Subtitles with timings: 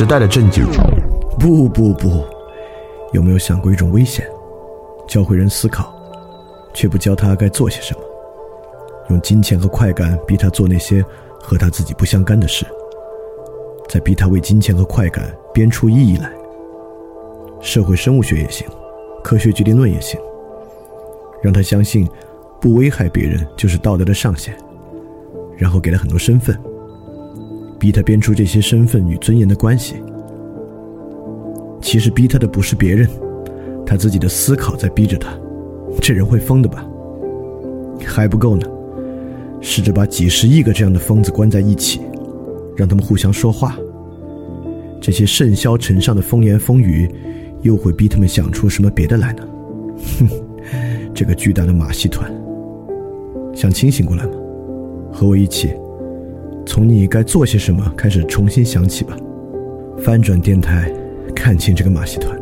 [0.00, 0.64] 时代的震惊。
[1.38, 2.24] 不不不，
[3.12, 4.26] 有没有想过一种危险？
[5.06, 5.92] 教会人思考，
[6.72, 8.00] 却不教他该做些什么，
[9.10, 11.04] 用金钱和快感逼他做那些
[11.38, 12.64] 和他自己不相干的事，
[13.90, 16.32] 再逼他为金钱和快感编出意义来。
[17.60, 18.66] 社会生物学也行，
[19.22, 20.18] 科学决定论也行，
[21.42, 22.08] 让他相信
[22.58, 24.56] 不危害别人就是道德的上限，
[25.58, 26.58] 然后给他很多身份，
[27.80, 29.94] 逼他编出这些身份与尊严的关系。
[31.80, 33.08] 其实逼他的不是别人，
[33.86, 35.32] 他自己的思考在逼着他。
[36.00, 36.86] 这人会疯的吧？
[38.06, 38.66] 还不够呢，
[39.62, 42.02] 试着把几十亿个这样的疯子关在一起，
[42.76, 43.76] 让他们互相说话。
[45.00, 47.10] 这些甚嚣尘上的风言风语，
[47.62, 49.42] 又会逼他们想出什么别的来呢？
[50.18, 50.28] 哼，
[51.14, 52.30] 这个巨大的马戏团，
[53.54, 54.32] 想清醒过来吗？
[55.10, 55.72] 和我一起，
[56.70, 59.16] 从你该做些什么开始重新想起吧。
[59.98, 60.88] 翻转电台。
[61.34, 62.39] 看清这个马戏团。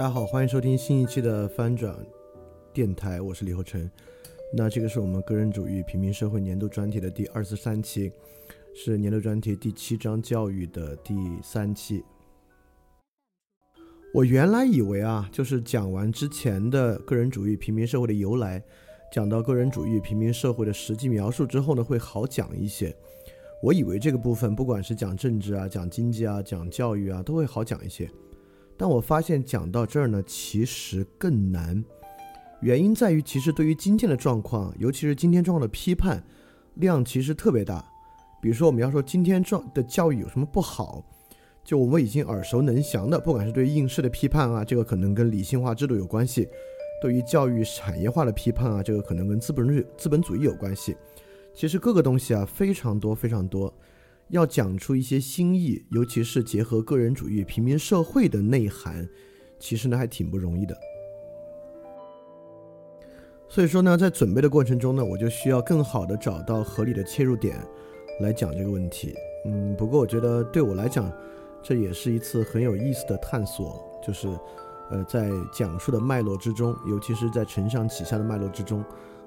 [0.00, 1.94] 大家好，欢迎收听新一期的翻转
[2.72, 3.86] 电台，我是李厚成。
[4.50, 8.10] 那这个是我们个人主义平民社会年度专题的第二十三期，
[8.74, 12.02] 是年度专题第七章教育的第三期。
[14.14, 18.64] 我原来以为啊，就是讲完之前的个人主义平民社会的由来，
[19.12, 22.96] 讲到个人主义平民社会的实际描述之后呢，会好讲一些。
[23.62, 28.10] 我以为这个部分不管是讲政治啊、讲经济啊、讲教育啊，都会好讲一些。
[28.80, 31.84] 但我发现讲到这儿呢，其实更难。
[32.62, 36.24] 原因在于，其实对于今天的状况，尤其是今天状况的批判
[36.76, 37.84] 量，其实特别大。
[38.40, 41.04] 比如说，我们要说今天状的教育有什么不好，
[41.62, 46.44] 就我们已经耳熟能详的，不管是对应试的批判啊，这个可能跟理性化制度有关系；
[47.02, 50.96] 对于教育产业化的批判啊，这个可能跟资本主义资本主义有关系。
[51.54, 53.70] 其实各个东西啊，非常多，非常多。
[54.30, 59.08] 要讲出一些新意，尤其是结合个人主义、平民社会的内涵，
[59.58, 60.76] 其实呢还挺不容易的。
[63.48, 67.58] 所以说呢，在准备的过程中呢，我就需要更好的找到合理的切入点
[68.20, 69.12] 来讲这个问题。
[69.46, 71.12] 嗯，不过我觉得对我来讲，
[71.60, 74.28] 这也是一次很有意思的探索，就是
[74.90, 78.84] 呃，在讲述的脉络之中，尤其是在承上启下的脉络之中，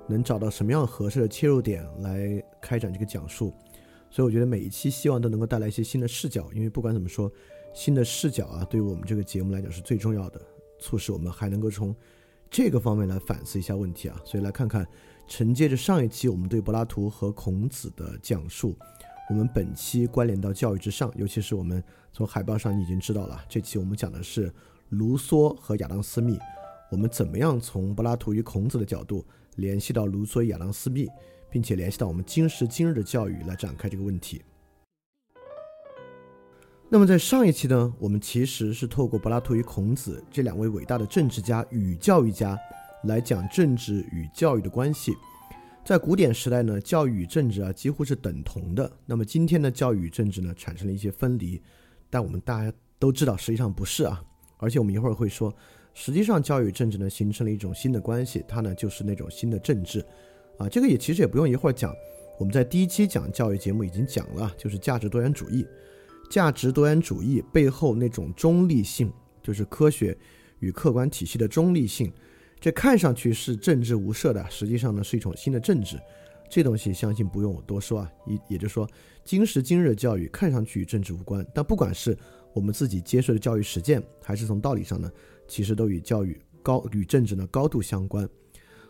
[0.08, 3.54] 能找到什么样合适的切入点来开展这个讲述。
[4.14, 7.32] 所以我觉得每一期希望都能够带来一些新的视角，因为不管怎么说，
[7.74, 10.40] 新的视角啊，对于我们这个节目来讲是最重要的，
[10.78, 11.96] 促使我们还能够从
[12.48, 14.22] 这个方面来反思一下问题啊。
[14.24, 14.88] 所以来看看
[15.28, 18.78] 承接着上一期我们对柏拉图和孔子的讲述，
[19.32, 24.54] 我们本期关联到教育之上，尤其是我们从海报上你已经知道了，这期我们讲的是
[24.90, 26.38] 卢梭和亚当·斯密，
[26.92, 29.26] 我们怎么样从柏拉图与孔子的角度
[29.56, 31.10] 联系到卢梭亚当·斯密。
[31.54, 34.42] 并且联系到我们今时今日的教育来展开这个问题。
[36.90, 42.58] 那么在上一期呢，我们其实是透过柏拉图与孔子这两位伟大的政治家与教育家
[43.04, 45.14] 来讲政治与教育的关系。
[45.86, 48.92] 在古典时代呢，教育与政治啊几乎是等同的。
[49.06, 51.62] 那么今天的教育与政治呢产生了一些分离，
[52.10, 54.24] 但我们大家都知道实际上不是啊。
[54.58, 55.56] 而且我们一会儿会说，
[55.94, 60.04] 实际上教育与政治呢形成了一种新的关系，它呢就是那种新的政治。
[60.58, 61.94] 啊，这个也其实也不用一会儿讲，
[62.40, 65.66] 我们在第一期讲教育节目已经讲了，就是价值多元主义。
[66.30, 69.12] 价值多元主义背后那种中立性，
[69.42, 70.18] 就是科学
[70.60, 72.12] 与客观体系的中立性。
[72.60, 76.00] 这看上去是政治无涉的，实际上呢是一种新的政治。
[76.50, 78.12] 这东西相信不用我多说啊。
[78.26, 78.90] 也也就是说，
[79.24, 82.18] 今时今日的教育看上去与政治无关，但不管是
[82.54, 85.12] 我们自己接受的教育实践，还是从道理上呢，
[85.48, 88.28] 其实都与教育高与政治呢高度相关。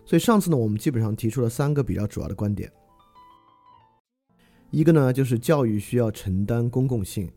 [0.06, 2.72] 所以上次呢，我们基本上提出了三个比较主要的观点。
[4.70, 7.32] 一个呢，就是教育需要承担公共性，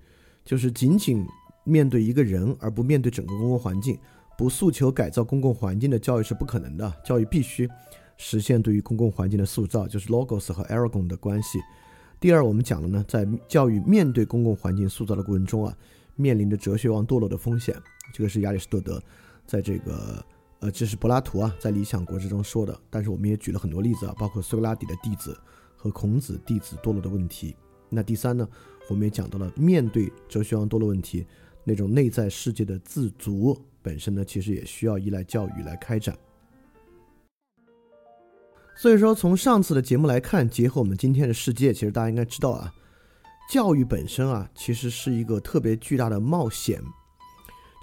[0.44, 1.24] 就是仅仅
[1.64, 3.98] 面对一个人而不面对整个公共环境，
[4.38, 6.92] 不诉求改造公共环境的教育是不可能的。
[7.04, 7.68] 教育必须
[8.16, 11.58] 实现对于公共环境的塑造，就是 logos 和 eragon 的关系。
[12.18, 15.76] 第二，我们讲了呢，在教育面对公共环境塑造的过程中啊，
[16.14, 17.76] 面临着哲学王堕落的风险。
[18.14, 18.98] 这个是亚里士多德
[19.44, 20.24] 在这个
[20.60, 22.78] 呃，这是柏拉图啊，在《理想国》之中说的。
[22.88, 25.38] 但是我们也举了很多例子啊，包括苏格拉底的弟子
[25.76, 27.54] 和孔子弟子堕落的问题。
[27.88, 28.48] 那第三呢，
[28.88, 31.26] 我们也讲到了面对哲学王堕落问题，
[31.62, 36.16] 那种内在世界的自足本身呢，其实也需要依赖教育来开展。
[38.74, 42.72] 所以说，从上次的节目来看，结合我们今天的世界，其实大家应该知道啊，
[43.50, 46.82] 教育本身啊，其实是一个特别巨大的冒险。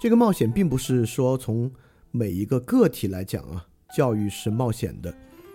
[0.00, 1.70] 这个冒险并不是说从
[2.16, 3.66] 每一个个体来讲啊，
[3.96, 5.12] 教育是冒险的，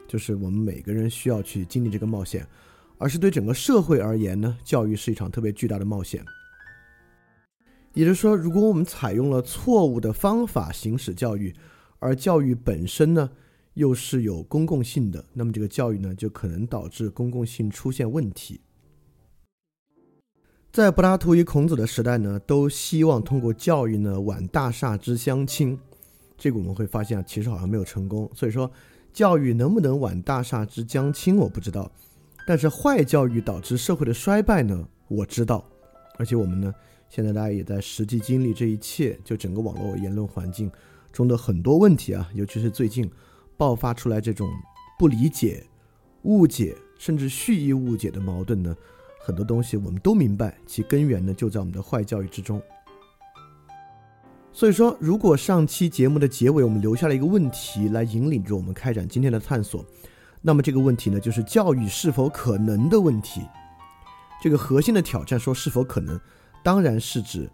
[0.09, 2.45] 就是我们每个人需要去经历这个冒险，
[2.97, 6.21] 而是对整个社会而言呢，教育是一场特别巨大的冒险。
[7.93, 11.55] 也就是说，如果我们采用了错误的方法行使教育，
[11.99, 13.29] 而教育本身呢？
[13.75, 18.59] 又是有公共性的，那么这个教育呢，就可能导致公共性出现问题。
[20.69, 25.79] 在柏拉图与孔子的时代呢，都希望通过教育呢挽大厦之相倾，
[26.39, 28.27] 这个我们会发现啊，其实好像没有成功。
[28.33, 28.71] 所以说，
[29.13, 31.91] 教育能不能挽大厦之将倾，我不知道。
[32.47, 35.63] 但是坏教育导致社会的衰败呢，我知道。
[36.17, 36.73] 而且我们呢，
[37.09, 40.71] 现在大家也在实际经历这一切，就整个网络言论环境
[41.11, 43.07] 中的很多问题啊，尤其是最近。
[43.57, 44.49] 爆发出来这种
[44.97, 45.65] 不理解、
[46.21, 48.73] 误解，甚至蓄意误解的矛盾呢？
[49.19, 52.61] 很多东西我们都明白，其根源呢就在我们的坏教育之中。
[54.51, 59.85] 所以说，如果上期节目的结尾我们留下了一个问题来引领着我们开展今天的探索，
[60.41, 63.41] 那么这个问题呢就是教育是否可能的问题。
[64.41, 66.19] 这个核心的挑战说是否可能，
[66.63, 67.49] 当然是指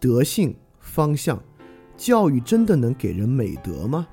[0.00, 1.42] 德性方向。
[1.96, 4.06] 教育真的能给人美德吗？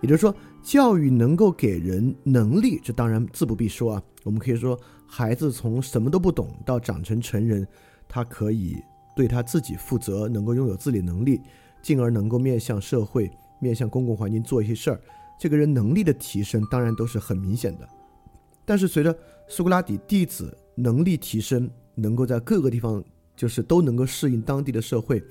[0.00, 4.02] 也就是说，教育能够给人能力，这当然自不必说啊。
[4.22, 7.66] 我们可以说，孩子从什么都不懂到长成成人，
[8.08, 8.76] 他可以
[9.14, 11.40] 对他自己负责，能够拥有自理能力，
[11.82, 13.30] 进而能够面向社会、
[13.60, 15.00] 面向公共环境做一些事儿。
[15.38, 17.88] 这个人能力的提升，当然都是很明显的。
[18.64, 19.16] 但是，随着
[19.48, 23.02] 苏格拉底弟子能力提升，能够在各个地方
[23.36, 25.22] 就是都能够适应当地的社会，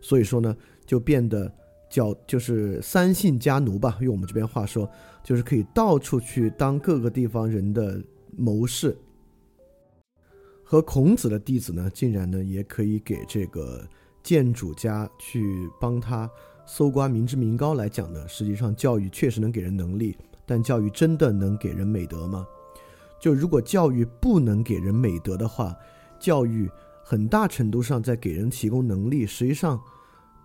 [0.00, 1.52] 所以说呢，就变得。
[1.90, 4.88] 叫就是三姓家奴吧，用我们这边话说，
[5.24, 8.00] 就是可以到处去当各个地方人的
[8.36, 8.96] 谋士。
[10.70, 13.84] 和孔子的弟子呢，竟然呢也可以给这个
[14.22, 16.30] 建主家去帮他
[16.64, 22.46] 搜刮民脂民膏来讲呢，实际上教育确实能给人能力，但教育真的能给人美德吗？
[23.18, 25.74] 就如果教育不能给人美德的话，
[26.20, 26.70] 教育
[27.02, 29.80] 很大程度上在给人提供能力，实际上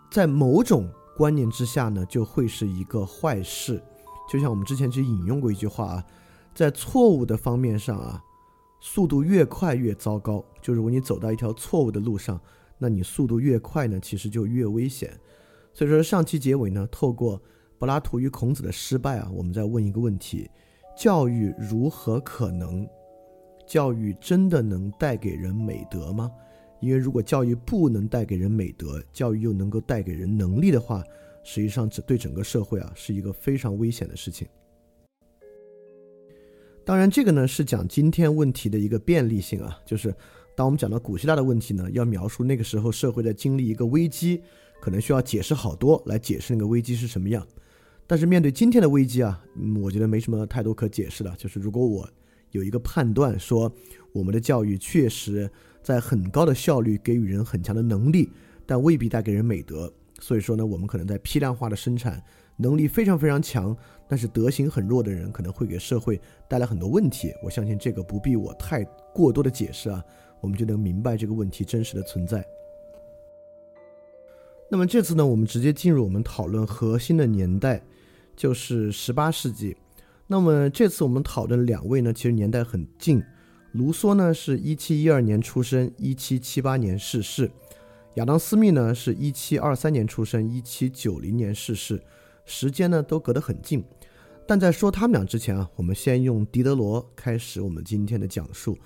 [0.10, 0.90] 在某种。
[1.16, 3.82] 观念之下呢，就会是一个坏事。
[4.30, 6.06] 就像我们之前去引用过一句话啊，
[6.54, 8.22] 在错误的方面上啊，
[8.80, 10.44] 速度越快越糟糕。
[10.62, 12.40] 就是如果你走到一条错误的路上，
[12.78, 15.12] 那你速度越快呢，其实就越危险。
[15.74, 17.42] 所以说，上期结尾呢，透过
[17.78, 20.50] 柏拉图与孔子的失败啊，我们在问一个问题：
[20.98, 22.88] 教育如何可能？
[23.68, 26.32] 教育真的能带给人美德吗？
[26.82, 31.04] 因为如果教育不能带给人美德，教育又能够带给人能力的话，
[31.44, 34.48] 实际上这对整个社会啊是一个非常危险的事情。
[36.86, 40.14] 当然，这个呢是讲今天问题的一个便利性啊，就是
[40.56, 44.42] 当我们讲到古希腊的问题呢，要描述那个时候社会在经历一个危机，
[44.80, 47.46] 可能需要解释好多来解释那个危机是什么样。
[48.06, 51.36] 但是面对今天的危机啊，嗯，我觉得没什么太多可解释的。
[51.38, 52.08] 就是如果我
[52.52, 53.74] 有一个判断说，
[54.14, 55.50] 我们的教育确实。
[55.86, 58.28] 在很高的效率给予人很强的能力，
[58.66, 59.94] 但未必带给人美德。
[60.20, 62.20] 所以说呢，我们可能在批量化的生产
[62.58, 63.76] 能力非常非常强，
[64.08, 67.34] 但是德行很弱的人可能会给社会带来很多问题。
[67.44, 68.84] 我相信这个不必我太
[69.14, 70.04] 过多的解释啊，
[70.42, 72.46] 我们就能明白这个问题真实的存在。
[74.70, 77.82] 那么这次呢，我们直接进入我们讨论核心的年代，
[78.36, 79.76] 就是十八世纪。
[80.28, 83.24] 那么这次我们讨论两位呢，其实年代很近。
[83.74, 87.46] 卢梭呢是一七一二年出生，一七七八年逝世；
[88.16, 92.02] 亚当·斯密呢是一七二三年出生，一七九零年逝世，
[92.46, 93.84] 时间呢都隔得很近。
[94.48, 98.78] 但在说他们俩之前啊，我们先用狄德罗开始我们今天的讲述。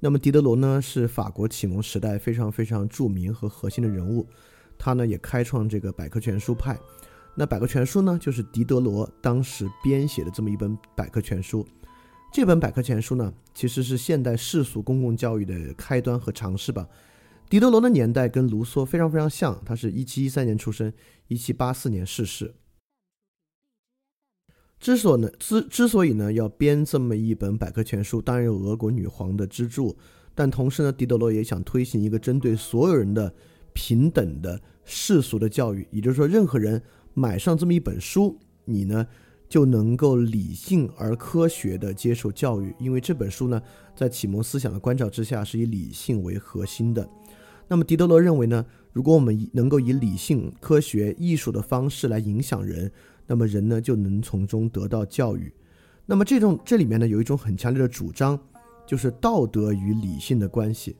[0.00, 4.26] 那么狄德罗呢是法国启蒙时代非常非常著名和核心的人物，
[4.78, 6.78] 他呢也开创这个百科全书派。
[7.34, 11.66] 那百科全书呢，就是狄德罗当时编写的这么一本百科全书。
[12.32, 16.86] 这本百科全书呢，其实是现代世俗公共教育的开端和尝试吧。
[17.48, 20.92] 狄德罗的年代跟卢梭非常非常像，他是一七一三年出生，
[21.26, 22.54] 一七八四年逝世。
[24.80, 29.96] 之所呢之之所以呢要编这么一本百科全书，当然有俄国女皇的资助，
[30.34, 33.32] 但同时呢，狄德罗也想推行一个针对所有人的
[33.72, 36.82] 平等的世俗的教育，也就是说，任何人
[37.14, 39.06] 买上这么一本书，你呢。
[39.48, 43.58] 就能够理性而科学的接受教育，因为这本书呢，
[43.96, 47.08] 在启蒙思想的关照之下，是以理性为核心的。
[47.66, 52.92] 那么，狄德罗认为呢，如果我们能够以理性、科学、艺术的方式来影响人，
[53.28, 55.52] 那么人呢就能从中得到教育。
[56.04, 58.36] 那么，这种这里面呢有一种很强烈的主张，
[58.86, 60.96] 就是道德与理性的关系。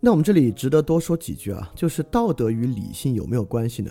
[0.00, 3.90] 那我们这里值得多说几句啊，就是道德与理性有没有关系呢？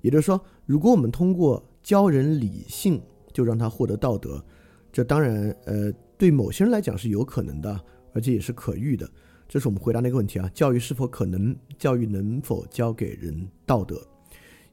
[0.00, 3.00] 也就是说，如果我们通过教人理性
[3.32, 4.44] 就让他获得道德，
[4.90, 7.80] 这当然，呃，对某些人来讲是有可能的，
[8.12, 9.08] 而且也是可遇的。
[9.46, 11.54] 这是我们回答那个问题啊：教育是否可能？
[11.78, 14.04] 教育能否教给人道德？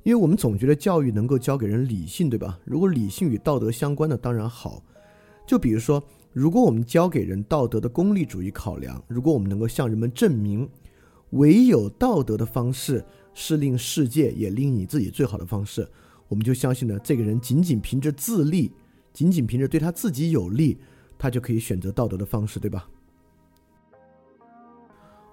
[0.04, 2.60] 因为我们总觉得教育能够教给人理性，对吧？
[2.66, 4.84] 如果理性与道德相关的，当然好。
[5.46, 10.70] 就比如说，如果我们教给人道德的功利主义考量，如果我们能够向人们证明，
[11.32, 13.06] 唯有道德的方式。
[13.36, 15.88] 是令世界也令你自己最好的方式，
[16.28, 18.74] 我们就相信呢，这个人仅仅凭着自立，
[19.14, 20.78] 仅仅凭着对他自己有利，
[21.18, 22.90] 他就可以选择道德的方式，对吧？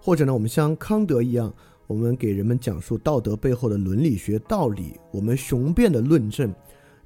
[0.00, 1.52] 或者呢，我们像康德一样，
[1.86, 6.52] 我们给人们讲述道德背后的伦理学道理，我们雄辩的论证，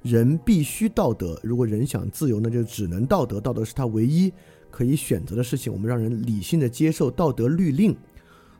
[0.01, 4.31] 人必须道德，如果人想自由那，就只能道德，道德是他唯一
[4.69, 5.71] 可以选择的事情。
[5.71, 7.95] 我们让人理性的接受道德律令，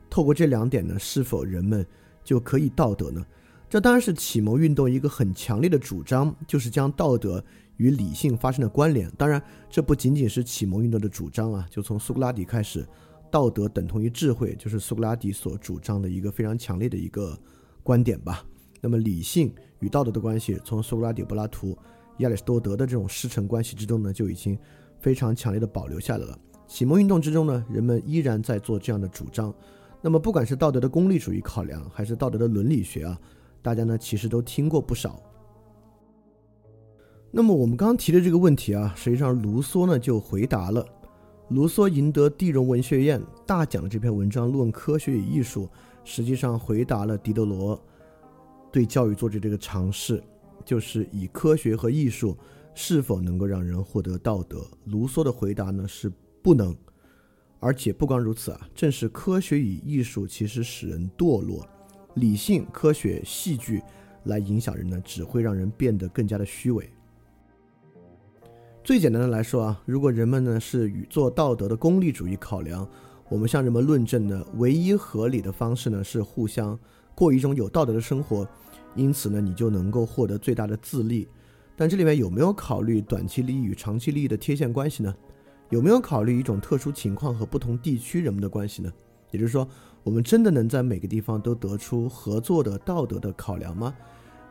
[0.09, 1.85] 透过这两点呢，是否人们？
[2.23, 3.25] 就可以道德呢？
[3.67, 7.43] 这当然是启蒙运动一个很强烈的主张，就是将道德
[7.77, 9.11] 与理性发生了关联。
[9.17, 12.85] 当然，这不仅仅是启蒙运动的主张啊，就从苏格拉底开始，
[13.31, 17.35] 道德等同于智慧，就是苏格拉底所主张的一个非常强烈的一个
[17.81, 18.45] 观点吧。
[18.81, 21.77] 那么，理性与道德的关系，从苏格拉底、柏拉图、
[22.17, 24.57] 亚里士多德的这种师承关系之中呢，就已经
[24.99, 26.37] 非常强烈的保留下来了。
[26.67, 29.53] 启蒙运动之中呢，人们依然在做这样的主张。
[30.01, 33.19] 那么，不管是道德的功利主义考量，还是道德的伦理学啊，
[33.61, 35.21] 大家呢其实都听过不少。
[37.31, 40.85] 那么我们刚刚提的这个问题啊，实际上卢梭呢就回答了。
[41.51, 45.65] 卢梭赢得第荣文学院大奖的这篇文章《论科学与艺术》，
[46.05, 47.77] 实际上回答了狄德罗
[48.71, 50.23] 对教育做的这个尝试，
[50.63, 52.37] 就是以科学和艺术
[52.73, 54.65] 是否能够让人获得道德。
[54.85, 56.09] 卢梭的回答呢是
[56.41, 56.73] 不能。
[57.59, 61.67] 而且不光如此啊，正是科学与艺术其实使人堕落，
[62.13, 63.83] 理性、科学、戏剧
[64.23, 66.89] 来影响人呢，只会让人变得更加的虚伪。
[68.83, 72.87] 最简单的来说啊，如果人们呢是与做道德的功利主义考量，
[73.29, 76.77] 我们向人们论证的唯一合理的方式呢是互相
[77.13, 78.47] 过一种有道德的生活，
[78.95, 81.27] 因此呢你就能够获得最大的自利。
[81.75, 85.15] 但这里面有没有考虑短期利益与长期利益的贴现关系呢？
[85.69, 88.91] 有没有考虑一种特殊情况和不同地区人们的关系呢？
[89.29, 89.67] 也就是说，
[90.03, 93.93] 我们真的能在每个地方都得出合作的道德的考量吗？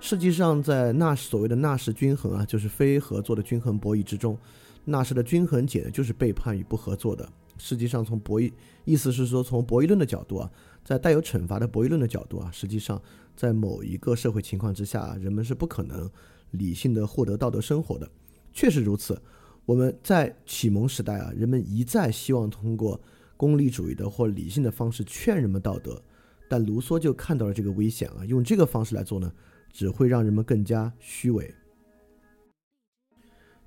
[0.01, 4.37] 实际上，在纳所谓的纳什均衡啊，就是非合作的均衡博弈之中，
[4.85, 7.29] 纳什的均衡解呢就是背叛与不合作的。
[7.59, 8.51] 实际上，从博弈
[8.85, 10.51] 意思是说，从博弈论的角度啊，
[10.83, 13.01] 在带有惩罚的博弈论的角度啊，实际上
[13.37, 16.11] 在某一个社会情况之下，人们是不可能
[16.53, 18.11] 理性的获得道德生活的。
[18.53, 19.21] 确实如此。
[19.67, 22.99] 我们在启蒙时代啊，人们一再希望通过
[23.37, 26.03] 功利主义的或理性的方式劝人们道德，
[26.49, 29.31] 但卢梭就看到了这个危险啊，用这个方式来做呢，
[29.73, 31.55] 只会让人们更加虚伪。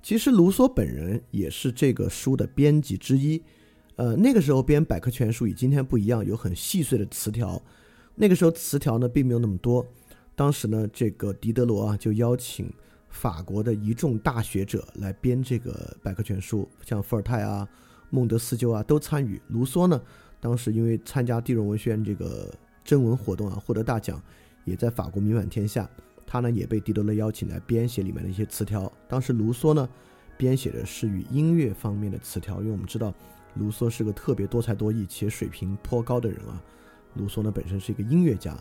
[0.02, 3.42] 其实卢梭本人也是这个书的编辑之一，
[3.96, 7.62] 呃，那个时候编百科全书与今天不一样，有很细碎的词条，
[8.14, 9.86] 那个时候词条呢并没有那么多，
[10.34, 12.72] 当时呢，这个狄德罗啊就邀请。
[13.10, 17.66] 法国的一众大学者来编这个百科全书，像伏尔泰啊、
[18.10, 19.40] 孟德斯鸠啊都参与。
[19.46, 20.02] 卢梭呢，
[20.40, 24.20] 当时因为参加地荣文学院这个征文活动啊，获得大奖，
[24.64, 25.88] 也在法国名满天下。
[26.26, 28.90] 他呢也被狄德勒邀请来编写里面的一些词条。
[29.08, 29.88] 当时卢梭呢
[30.36, 33.14] 编写的是与音乐方面的词条，因为我们知道
[33.54, 36.60] 卢梭是个特别多才多艺且水平颇高的人啊。
[37.14, 38.56] 卢梭呢本身是一个音乐家。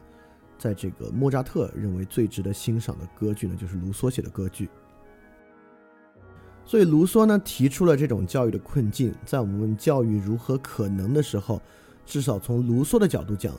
[0.55, 4.69] 在这个莫扎特认为最值得欣赏的歌剧呢，就是卢梭写的歌剧。
[6.63, 11.61] 所以卢梭呢提出了这种教育的困境，在我们教育如何可能的时候，
[12.05, 13.53] 至少从卢梭的角度讲，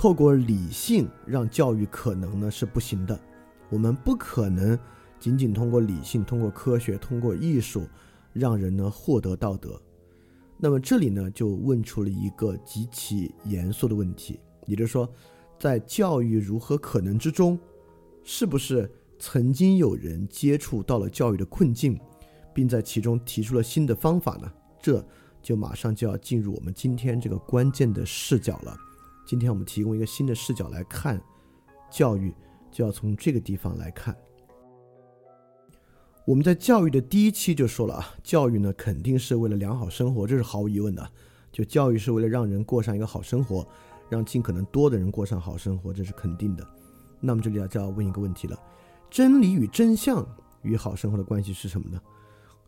[0.00, 3.20] 透过理性让教育可能呢是不行的，
[3.68, 4.78] 我们不可能
[5.18, 7.86] 仅仅通过理性、通过科学、通过艺术
[8.32, 9.78] 让人呢获得道德。
[10.56, 15.06] 那么这里呢就问出了一个极其严肃的问题，也就是说，
[15.58, 17.58] 在教育如何可能之中，
[18.24, 22.00] 是不是曾经有人接触到了教育的困境，
[22.54, 24.50] 并在其中提出了新的方法呢？
[24.80, 25.06] 这
[25.42, 28.74] 就马上就要进入我们今天这个关键的视角了。
[29.24, 31.20] 今天我们提供一个新的视角来看
[31.90, 32.34] 教育，
[32.70, 34.16] 就要从这个地方来看。
[36.26, 41.10] 我们在教育的第一期就说了啊，教育呢肯定是为了良好生活，这是毫无疑问的。
[41.50, 43.66] 就教育是为了让人过上一个好生活，
[44.08, 46.64] 让尽可能多的人过上好生活，这是肯定的。
[47.20, 48.56] 那么这里要就要问一个问题了：
[49.10, 50.24] 真理与真相
[50.62, 52.00] 与好生活的关系是什么呢？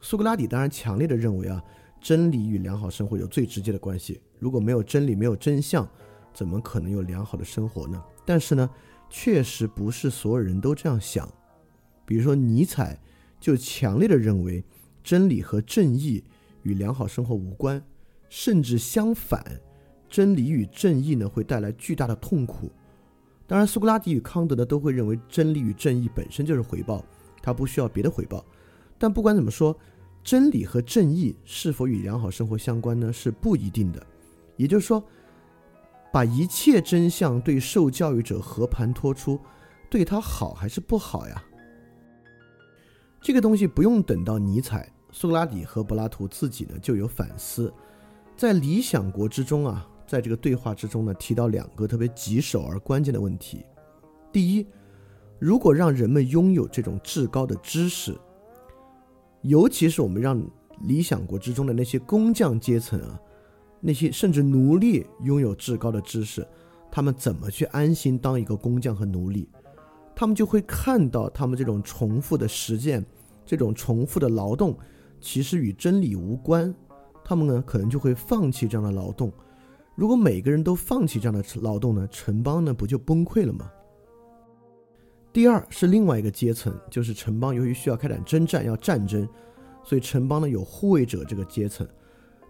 [0.00, 1.62] 苏格拉底当然强烈的认为啊，
[2.00, 4.21] 真理与良好生活有最直接的关系。
[4.40, 5.88] 如果没有真理，没有真相。
[6.32, 8.02] 怎么可能有良好的生活呢？
[8.24, 8.70] 但是呢，
[9.10, 11.28] 确实不是所有人都这样想。
[12.06, 12.98] 比如说，尼采
[13.40, 14.64] 就强烈的认为，
[15.02, 16.22] 真理和正义
[16.62, 17.82] 与良好生活无关，
[18.28, 19.44] 甚至相反，
[20.08, 22.70] 真理与正义呢会带来巨大的痛苦。
[23.46, 27.04] 当然，苏格拉底与康德呢都会认为，真理与正义本身就是回报，
[27.42, 28.44] 他不需要别的回报。
[28.98, 29.76] 但不管怎么说，
[30.22, 33.12] 真理和正义是否与良好生活相关呢？
[33.12, 34.06] 是不一定的。
[34.56, 35.04] 也就是说。
[36.12, 39.40] 把一切真相对受教育者和盘托出，
[39.88, 41.42] 对他好还是不好呀？
[43.21, 47.73] 这个东西不用等到尼采、苏格拉底和柏拉图自己呢就有反思。
[48.37, 53.64] 在《理想国》之中啊，在这个对话之中呢，提到两个特别棘手而关键的问题：
[54.31, 54.66] 第一，
[55.38, 58.14] 如果让人们拥有这种至高的知识，
[59.42, 60.38] 尤其是我们让
[60.81, 63.19] 《理想国》之中的那些工匠阶层啊。
[63.84, 66.46] 那些甚至奴隶拥有至高的知识，
[66.88, 69.48] 他们怎么去安心当一个工匠和奴隶？
[70.14, 73.04] 他们就会看到他们这种重复的实践，
[73.44, 74.78] 这种重复的劳动，
[75.20, 76.72] 其实与真理无关。
[77.24, 79.33] 他们呢，可能就会放弃这样的劳动。
[79.96, 83.68] 如果每个人都放弃这样的劳动呢，城邦呢不就崩溃了吗？
[85.33, 89.28] 第二是另外一个阶层，就是城邦由于需要开展征战，要战争，
[89.83, 91.88] 所以城邦呢有护卫者这个阶层。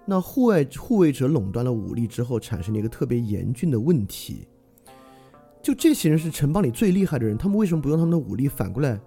[0.04, 4.48] 那护卫护卫者垄断了武力之后，产生了一个特别严峻的问题。
[5.62, 9.00] 就这些人是城邦里最厉害的人，他们为什么不用他们的武力反过来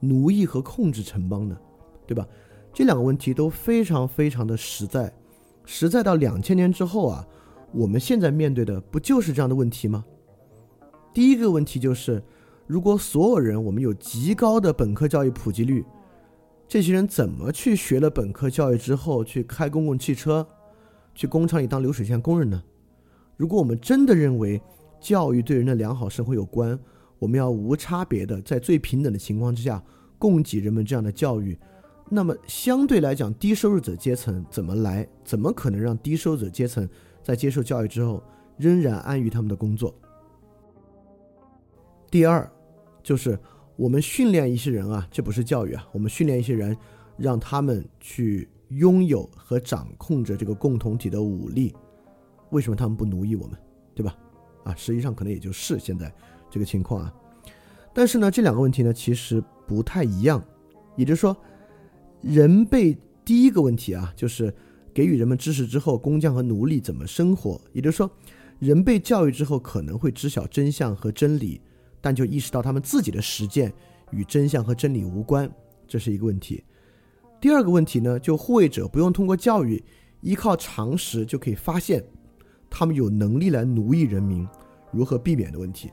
[0.00, 1.56] 奴役和控制城邦呢？
[2.04, 2.26] 对吧？
[2.72, 5.12] 这两个问题都非常非常的实在，
[5.64, 7.24] 实在到两千年之后啊，
[7.72, 10.04] 我们现在面对的不就是这样的问题吗？
[11.14, 12.20] 第一个问题就是，
[12.66, 15.84] 如果所有人我们有极高的本科教育普及率。
[16.70, 20.46] 这些人怎么去学了本科教育之后去开公共汽车，
[21.16, 22.62] 去工厂里当流水线工人呢？
[23.36, 24.62] 如果我们真的认为
[25.00, 26.78] 教育对人的良好生活有关，
[27.18, 29.82] 我们要无差别的在最平等的情况之下
[30.16, 31.58] 供给人们这样的教育，
[32.08, 35.04] 那么相对来讲，低收入者阶层怎么来？
[35.24, 36.88] 怎么可能让低收入者阶层
[37.20, 38.22] 在接受教育之后
[38.56, 39.92] 仍然安于他们的工作？
[42.12, 42.48] 第二，
[43.02, 43.36] 就是。
[43.80, 45.88] 我们训练一些人啊，这不是教育啊。
[45.90, 46.76] 我们训练一些人，
[47.16, 51.74] 让他们去拥有和掌控着这个共同体的武力。
[52.50, 53.56] 为什么他们不奴役我们，
[53.94, 54.14] 对吧？
[54.64, 56.12] 啊，实际上可能也就是现在
[56.50, 57.14] 这个情况啊。
[57.94, 60.44] 但是呢，这两个问题呢，其实不太一样。
[60.94, 61.34] 也就是说，
[62.20, 64.54] 人被第一个问题啊，就是
[64.92, 67.58] 给予人们知识之后，工匠和奴隶怎么生活？
[67.72, 68.10] 也就是说，
[68.58, 71.62] 人被教育之后，可能会知晓真相和真理。
[72.00, 73.72] 但就意识到他们自己的实践
[74.10, 75.50] 与真相和真理无关，
[75.86, 76.64] 这是一个问题。
[77.40, 79.82] 第二个问题呢，就护卫者不用通过教育，
[80.20, 82.04] 依靠常识就可以发现
[82.68, 84.46] 他们有能力来奴役人民，
[84.92, 85.90] 如何避免的问题。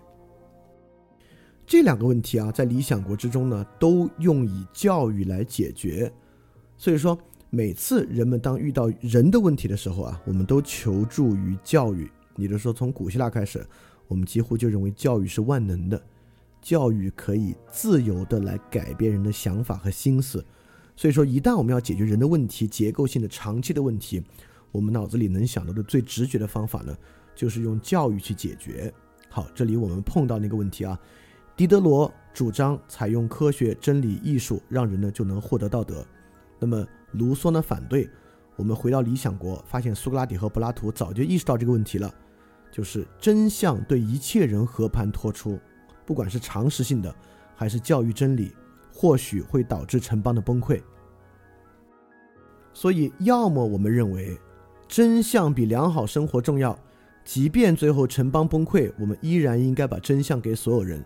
[1.66, 6.12] 这两个问题啊，在理想国之中呢，都用以教育来解决。
[6.78, 7.18] 所以说，
[7.50, 12.10] 每次人们当遇到人的问题的时候啊，我们都求助于教育。
[12.36, 13.66] 也就是说，从古希腊开始。
[14.08, 16.02] 我们几乎就认为教育是万能的，
[16.62, 20.44] 教育可以自由的来改变人的想法和心思。
[20.96, 24.24] 所以说，一旦我们要解决人的问题、结构性的、长期的问题，
[24.72, 26.98] 我们脑子里能想到的最直觉的方法呢，
[27.36, 28.92] 就是用教育去解决。
[29.30, 31.00] 好，这里我们碰到那个问题啊，
[31.56, 36.06] 狄德罗主张采用科学、真理、艺术，让人呢就能获得道德。
[36.60, 38.10] 那么卢梭呢反对。
[38.56, 42.12] 我们回到理想国，发现苏格拉底和柏拉图早就意识到这个问题了。
[42.78, 45.60] 就是真相对一切人和盘托出，
[46.06, 47.12] 不管是常识性的，
[47.56, 48.54] 还是教育真理，
[48.94, 50.80] 或许会导致城邦的崩溃。
[52.74, 54.40] 所以，要么我们认为
[54.88, 56.78] 真相比良好生活重要，
[57.26, 61.04] 即便最后城邦崩溃，我们依然应该把真相给所有人。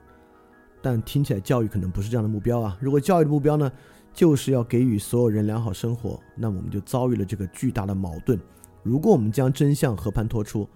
[0.81, 2.77] 但听起来教育可能不是这样的目标啊！
[2.81, 3.71] 如果教育的目标呢，
[4.13, 8.37] 就是要给予所有人良好生活，那么我们就遭遇了这个巨大的矛盾。
[8.83, 10.67] 如果我们将真相和盘托出，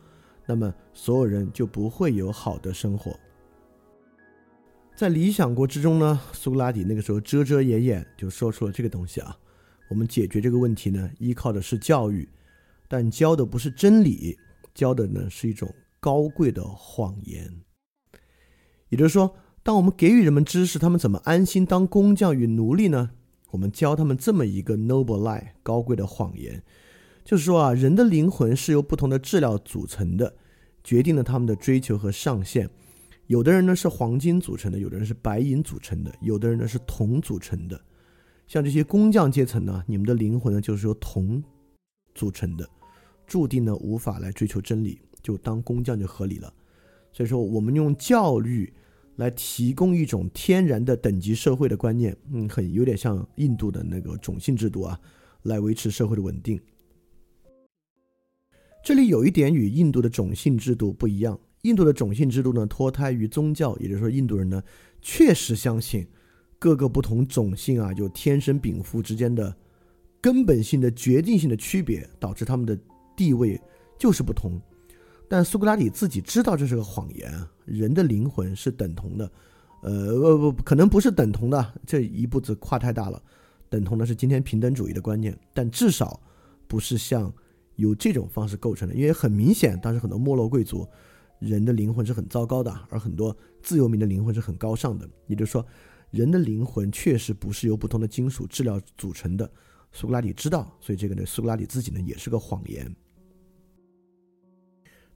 [0.45, 3.17] 那么所有人就不会有好的生活。
[4.95, 9.37] 在理想国之中呢，苏格拉底那个时候遮遮掩掩就说出了这个东西啊。
[9.89, 12.27] 我们解决这个问题呢，依靠的是教育，
[12.87, 14.37] 但教的不是真理，
[14.73, 17.61] 教的呢是一种高贵的谎言。
[18.89, 23.11] 也就是说，当我们给予人们知识，他们怎么安心当工匠与奴隶呢？
[23.51, 26.63] 我们教他们这么一个 noble lie，高贵的谎言，
[27.25, 30.33] 就是说啊，人的灵魂是由不同的质料组成的，
[30.83, 32.69] 决定了他们的追求和上限。
[33.25, 37.81] 有的人呢是黄金组成的，有的人是白银组成的，有的人呢是铜组成的。
[38.45, 41.43] 像这些工匠阶层呢，你们的灵魂呢就是由铜
[42.13, 42.69] 组成的，
[43.25, 46.53] 注定呢无法来追求真理，就当工匠就合理了。
[47.11, 48.71] 所以说，我们用教育
[49.15, 54.99] 来提供一种天然的等级社会的观念，嗯，很有点像印度的那个种姓制度啊，
[55.41, 56.61] 来维持社会的稳定。
[58.85, 61.39] 这里有一点与印度的种姓制度不一样。
[61.63, 64.61] 印度的种姓制度呢，脱胎于宗教，也就是说，印度人呢
[65.01, 66.05] 确实相信
[66.59, 69.51] 各个不同种姓啊，有天生禀赋之间的
[70.21, 72.77] 根本性的决定性的区别，导致他们的
[73.17, 73.59] 地位
[73.97, 74.61] 就是不同。
[75.27, 77.33] 但苏格拉底自己知道这是个谎言，
[77.65, 79.31] 人的灵魂是等同的，
[79.81, 83.19] 呃，不不，可能不是等同的，这一步子跨太大了。
[83.67, 86.21] 等同的是今天平等主义的观念，但至少
[86.67, 87.33] 不是像
[87.75, 90.87] 由这种方式构成的，因为很明显，当时很多没落贵族。
[91.39, 95.07] 人的灵魂是很糟糕的，而很多自由民的灵魂是很高尚的。
[95.27, 95.63] 也就是说，
[96.09, 99.49] 人的灵魂确实不是由不同的金属质料组成的。
[99.91, 102.95] 苏格拉底知道，所以这个呢，苏格拉底自己呢也是个谎言。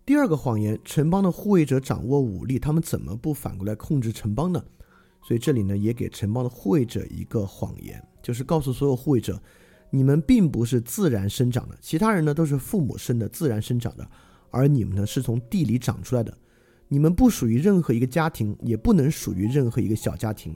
[0.05, 4.63] 第二个谎言，城邦的护卫者掌握武力，他们怎么不反过来控制城邦呢？
[5.21, 9.41] 所以这里呢也给城邦的护卫者一个谎言，就是告诉所有护卫者，
[9.91, 14.09] 你们并不是自然生长的，其他人呢都是父母生的，自然生长的。
[14.51, 16.35] 而你们呢，是从地里长出来的，
[16.87, 20.55] 你们不属于任何一个家庭，也不能属于任何一个小家庭。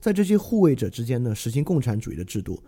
[0.00, 2.62] 在这些护卫者之间呢，实行共产主义的制度。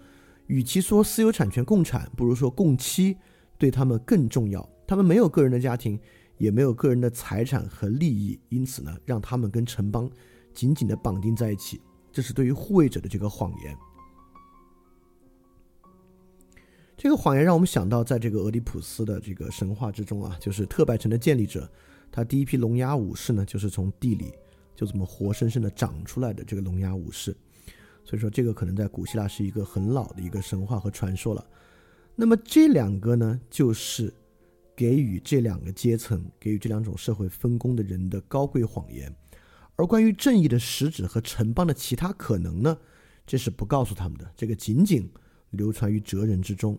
[0.46, 3.16] 与其说私有产权共产，不如说共妻
[3.56, 4.68] 对他们更重要。
[4.86, 5.98] 他们没有个人的家庭，
[6.38, 10.10] 也没有个人的财产和利益，因此呢，让他们跟城邦
[10.52, 11.80] 紧紧地绑定在一起。
[12.12, 13.76] 这是对于护卫者的这个谎言。
[17.02, 21.66] 这个谎言让我们想到，在这个俄狄浦斯的这个神话之中啊，就是特拜城的建立者，
[22.12, 24.34] 他第一批聋哑武士呢，就是从地里
[24.76, 27.34] 就这么活生生的长出来的这个聋哑武士。
[28.04, 31.42] 所以说，这个可能在古希腊是一个很老的一个神话和传说了。
[32.14, 34.12] 那么这两个呢，就是
[34.76, 39.10] 给予这两个阶层、给予这两种社会分工的人的高贵谎言。
[39.74, 42.76] 而关于正义的实质和城邦的其他可能呢，
[43.26, 45.10] 这是不告诉他们的，这个仅仅
[45.48, 46.78] 流传于哲人之中。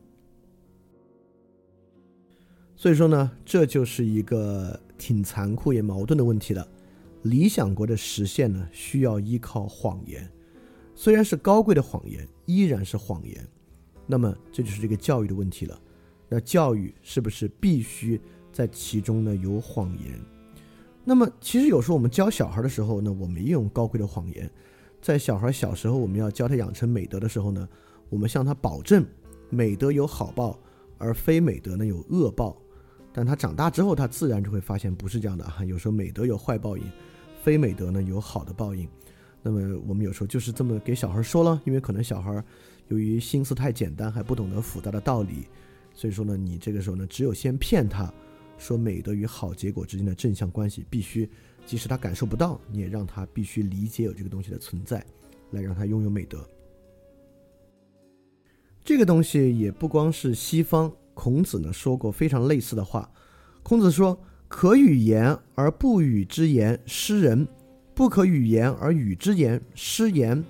[2.81, 6.67] 所以说呢，这就是一个挺残酷也矛盾的问题了。
[7.21, 10.27] 理想国的实现呢，需要依靠谎言，
[10.95, 13.47] 虽然是高贵的谎言，依然是谎言。
[14.07, 15.79] 那么这就是这个教育的问题了。
[16.27, 18.19] 那教育是不是必须
[18.51, 20.19] 在其中呢有谎言？
[21.05, 24.49] 那么其实有时候我们教小孩的时候呢，我们也用高贵的谎言。
[24.99, 27.69] 在小孩小时候，我们要教他养成美德的时候呢，
[28.09, 29.05] 我们向他保证
[29.51, 30.59] 美德有好报，
[30.97, 32.57] 而非美德呢有恶报。
[33.13, 35.63] 但他长大之后，他自然就会发现不是这样的啊。
[35.65, 36.83] 有时候美德有坏报应，
[37.43, 38.87] 非美德呢有好的报应。
[39.43, 42.43] 那么我们有时候就是这么给小孩说了，因为可能小孩
[42.87, 45.47] 由于心思太简单，还不懂得复杂的道理，
[45.93, 48.13] 所以说呢，你这个时候呢，只有先骗他，
[48.57, 51.27] 说美德与好结果之间的正向关系必须，
[51.65, 55.03] 即使他感受不到，你也让他必须理解有这个东西的存在，
[55.49, 56.47] 来让他拥有美德。
[58.83, 60.91] 这个东西也不光是西方。
[61.13, 63.09] 孔子呢说过非常类似的话。
[63.63, 67.45] 孔子说：“可与言而不与之言，失人；
[67.93, 70.43] 不可与言而与之言，失言。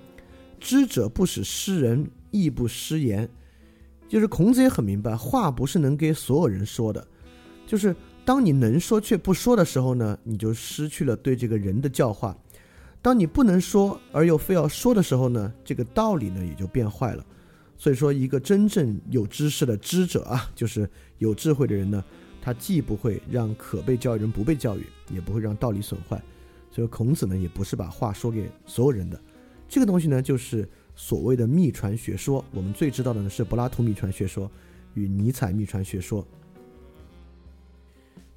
[0.58, 3.28] 知者不使失人，亦不失言。”
[4.08, 7.06] 就是孔子也很明白，话不是能给所有人说的。
[7.66, 7.94] 就是
[8.24, 12.34] 当你能说却不说的时候呢，你就失去了对这个人的教化；
[13.00, 17.24] 当你不能说而又非要说的时候呢，这个道理呢也就变坏了。
[17.76, 22.04] 所以说，一个真正有知识的知者啊，就是有智慧的人呢，
[22.40, 26.22] 他既不会让可被教育人不被教育，也不会让道理损坏。
[26.70, 29.20] 所以孔子呢，也不是把话说给所有人的。
[29.68, 32.44] 这个东西呢，就是所谓的秘传学说。
[32.52, 34.50] 我们最知道的呢是柏拉图秘传学说
[34.94, 36.26] 与尼采秘传学说。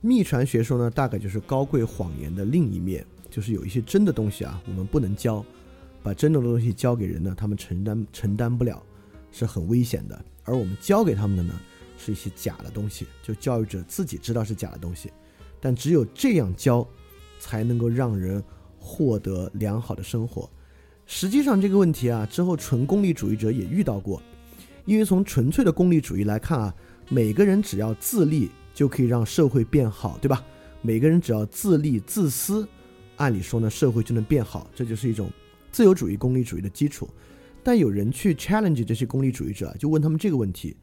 [0.02, 5.44] 秘传学说呢，大概就是高贵谎言的另一面，就是有一些真的东西啊，我们不能教，
[6.04, 8.84] 把真的东西交给人呢，他们承担承担不了，
[9.36, 10.26] 是很危险的。
[10.44, 11.60] 而我们教给他们的呢，
[11.98, 15.12] 是一些假的东西，就教育者自己知道是假的东西，
[15.60, 16.88] 但只有这样教，
[17.40, 18.42] 才能够让人
[18.80, 20.50] 获得良好的生活。
[21.06, 24.22] 实际上这个问题啊，之后纯功利主义者也遇到过，
[24.86, 26.74] 因为从纯粹的功利主义来看啊，
[27.10, 28.50] 每个人只要自立。
[28.76, 30.44] 就可以让社会变好，对吧？
[30.82, 32.68] 每个人只要自立自私，
[33.16, 35.32] 按理说呢，社会就能变好，这就是一种
[35.72, 37.10] 自由主义、功利主义的基础。
[37.66, 40.78] 但有人去 challenge 这些功利主义者，就问他们这个问题：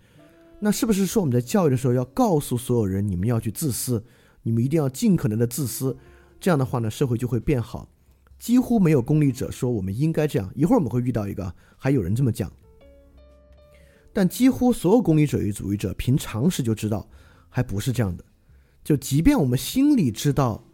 [0.58, 4.04] 那是不是说我们在教育的时候要告诉所有人，你们要去自私，
[4.42, 5.96] 你们一定要尽可能的自私，
[6.40, 7.88] 这样的话呢，社会就会变好？
[8.36, 10.50] 几乎没有功利者说我们应该这样。
[10.56, 12.52] 一会儿我们会遇到一个，还有人这么讲。
[14.12, 17.08] 但几乎所有功利主义主义者凭常识就知道。
[17.54, 18.24] 还不是这样的，
[18.82, 20.64] 就即便我们心里知道，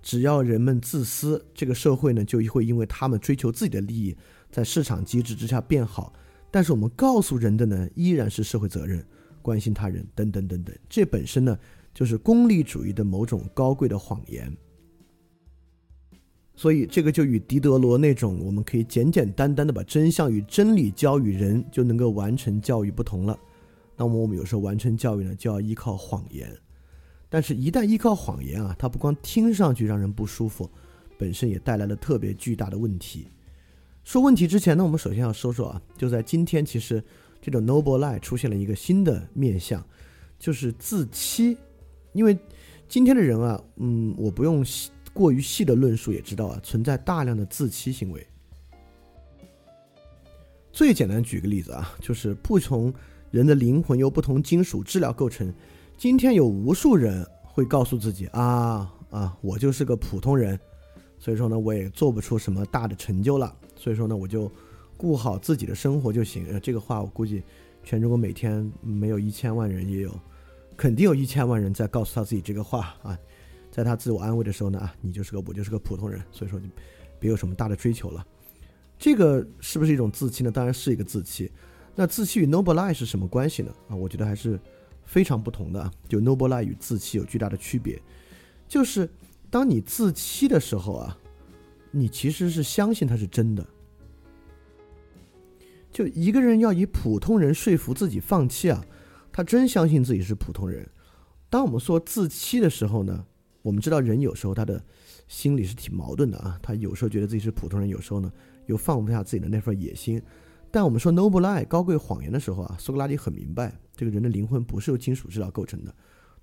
[0.00, 4.16] 只要人们自私，这个社会呢就会因为他们追求自己的利益，
[4.50, 6.12] 在市场机制之下变好。
[6.50, 9.04] 但是我们告诉人的呢，依然是社会责任、
[9.40, 10.76] 关心他人等等等等。
[10.88, 11.58] 这本身呢，
[11.94, 14.52] 就是功利主义的某种高贵的谎言。
[16.56, 23.38] 所以这个就与狄德罗那种我们可以简简单单的把真相与真理教与人，就能够完成教育不同了。
[23.96, 26.54] 那么我们有时候完成教育呢，就要依靠谎言，
[27.28, 30.68] 但是，一旦依靠谎言啊，它不光听上去让人不舒服，
[31.16, 33.28] 本身也带来了特别巨大的问题。
[34.10, 37.00] 说问题之前呢，我们首先要说说啊，就在今天，其实
[37.40, 39.80] 这种 noble lie 出现了一个新的面相，
[40.36, 41.56] 就是自欺。
[42.12, 42.36] 因为
[42.88, 44.66] 今天的人啊，嗯，我不用
[45.12, 48.26] 过于细的论述也知道啊，存在大量的自欺行为。
[50.72, 52.92] 最简单举个例子啊，就是不从。
[53.30, 55.54] 人的灵魂由不同金属质料构成。
[55.96, 60.58] 今天有无数人会告诉自己啊啊，我就是个普通人，
[61.16, 63.56] 所以说呢，我也做不出什么大的成就了。
[63.80, 64.52] 所以说呢，我就
[64.94, 66.46] 顾好自己的生活就行。
[66.50, 67.42] 呃，这个话我估计
[67.82, 70.14] 全中国每天没有一千万人也有，
[70.76, 73.18] 肯定有一千万人在告诉他自己这个话啊。
[73.70, 76.66] 在他自我安慰的时候呢，啊，你就是个我就是个普通人，所以说就
[77.18, 78.26] 别有什么大的追求了。
[78.98, 80.50] 这个是不是一种自欺呢？
[80.50, 81.50] 当然是一个自欺。
[81.94, 83.72] 那自欺与 noble lie 是什么关系呢？
[83.88, 84.60] 啊，我觉得还是
[85.04, 85.90] 非常不同的。
[86.06, 88.00] 就 noble lie 与自欺有巨大的区别，
[88.68, 89.08] 就是
[89.48, 91.16] 当你自欺的时候啊，
[91.90, 93.66] 你其实是相信它是真的。
[95.90, 98.84] 就一个人要以普通人说服自己放弃啊，
[99.32, 100.88] 他真相信自己是普通人。
[101.48, 103.26] 当我们说自欺的时候呢，
[103.62, 104.80] 我们知道人有时候他的
[105.26, 108.32] 心里是挺矛盾的啊，他有时候觉得自己是普通人，有时候呢
[108.66, 110.22] 又放不下自己的那份野心。
[110.70, 115.92] 但我们说 noble lie 高贵谎言的时候啊，苏格拉底很明白，这个人的灵魂不是由金属制造构成的，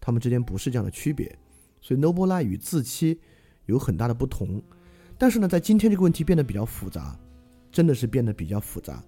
[0.02, 1.34] 他们之间不是这样的区别，
[1.80, 3.18] 所以 noble lie 与自欺
[3.66, 4.62] 有很大的不同。
[5.18, 7.18] 但是呢，在今天这个问题变得比较复杂，
[7.72, 9.04] 真的是变得比较复杂。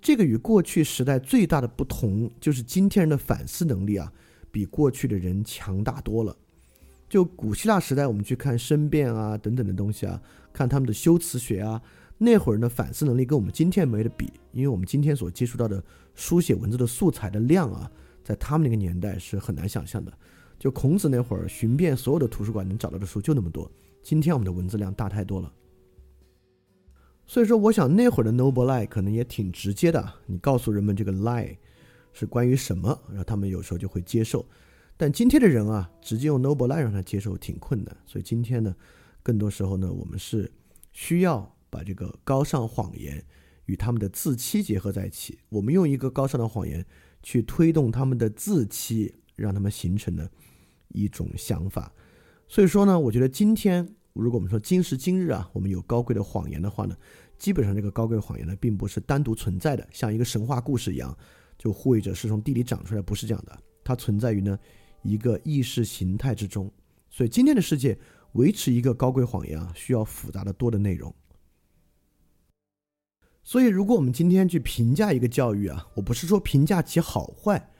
[0.00, 4.12] 这个与过去时代最大的不同，就是今天人的反思能力啊，
[4.50, 6.36] 比过去的人强大多了。
[7.08, 10.20] 就古希腊时代，我们去看申辩啊等等的东西啊，
[10.52, 11.80] 看他们的修辞学啊。
[12.16, 15.82] 那会儿的反思能力跟我们今天没得比，因为我们今天所接触到的
[16.14, 17.90] 书写文字的素材的量啊，
[18.22, 20.12] 在他们那个年代是很难想象的。
[20.58, 23.70] 就孔子那会儿寻遍所有的图书馆能找到的书就那么多，
[24.04, 25.52] 今天我们的文字量大太多了。
[27.26, 31.56] 所以说，我想那会儿的 noble lie 可能也挺直接的，你告诉人们这个 lie
[32.12, 34.46] 是关于什么，然后他们有时候就会接受。
[34.96, 37.96] 但今天的人啊，直接用 noble lie 让他接受挺困难。
[38.06, 38.76] 所以今天呢，
[39.24, 40.52] 更多时候呢，我们是
[40.92, 41.50] 需要。
[41.74, 43.20] 把这个高尚谎言
[43.66, 46.86] 与他们的自欺结合在一起，我们用一个高尚的谎言
[47.20, 50.30] 去推动他们的自欺，让他们形成了
[50.90, 51.92] 一种想法。
[52.54, 56.96] 所以说呢，我觉得今天如果我们说今时今日啊，我们有高贵的谎言的话呢，
[57.36, 61.18] 基本上这个高贵的谎言呢，并不是单独存在的，像一个神话故事一样，
[61.58, 64.56] 就护卫者是从地里长出来，不是这样的，它存在于呢
[65.02, 66.70] 一个意识形态之中。
[67.10, 67.98] 所以今天的世界
[68.34, 71.12] 维持一个高贵谎言啊，需要复杂的多的内容。
[73.42, 77.72] 所以，如果我们今天去评价一个教育啊，我不是说评价其好坏。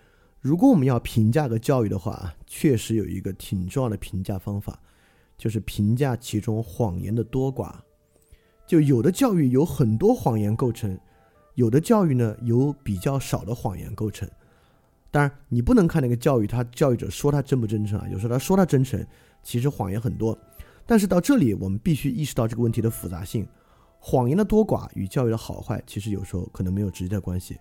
[0.44, 4.78] 如果我们要评价个教育的话，确实有一个挺重要的评价方法，
[5.38, 7.72] 就是评价其中谎言的多寡。
[8.66, 10.98] 就有的教育有很多谎言构成，
[11.54, 14.28] 有的教育呢有比较少的谎言构成。
[15.10, 18.06] 当然，你不能看那个教育，他教育者说他真不真诚啊？
[18.12, 19.02] 有时候他说他真诚，
[19.42, 20.38] 其实谎言很多。
[20.84, 23.48] 但是到这里，我们必须意识到这个问题的复杂性。
[23.98, 27.56] 谎言的多寡与教育的好坏，其实有时候可能没有直接的关系，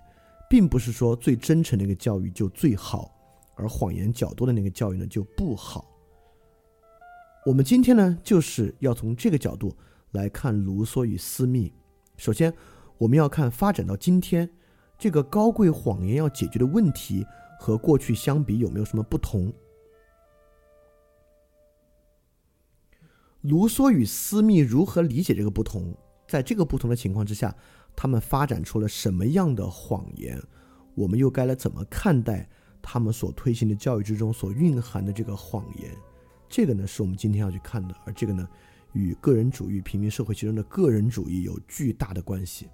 [0.53, 3.11] 并不是说最真诚那个教育就最好，
[3.55, 5.83] 而谎言较多的那个教育呢就不好。
[7.43, 9.75] 我们今天呢，就是要从这个角度
[10.11, 11.73] 来看卢梭与私密。
[12.17, 12.53] 首先，
[12.99, 14.47] 我们要看发展到今天，
[14.95, 17.25] 这个高贵谎言要解决的问题
[17.59, 19.51] 和过去相比有没有什么不同。
[23.41, 25.97] 卢梭与私密如何理解这个不同？
[26.27, 27.55] 在这个不同的情况之下，
[27.95, 30.41] 他们发展出了什么样的谎言？
[30.95, 32.47] 我们又该来怎么看待
[32.81, 35.91] 他们所推行的教育之中所蕴含的这个谎言？
[36.49, 37.95] 这个呢，是我们今天要去看的。
[38.05, 38.47] 而这个呢，
[38.91, 42.67] 与个人主义、平民社会其中的个人主义有巨大的关系。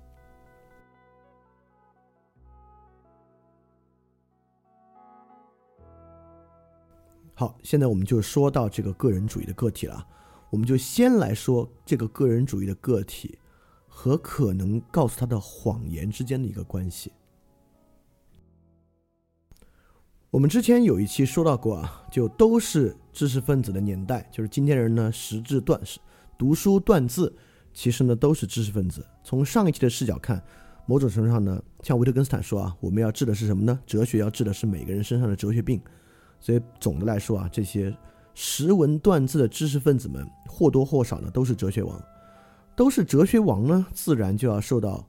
[7.33, 10.05] 好，现在我们就说到这个个人主义的个体了。
[10.49, 13.39] 我们就先来说这个个人主义的个体
[14.01, 17.11] 和可能告诉他的谎言之间的一个关系。
[20.31, 25.99] 我们之前有一期说到过啊，就都是知识分子的年代，就是今天人呢识字断识
[26.37, 27.35] 读书断字，
[27.73, 29.05] 其实呢都是知识分子。
[29.21, 30.41] 从上一期的视角看，
[30.85, 33.77] 某种程度上呢，像维特根斯坦说啊，我们要治的是什么呢？
[33.85, 35.81] 哲学要治的是每个人身上的哲学病。
[36.39, 37.93] 所以总的来说啊，这些。
[38.33, 42.01] 识文断字的知识分子们或多或少呢都是哲学王，
[42.79, 45.05] 都是哲学王呢，自然就要受到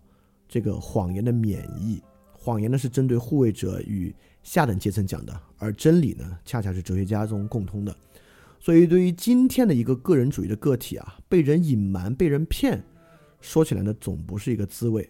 [0.49, 2.03] 这个谎言的免疫。
[2.33, 7.95] 谎言呢是针对护卫者与下等阶层讲的，而真理呢恰恰是哲学家中共通的。
[8.59, 12.83] 所以对于今天的一个个人主义的个体啊，被人隐瞒、被人骗，
[13.41, 15.09] 说起来呢总不是一个滋味。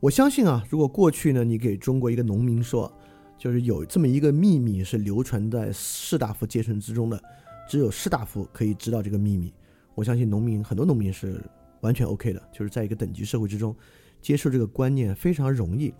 [0.00, 2.90] 我相信啊，如果过去呢你给中国一个农民说。
[3.36, 7.22] 就是有这么一个秘密是流传在士大夫阶层之中的，
[7.68, 9.52] 只有士大夫可以知道这个秘密。
[9.98, 11.42] 我相信农民很多农民是
[11.80, 13.74] 完全 OK 的，就是在一个等级社会之中
[14.22, 15.92] 接受这个观念非常容易。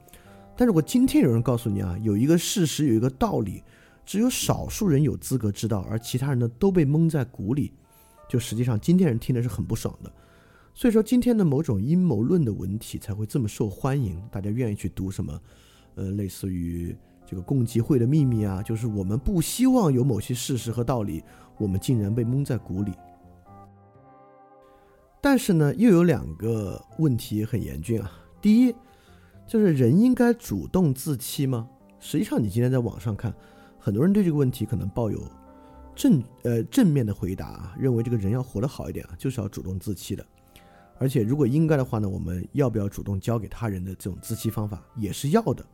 [0.57, 3.61] 但如果今天有人告诉你啊，有一个事实，有一个道理，
[4.07, 7.73] 只有少数人有资格知道，而其他人呢都被蒙在鼓里，
[8.29, 10.13] 就实际上今天人听的是很不爽的。
[10.75, 15.43] 所以说今天的某种阴谋论的文体才会这么受欢迎，大家愿意去读什么，
[15.97, 16.97] 呃，类似于。
[17.31, 21.23] 这个共济会的秘密啊，就是我们不希望有某些事实和道理，
[21.59, 22.93] 我们竟然被蒙在鼓里。
[25.21, 28.11] 但是呢，又有两个问题很严峻啊。
[28.41, 28.75] 第一，
[29.47, 31.69] 就是人应该主动自欺吗？
[31.99, 33.35] 实际上，你今天在网上看，
[33.79, 35.21] 很多人对这个问题可能抱有
[35.95, 40.25] 正呃正面的回答啊，认为这个人要活得好一点啊，就是要主动自欺的。
[41.01, 45.65] 而且，如果应该的话呢，我们要不要主动教给他人的这种自欺方法，也是要的。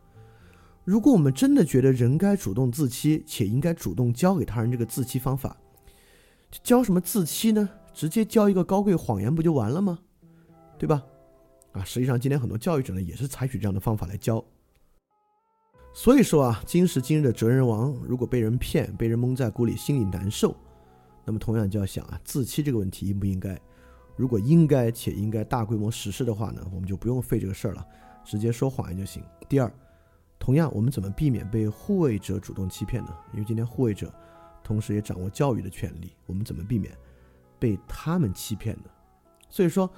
[0.84, 5.56] 如果我们真的觉得人该主动自欺，且应该主动教给他人这个自欺方法，
[6.62, 7.68] 教什么自欺呢？
[7.94, 9.98] 直接教一个高贵谎言不就完了吗？
[10.76, 11.02] 对吧？
[11.72, 14.44] 啊，实际上今天很多教育者呢也是采取这样的方法来教。
[15.94, 20.54] 所以说啊，今时今日的哲人王，如果被人骗、被人蒙在鼓里，心里难受，
[21.24, 23.58] 那么同样就要想啊，自欺这个问题应不应该？
[24.16, 27.86] 如果应该且应该大规模实施的话呢，我们就不用费这个事儿了，
[28.24, 29.22] 直接说谎言就行。
[29.48, 29.72] 第二。
[30.36, 33.16] 同样，我们怎么避免被护卫者主动欺骗呢？
[33.32, 34.12] 因为今天护卫者，
[34.62, 36.92] 同时也掌握教育的权利，我们怎么避免
[37.64, 38.90] 被他们欺骗的？
[39.48, 39.90] 所以说，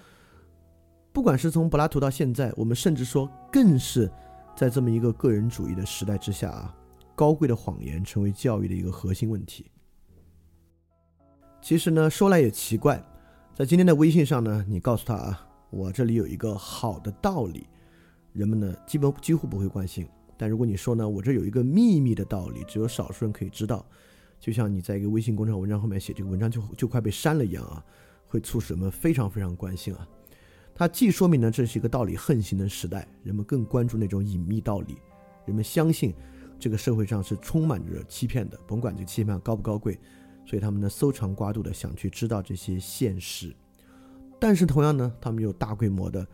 [1.12, 4.08] 不管是从柏拉图到现在，我们甚至说，更是
[4.54, 6.72] 在这么一个个人主义的时代之下啊，
[7.16, 9.68] 高贵的谎言成为教育的一个核心问题。
[11.60, 13.04] 其实呢，说来也奇怪，
[13.52, 17.66] 在今天的微信上呢，你告诉他啊，我这里有一个好的道理，
[18.32, 20.06] 人们呢，基本几乎不会关心。
[20.36, 23.84] 但如果你说呢，我这有一个秘密的道理，只有少数人可以知道，
[24.46, 27.84] 就像你在一个微信公众号文章后面写这个文章就就快被删了一样啊，
[28.28, 30.06] 会促使人们非常非常关心啊。
[30.72, 34.98] 它既说明呢这是一个道理横行的时代，人们更关注那种隐秘道理，
[35.46, 36.14] 人们相信
[36.60, 39.98] 这个社会上是充满着欺骗的，甭管这欺骗高不高贵，
[40.44, 43.52] 所以他们呢搜肠刮肚的想去知道这些现实。
[44.38, 46.24] 但是同样呢，他们又大规模的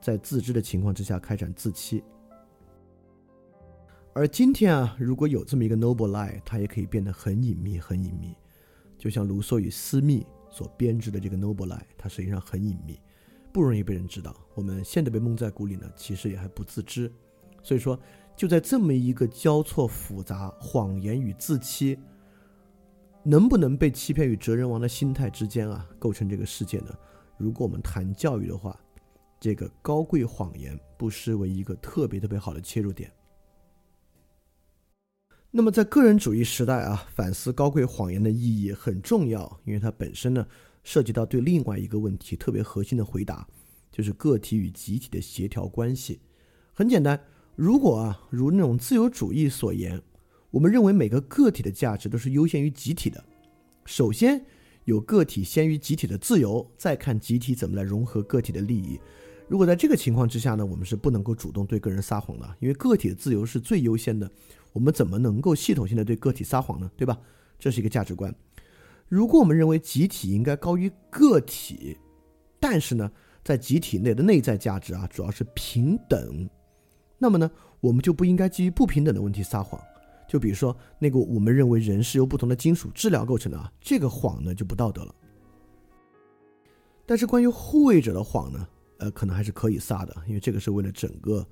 [0.00, 2.02] 在自知的情况之下开展自欺。
[4.14, 8.34] 而今天啊，如果有这么一个 noble lie，它也可以变得很隐秘，很隐秘。
[8.98, 12.98] 就像卢梭与私密所编织的这个 noble lie，它实际上很隐秘，
[13.52, 14.34] 不容易被人知道。
[14.56, 17.12] 我们现在被蒙在鼓里呢，其实也还不自知。
[17.62, 17.96] 所以说，
[18.34, 21.96] 就在这么一个交错复杂、谎言与自欺，
[23.22, 26.92] 能不能被欺骗与哲人王的心态之间啊，构成这个世界呢？
[27.36, 28.76] 如果我们谈教育的话，
[29.38, 33.12] 这个高贵谎言不失为一个特别特别好的切入点。
[35.50, 40.46] 那么，在个人主义时代啊，反思高贵谎言的意义很重要，因为它本身呢，
[40.84, 43.48] 涉及到对另外一个问题特别核心的回答，
[43.90, 46.20] 就是个体与集体的协调关系。
[46.74, 47.18] 很简单，
[47.56, 50.00] 如果啊，如那种自由主义所言，
[50.50, 53.24] 我们认为每个个体的价值都是优先于集体的，
[53.86, 54.44] 首先
[54.84, 59.00] 有个体先于集体的自由，再看集体怎么来融合个体的利益。
[59.48, 64.30] 如果在这个情况之下呢，我们是不能够主动对个人撒谎的，因为个体的自由是最优先的。
[64.78, 66.88] 我们怎么能够系统性的对个体撒谎呢？
[66.96, 67.18] 对吧？
[67.58, 68.32] 这是一个价值观。
[69.08, 71.98] 如果我们认为集体应该高于个体，
[72.60, 73.10] 但是呢，
[73.42, 76.48] 在集体内的内在价值啊，主要是平等，
[77.18, 77.50] 那么呢，
[77.80, 79.82] 我们就不应该基于不平等的问题撒谎。
[80.28, 85.12] 就比如说那个我们认为人是由不同的金属质量构成的啊，这个谎呢就不道德了。
[87.04, 88.68] 但是关于护卫者的谎呢？
[88.98, 91.44] 呃，可能还是可以撒的，因为这个是为了整个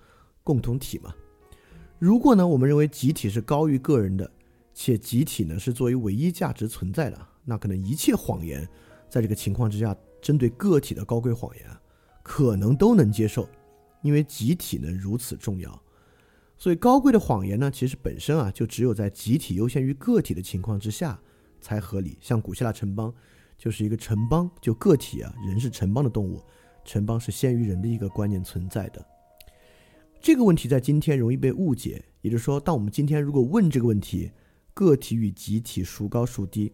[0.44, 1.12] 共同体嘛。
[1.98, 4.30] 如果呢，我们认为集体是高于个人的，
[4.74, 8.68] 且集体呢是作为唯一价值存在的，那可能一切谎言，
[9.08, 11.64] 在这个情况之下，针对个体的高贵谎言，
[12.22, 13.48] 可能都能接受，
[14.02, 15.82] 因为集体呢如此重要。
[16.58, 21.18] 所以高贵的谎言呢，其实本身啊，就只有在集体优先于个体的情况之下
[21.60, 22.18] 才合理。
[22.20, 23.12] 像古希腊城邦，
[23.56, 26.42] 就是一个城邦，就个体啊，人是城邦的动物。
[26.84, 29.04] 城邦是先于人的一个观念存在的，
[30.20, 32.04] 这个问题在今天容易被误解。
[32.22, 34.32] 也就是说，当我们今天如果问这个问题，
[34.74, 36.72] 个体与集体孰高孰低，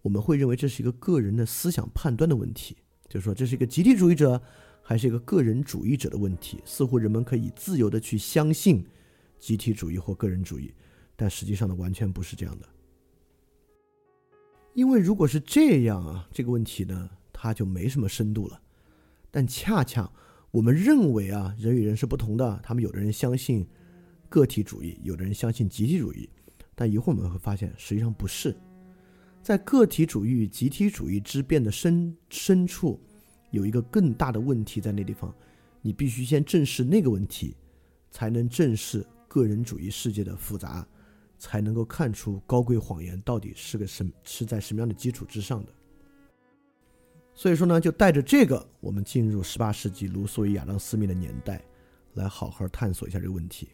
[0.00, 2.76] 我们会认为这是一个个人的思想判断的问题，
[3.08, 4.40] 就是说这是一个集体主义者
[4.80, 6.62] 还是一个个人主义者的问题。
[6.64, 8.82] 似乎人们可以自由的去相信
[9.38, 10.72] 集体主义或个人主义，
[11.14, 12.66] 但实际上呢，完全不是这样的。
[14.72, 18.60] 因为如果是这样啊，这个问题呢，它就没什么深度了。
[19.30, 20.10] 但恰恰
[20.50, 22.60] 我们认为啊，人与人是不同的。
[22.62, 23.66] 他们有的人相信
[24.28, 26.28] 个体主义，有的人相信集体主义。
[26.74, 28.56] 但一会儿我们会发现，实际上不是。
[29.42, 33.00] 在个体主义与集体主义之变的深深处，
[33.50, 35.34] 有一个更大的问题在那地方。
[35.82, 37.56] 你必须先正视那个问题，
[38.10, 40.86] 才能正视个人主义世界的复杂，
[41.38, 45.72] 才能够看出高贵谎言到底是个什是在什么样的基础之上的。
[47.38, 51.62] 所以说呢，就带着这个，我们进入十八世纪卢梭与亚当·斯密的年代，
[52.14, 53.68] 来好好探索一下这个问题。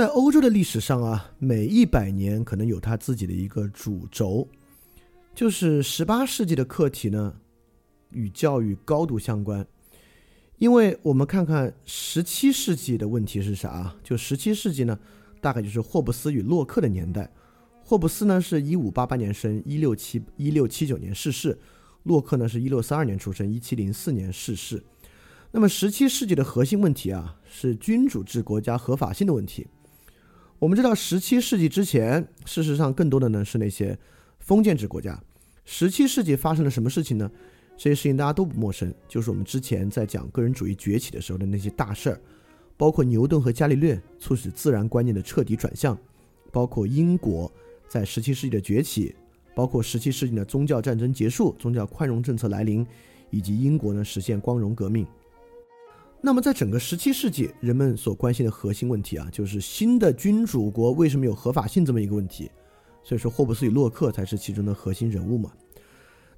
[0.00, 4.48] 在欧洲的历史上啊，每一百年可能有它自己的一个主轴，
[5.34, 7.34] 就是十八世纪的课题呢，
[8.12, 9.62] 与教育高度相关。
[10.56, 13.94] 因为我们看看十七世纪的问题是啥？
[14.02, 14.98] 就十七世纪呢，
[15.38, 17.30] 大概就是霍布斯与洛克的年代。
[17.84, 21.52] 霍布斯呢是一五八八年生，一六七一六七九年逝世；
[22.04, 24.82] 洛克呢是一六三二年出生，一七零四年逝世。
[25.52, 29.66] 那么十七世纪的核心问题啊，是君主制国家合法性的问题。
[30.60, 33.98] 我们知道，十七世纪之前，事实上更多的呢是那些
[34.40, 35.18] 封建制国家。
[35.64, 37.30] 十七世纪发生了什么事情呢？
[37.78, 42.20] 这些事情大家都不陌生，就是我们之前在讲个人主义崛起的时候的那些大事儿，
[42.76, 45.98] 包括牛顿和伽利略促使自然观念的彻底转向，
[46.52, 47.50] 包括英国
[47.88, 49.14] 在十七世纪的崛起，
[49.54, 52.86] 包括十七世纪的宗教战争结束、宗教宽容政策来临，
[53.30, 55.06] 以及英国呢实现光荣革命。
[56.22, 62.50] 那么，在整个十七世纪，人们所关心的核心问题啊，就是新的君主国为什么有合法性这么一个问题。
[63.02, 65.50] 所以说，霍布斯与洛克才是其中的核心人物嘛。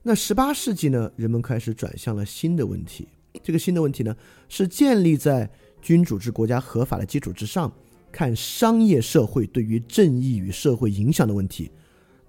[0.00, 3.08] 那十八世纪呢，人们开始转向了新的问题。
[3.42, 4.16] 这个新的问题呢，
[4.48, 7.72] 是建立在君主制国家合法的基础之上，
[8.12, 11.68] 看商业社会对于正义与社会影响的问题。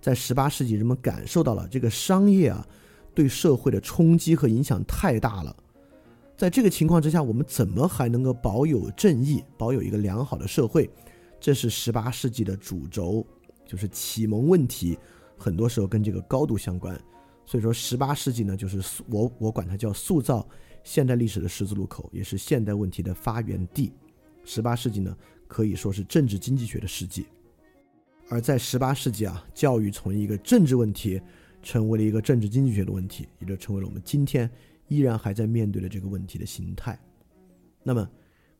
[0.01, 2.68] 在十八世纪，人们感受到了这个商业啊，
[3.14, 5.56] 对社会的冲击和影响太大了。
[6.36, 10.89] 在这个情况之下，我们怎么还能够保有正义，保有一个良好的社会？
[11.39, 13.25] 这是十八世纪的主轴，
[13.65, 14.97] 就是启蒙问题，
[15.38, 16.99] 很多时候跟这个高度相关。
[17.45, 20.47] 所以说，十八世纪呢，就是我我管它叫塑造
[20.84, 23.91] 现代历史的十字路口，也是现代问题的发源地。
[24.43, 25.15] 十八世纪呢，
[25.47, 27.25] 可以说是政治经济学的世纪。
[28.29, 31.21] 而在十八世纪啊，教育从一个政治问题，
[31.61, 34.49] 成为了一个政治经济学的问题，也就成为了我们今天。
[34.93, 36.99] 依然还在面对着这个问题的形态，
[37.81, 38.07] 那么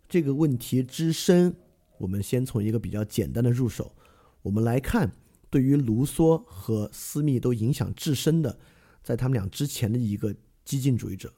[0.10, 1.56] 这个问题之深，
[1.98, 3.96] 我们先从一个比较简单的入手，
[4.42, 5.12] 我们来看
[5.50, 8.58] 对于卢梭和斯密都影响至深的
[9.04, 11.32] 在他们俩之前的一个激进主义者。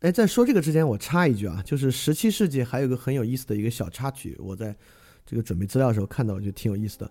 [0.00, 4.76] 哎，在说这个之前，我插一句啊，就是十七世纪还有个很有意思的一个小插曲，我在
[5.24, 7.10] 这个准备资料的时候看到，就挺有意思的。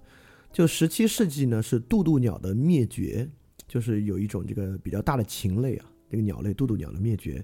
[0.52, 3.28] 就十七世纪呢，是渡渡鸟的灭绝，
[3.68, 7.44] 就是有一种这个比较大的禽类啊，这个鸟类渡渡鸟的灭绝，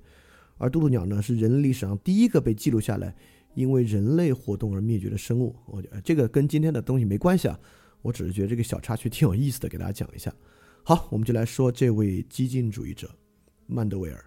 [0.59, 3.15] 而渡渡鸟呢是人类历史上第一个被记录下来
[3.55, 5.55] 因为人类活动而灭绝的生物。
[5.65, 7.59] 我觉得这个跟今天的东西没关系啊，
[8.03, 10.31] 我只是觉得这个小插曲挺有意思的，给大家讲一下。
[10.83, 13.09] 好，我们就来说这位激进主义者
[13.65, 14.23] 曼德维尔。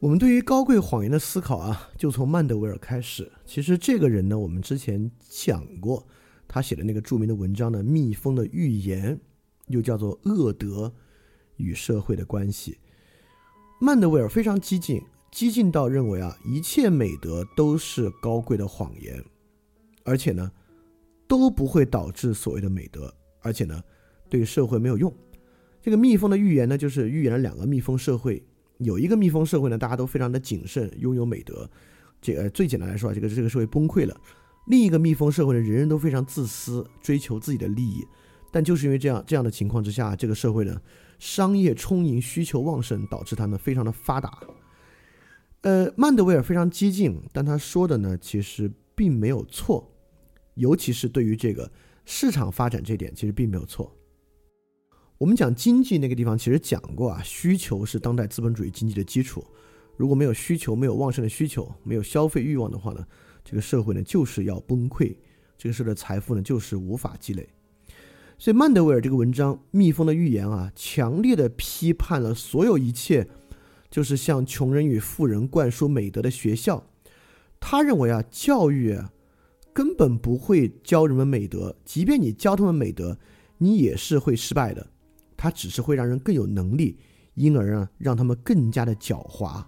[0.00, 3.30] 我们对于高贵谎言的思考啊，就从曼德维尔开始。
[3.44, 6.06] 其实这个人呢，我们之前讲过，
[6.48, 9.14] 他写的那个著名的文章呢，《蜜蜂的预言》，
[9.68, 10.90] 又叫做《恶德
[11.56, 12.72] 与社会的关系》。
[13.80, 19.22] 曼德维尔非常激进，激进到认为啊，一切美德都是高贵的谎言，
[20.04, 20.50] 而且呢，
[21.28, 23.82] 都不会导致所谓的美德，而且呢，
[24.28, 25.12] 对社会没有用。
[25.82, 28.42] 这个蜜蜂的预言呢，就是预言了两个蜜蜂社会。
[28.78, 31.68] 有一个蜜蜂社会呢，大家都非常的谨慎，拥有美德。
[32.22, 34.16] 这个最简单来说啊，这个这个社会崩溃了。
[34.68, 38.02] 另一个蜜蜂社会呢，人人都非常自私，追求自己的利益。
[38.50, 40.80] 但就是因为这样这样的情况之下，这个社会呢，
[41.24, 44.38] 商业充盈，需求旺盛，导致它呢非常的发达。
[45.62, 49.90] 呃，曼德维尔非常激进，但他说的呢其实并没有错，
[50.52, 51.72] 尤其是对于这个
[52.04, 53.90] 市场发展这点，其实并没有错。
[55.16, 59.42] 我们讲经济那个地方，其实讲过啊，需求是当代资本主义经济的基础。
[59.96, 63.02] 如果没有需求，没有旺盛的需求，没有消费欲望的话呢，
[63.42, 65.16] 这个社会呢就是要崩溃，
[65.56, 67.48] 这个社会的财富呢就是无法积累。
[68.38, 73.26] 所以曼德维尔这个文章《蜜蜂的预言》啊，强烈的批判了所有一切，
[73.90, 76.84] 就是向穷人与富人灌输美德的学校。
[77.60, 78.98] 他认为啊，教育
[79.72, 83.16] 根本不会教人们美德，即便你教他们美德，
[83.58, 84.86] 你也是会失败的。
[85.36, 86.98] 它只是会让人更有能力，
[87.34, 89.64] 因而呢，让他们更加的狡猾。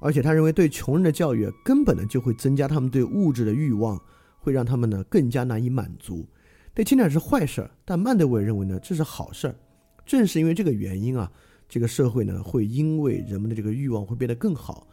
[0.00, 4.00] 而且他认为，对穷人的教育根本呢就会增加他们对物质的欲望，
[4.38, 6.26] 会让他们呢更加难以满足。
[6.74, 9.54] 这听起来是坏事儿，但曼德维尔认为呢这是好事儿。
[10.06, 11.30] 正是因为这个原因啊，
[11.68, 14.88] 这个社会呢会因为人们的这个欲望会变得更好。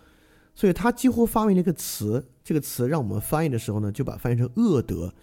[0.53, 5.13] 所以他几乎发明了一个词，这个词让我们翻译的时候呢就把翻译成恶德。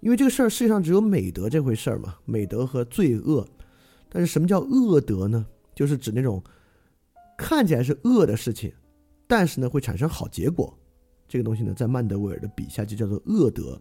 [0.00, 3.46] 因为这个事儿世界上只有美德这回事儿嘛，美德和罪恶。
[4.08, 5.46] 但是什么叫恶德呢？
[5.74, 6.42] 就是指那种
[7.36, 8.72] 看起来是恶的事情，
[9.26, 10.76] 但是呢会产生好结果。
[11.28, 13.80] 这个东西呢，在曼德维尔的笔下就叫做恶德。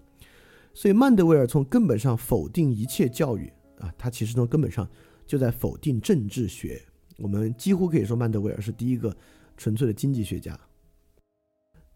[0.74, 4.88] 所以曼德维尔从根本上否定一切教育啊，他其实从根本上
[5.26, 6.82] 就在否定政治学。
[7.18, 9.16] 我们几乎可以说曼德维尔是第一个
[9.58, 10.60] 纯粹的经济学家。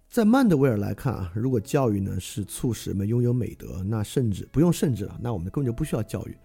[0.08, 6.38] 在曼德维尔来看啊，如果教育呢是促使人们拥有美德，那甚至不用甚至了，那我们根本就不需要教育，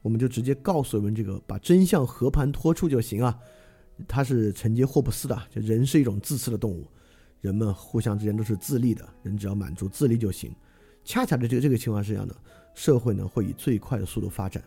[0.00, 3.36] 我们就直接告诉人们这个把真相和盘托出就行啊。
[4.08, 6.86] 他是承接霍布斯的，就人是一种自私的动物，
[7.40, 10.54] 人们互相之间都是自利的，人只要满足自利就行。
[11.10, 12.36] 恰恰的这个这个情况是这样的，
[12.72, 14.62] 社会呢会以最快的速度发展。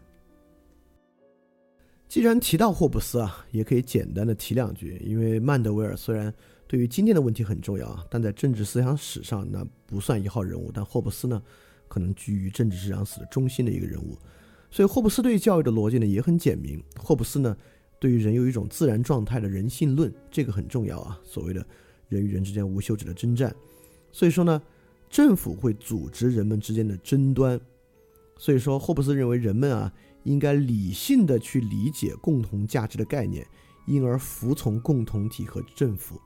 [2.09, 6.33] 既然提到霍布斯啊，也可以简单的提两句，因为曼德维尔虽然。
[6.65, 10.71] 对于今天的问题很重要啊，但在政治思想史上那不算一号人物。
[10.73, 11.39] 但霍布斯呢，
[11.87, 14.17] 可能居于政治思想史的中心的一个人物。
[14.71, 16.83] 所以霍布斯对于教育的逻辑呢也很简明。
[16.97, 17.55] 霍布斯呢
[17.99, 21.19] 对于人有一种自然状态的人性论，这个很重要啊。
[21.23, 21.63] 所谓的
[22.07, 23.53] 人与人之间无休止的征战。
[24.11, 24.59] 所以说呢，
[25.13, 27.61] 政府会组织人们之间的争端。
[28.35, 29.93] 所以说霍布斯认为人们啊
[30.23, 33.45] 应该理性的去理解共同价值的概念，
[33.85, 36.19] 因而服从共同体和政府。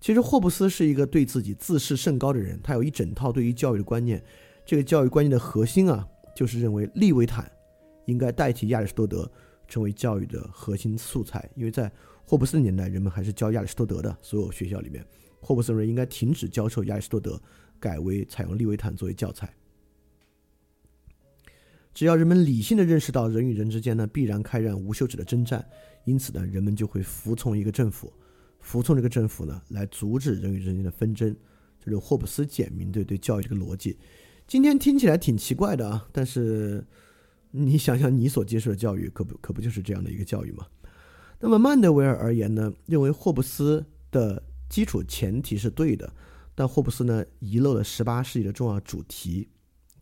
[0.00, 4.22] 其实霍布斯是一个对自己自视甚高的人，他有一整套对于教育的观念。
[4.64, 6.06] 这个教育观念的核心啊，
[6.36, 7.50] 就是认为利维坦
[8.04, 9.28] 应该代替亚里士多德
[9.66, 11.50] 成为教育的核心素材。
[11.56, 11.90] 因为在
[12.24, 15.04] 霍布斯年代，人们还是教亚里士多德的，所有学校里面，
[15.40, 17.40] 霍布斯认为应该停止教授亚里士多德，
[17.84, 19.52] 改为采用利维坦作为教材。
[21.92, 25.62] 只要人们理性的认识到人与人之间呢必然开展无休止的征战，
[26.06, 28.10] 因此呢，人们就会服从一个政府。
[28.60, 31.36] 服从这个政府呢，来阻止人与人之间的纷争，
[31.78, 33.98] 这是霍布斯简明对对教育这个逻辑。
[34.48, 36.82] 今天听起来挺奇怪的啊，但是
[37.50, 40.66] 你想想你所接受的教育，可不可不就是这样的一个教育吗？
[41.38, 46.10] 那么曼德维尔而言呢，认为霍布斯的基础前提是对的，
[46.54, 49.48] 但霍布斯呢遗漏了十八世纪的重要主题，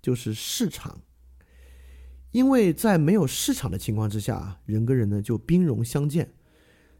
[0.01, 1.01] 就是市场。
[2.31, 6.33] 因为在没有市场的情况之下，人跟人呢就兵戎相见。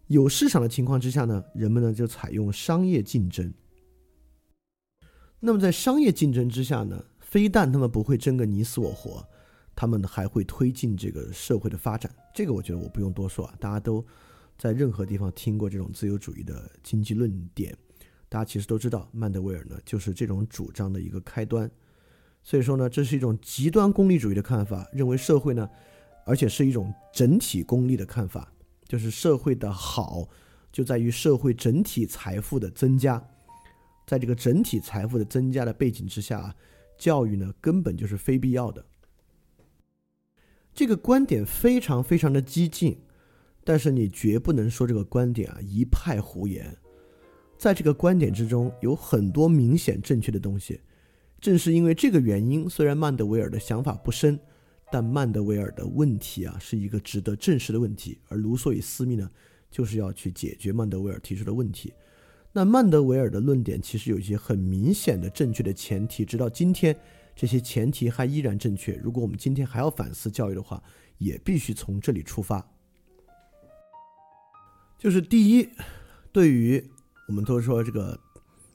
[0.09, 3.55] 有市场的情况之下呢，人们呢就采用商业竞争。
[5.41, 9.27] 那么在商业竞争之下呢，非但他们不会争个你死我活，
[9.75, 12.15] 他们还会推进这个社会的发展。
[12.35, 14.05] 这个我觉得我不用多说啊，大家都
[14.59, 17.75] 在任何地方听过这种自由主义的经济论点，
[18.33, 21.71] 大家其实都知道，曼德威尔呢就是这种主张的一个开端。
[22.43, 25.69] 所以说呢，这是一种极端功利主义的看法，认为社会呢，
[26.25, 28.51] 而且是一种整体功利的看法，
[28.89, 30.27] 就是社会的好
[30.73, 33.23] 就在于社会整体财富的增加，
[34.07, 36.57] 在这个整体财富的增加的背景之下，
[36.97, 38.83] 教育呢根本就是非必要的。
[40.73, 42.99] 这个观点非常非常的激进，
[43.63, 46.79] 但是你绝不能说这个观点啊一派胡言，
[47.63, 50.81] 在这个观点之中有很多明显正确的东西。
[51.41, 54.37] 正是因为这个原因，虽然曼德维尔的想法不深，
[54.91, 58.19] 但曼德维尔的问题啊是一个值得正视的问题。
[58.27, 59.31] 而卢梭与斯密呢，
[59.71, 61.95] 就是要去解决曼德维尔提出的问题。
[62.51, 66.97] 那曼德维尔的论点其实有一些很明显的正确的前提，直到今天
[67.37, 68.97] 这些前提还依然正确。
[68.97, 70.83] 如果我们今天还要反思教育的话，
[71.19, 72.69] 也必须从这里出发。
[74.99, 75.69] 就是第一，
[76.33, 76.85] 对于
[77.29, 78.19] 我们都说这个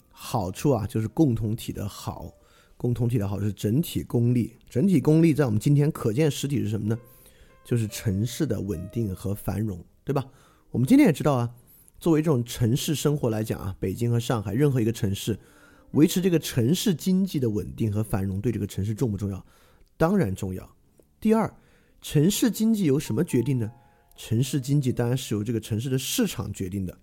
[0.09, 2.33] 好处啊，就是共同体的好。
[2.75, 6.95] 共同体的好是整体功利，整体功利在我们今天可见实体是什么呢？
[7.63, 10.23] 就是城市的稳定和繁荣，对吧？
[10.69, 11.55] 我们今天也知道啊，
[11.99, 15.39] 作为这种城市生活来讲啊，北京和上海任何一个城市，
[15.93, 19.43] 维持这个城市经济的稳定和繁荣，对这个城市重不重要？
[19.97, 20.75] 当然重要。
[21.19, 21.51] 第二，
[21.99, 23.71] 城市经济由什么决定呢？
[24.15, 26.95] 城市经济当然是由这个城市的市场决定的。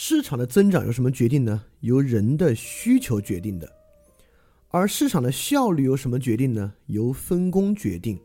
[0.00, 1.60] 市场的增长由什么决定呢？
[1.80, 3.68] 由人的需求决定的。
[4.68, 6.72] 而市场的效率由什么决定呢？
[6.86, 8.16] 由分工决定。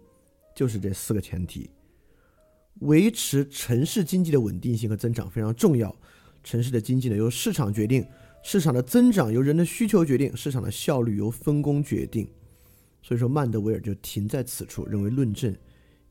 [0.56, 1.68] 就是这四个前提。
[2.82, 5.94] 维持城市经济的稳定性和增长非常重要。
[6.44, 8.06] 城市的经济呢由市场决定，
[8.44, 12.30] 市场的增长由人的需求决定，市场的效率由分工决定。
[13.02, 15.52] 所以说，曼德维尔就停在此处，认为论证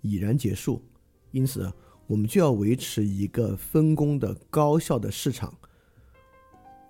[0.00, 0.82] 已然结束。
[1.30, 1.72] 因此。
[2.12, 5.50] 我们就要维持一个分工的高效的市场，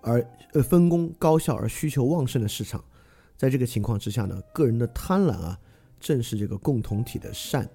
[0.01, 0.21] 而
[0.53, 2.85] 呃分工高效而需求旺盛的市场，
[3.37, 5.57] 在这个情况之下呢，个人的贪婪啊，
[6.01, 7.71] 正是这个共同体的善，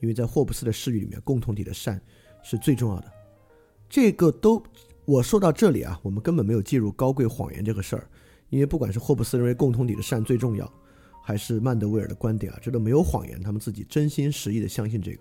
[0.00, 2.00] 因为在霍布斯的视域里面，共同体的善
[2.42, 3.12] 是最重要的。
[3.86, 4.62] 这个都
[5.04, 8.08] 我说到这里啊，我们根本没有介入高贵谎言这个事儿，
[8.48, 10.72] 因为不管是霍布斯认为共同体的善最重要，
[11.22, 15.20] 还是曼德威尔的观点啊，这都没有谎言，他们自己真心实意的相信这个。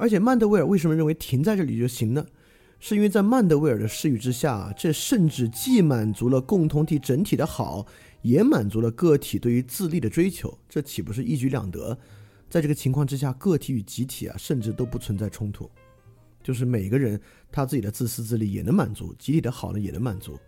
[0.00, 2.24] 而且曼德威尔为什么认为停在这里就行呢？
[2.78, 7.86] 是因为在曼德威尔的视域之下，这甚至既满足了共同体整体的好，
[8.22, 11.98] 也满足了个体对于自立的追求，这岂不是一举两得？
[12.48, 15.70] 在这个情况之下，个体与集体啊，甚至都不存在冲突，
[16.42, 17.20] 就是每个人
[17.52, 20.38] 他自己的自私自利也能满足，集体的好呢也能满足，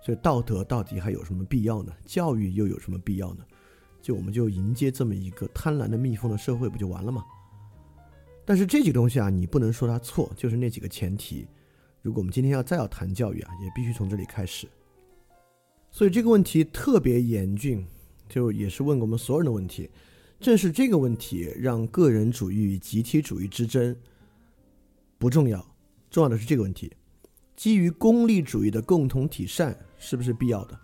[0.00, 1.92] 所以道德到底还有什么必要呢？
[2.06, 3.44] 教育又有什么必要呢？
[4.00, 7.24] 就我们就迎接这么一个贪婪的蜜蜂的社会，不就完了吗？
[8.44, 11.46] 但是这几个东西啊，你不能说它错，就是那几个前提。
[12.02, 14.66] 如果我们今天要再要谈教育啊，也必须从这里开始。
[15.90, 17.86] 所以这个问题特别严峻，
[18.28, 19.88] 就也是问我们所有人的问题。
[20.40, 23.94] 正是这个问题，让个人主义与集体主义之争
[25.18, 25.64] 不重要，
[26.10, 26.90] 重要的是这个问题：
[27.54, 30.76] 基于功利主义的共同体善是不是必要的？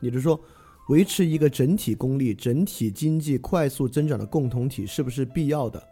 [0.00, 0.40] 也就是说，
[0.88, 5.86] 维持一个整体功利、整体经济快速增长的共同体是不是必要的？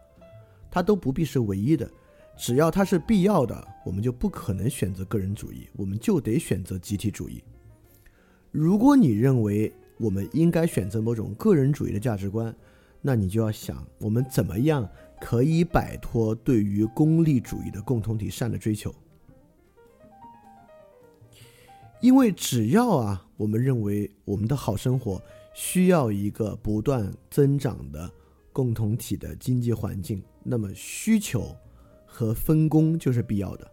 [0.70, 1.90] 它都不必是唯一的，
[2.38, 7.42] 只要它是必要的，我们就不可能选择个人主义，我们就得选择集体主义。
[8.50, 12.54] 如果你认为我们应该选择某种个人主义的价值观，
[13.00, 14.88] 那你就要想，我们怎么样
[15.20, 18.94] 可以摆脱对于功利主义的共同体善的追求？
[22.00, 25.22] 因为只要啊，我们认为我们的好生活
[25.54, 28.10] 需要一个不断增长的
[28.52, 30.22] 共同体的经济环境。
[30.42, 31.56] 那么需求
[32.04, 33.70] 和分工就是必要的，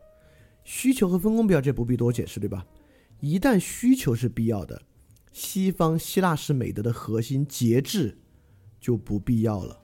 [0.64, 2.66] 需求和分工必要，这不必多解释，对吧？
[3.20, 4.82] 一旦需求是必要的，
[5.32, 8.18] 西方希腊式美德的核心节制
[8.80, 9.80] 就不必要了。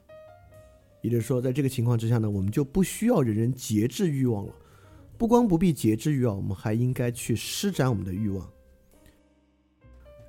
[1.01, 4.53] 也就是说，在这个情况之下呢，我们就不需要人人节制欲望了。
[5.17, 8.49] 不光不必节制欲望，我们还应该去施展我们的欲望。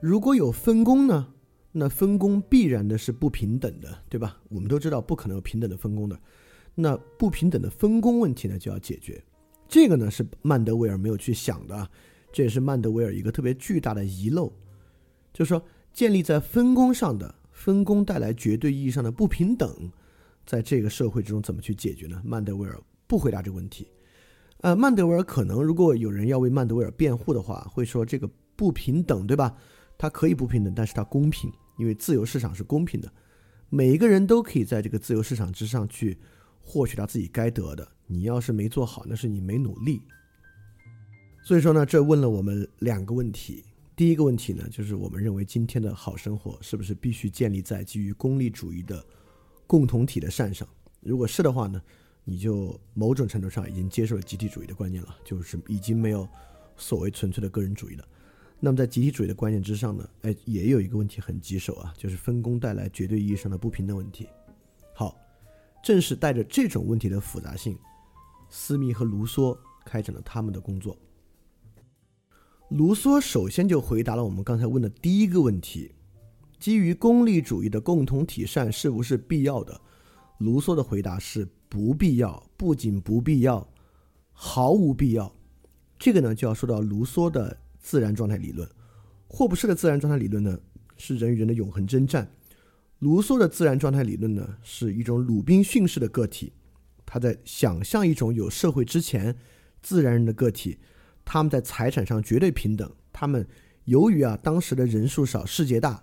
[0.00, 1.28] 如果有分工呢？
[1.76, 4.40] 那分工必然的是不平等的，对吧？
[4.48, 6.16] 我们都知道不可能有平等的分工的。
[6.74, 9.22] 那不平等的分工问题呢，就要解决。
[9.68, 11.88] 这个呢是曼德威尔没有去想的，
[12.32, 14.52] 这也是曼德威尔一个特别巨大的遗漏，
[15.32, 19.90] 就是说建立在分工上的分工带来绝对意义上的不平等，
[20.44, 22.20] 在这个社会之中怎么去解决呢？
[22.24, 23.88] 曼德威尔不回答这个问题。
[24.60, 29.54] 呃，曼德威尔可能如果有人要为曼德威尔辩护的话，会说这个不平等，对吧？
[29.96, 31.52] 它可以不平等，但是它公平。
[31.76, 33.12] 因为自由市场是公平的，
[33.68, 36.16] 每一个人都可以在这个自由市场之上去
[36.64, 37.86] 获取到自己该得的。
[38.06, 40.02] 你要是没做好，那是你没努力。
[41.42, 43.64] 所以说呢，这问了我们两个问题。
[43.96, 49.04] 第一个问题呢，就是我们认为今天的好生活是不是必须建立在基于功利主义的
[49.66, 50.66] 共同体的善上？
[51.00, 51.80] 如果是的话呢，
[52.24, 56.28] 你就某种程度上已经接受了集体主义的观念了，就是已经没有
[56.76, 58.04] 所谓纯粹的个人主义了。
[58.58, 64.26] 那么在集体主义的观念之上呢，哎，也有一个问题很棘手啊，就是分工带来绝对意义上的不平等问题。
[64.92, 65.16] 好，
[65.84, 67.78] 正是带着这种问题的复杂性，
[68.48, 69.54] 斯密和卢梭
[69.84, 70.96] 开展了他们的工作。
[72.70, 75.92] 卢梭首先就回答了我们刚才问的第一个问题：
[76.58, 79.78] 基于功利主义的共同体善是不是必要的？
[80.38, 83.68] 卢梭的回答是不必要，不仅不必要，
[84.32, 85.30] 毫无必要。
[85.98, 88.66] 这个呢，就要说到卢梭的自然状态理论。
[89.28, 90.58] 霍布斯的自然状态理论呢，
[90.96, 92.24] 是人与人的永恒征战；
[93.04, 96.54] 卢梭的自然状态理论呢，是一种鲁滨逊式的个体，
[97.04, 99.36] 他在想象一种有社会之前
[99.82, 100.78] 自然人的个体。
[101.22, 102.90] 他们在财产上绝对平等。
[103.12, 103.46] 他们
[103.84, 106.02] 由于啊当时的人数少，世界大，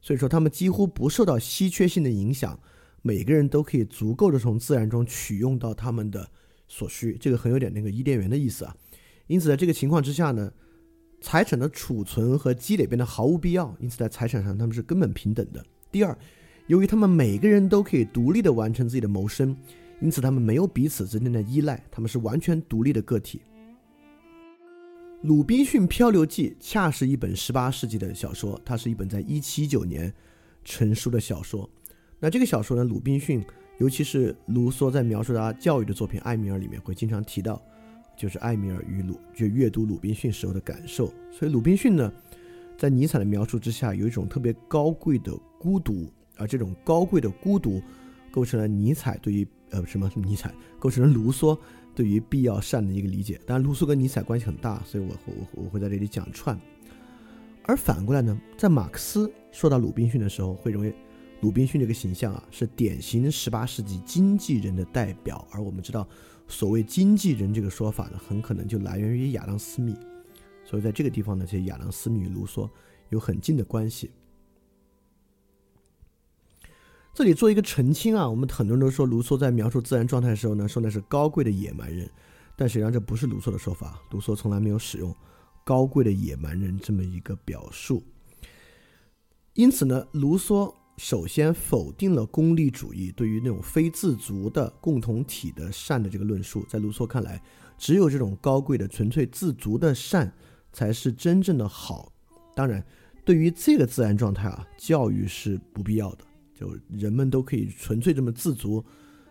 [0.00, 2.58] 所以说他们几乎不受到稀缺性的影响。
[3.02, 6.30] 每个人都可以足够的从自然中取用到他们的
[6.66, 7.14] 所需。
[7.20, 8.74] 这个很有点那个伊甸园的意思啊。
[9.26, 10.50] 因此在这个情况之下呢，
[11.20, 13.76] 财产的储存和积累变得毫无必要。
[13.80, 15.62] 因此在财产上他们是根本平等的。
[15.90, 16.18] 第二，
[16.68, 19.56] 由于他们每个人都可以独立的完成自己的谋生，
[20.00, 23.40] 因此他们没有彼此之间的依赖，他们是完全独立的个体。
[25.26, 30.12] 《鲁滨逊漂流记》恰是一本十八世纪的小说，它是一本在一七一九年
[30.62, 31.68] 成书的小说。
[32.20, 33.42] 那这个小说呢，鲁滨逊，
[33.78, 37.60] 尤其是卢梭在描述他教育的作品《艾米尔》里面会经常提到，
[38.14, 41.10] 就是艾米尔与鲁就阅读鲁滨逊时候的感受。
[41.32, 42.12] 所以鲁滨逊呢，
[42.76, 47.82] 在尼采的描述之下，有一种特别高贵的孤独，而这种高贵的孤独，
[48.30, 51.58] 构成了尼采对于呃什么尼采构成了卢梭。
[51.94, 56.56] 对于必要善的一个理解，当然卢梭跟尼采关系很大，所以我我我会在这里讲串。
[57.64, 60.94] 而反过来呢，在马克思说到鲁滨逊的时候，会认为
[61.40, 65.44] 鲁滨逊这个形象啊是典型十八世纪经纪人的代表。
[65.50, 66.06] 而我们知道，
[66.46, 69.96] 所谓经纪人这个说法呢，很可能就来源于亚当·斯密。
[70.64, 72.70] 所以在这个地方呢，其实亚当·斯密与卢梭
[73.08, 74.12] 有很近的关系。
[77.18, 82.08] 这里做一个澄清啊，我们很多人都说卢梭在描述自然状态的时候呢，说那是高贵的野蛮人，
[82.54, 85.12] 但实际上这不是卢梭的说法，卢梭从来没有使用
[85.66, 88.04] “高贵的野蛮人”这么一个表述。
[89.54, 96.64] 因此呢，卢梭首先否定了功利主义对于那种非自足的共同体的善的这个论述。
[96.68, 97.42] 在卢梭看来，
[97.76, 100.32] 只有这种高贵的、纯粹自足的善
[100.72, 102.12] 才是真正的好。
[102.54, 102.80] 当然，
[103.24, 106.24] 对于这个自然状态啊，教育是不必要的。
[106.58, 108.84] 就人们都可以纯粹这么自足，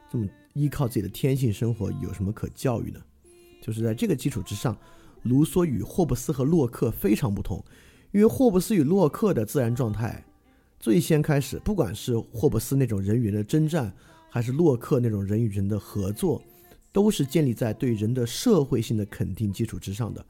[0.10, 3.02] 这么依靠自己的天性生活，有什么可教育呢？
[3.62, 4.78] 就是在这个基础之上，
[5.24, 7.62] 卢梭与霍布斯和洛克非常不同，
[8.14, 10.24] 因为霍布斯与洛克的自然状态，
[10.80, 13.94] 最先开始，不管是霍布斯那种人与人的征战，
[14.30, 16.42] 还是洛克那种人与人的合作，
[16.94, 20.26] 都是建立在对人的社会性的肯定基础之上的，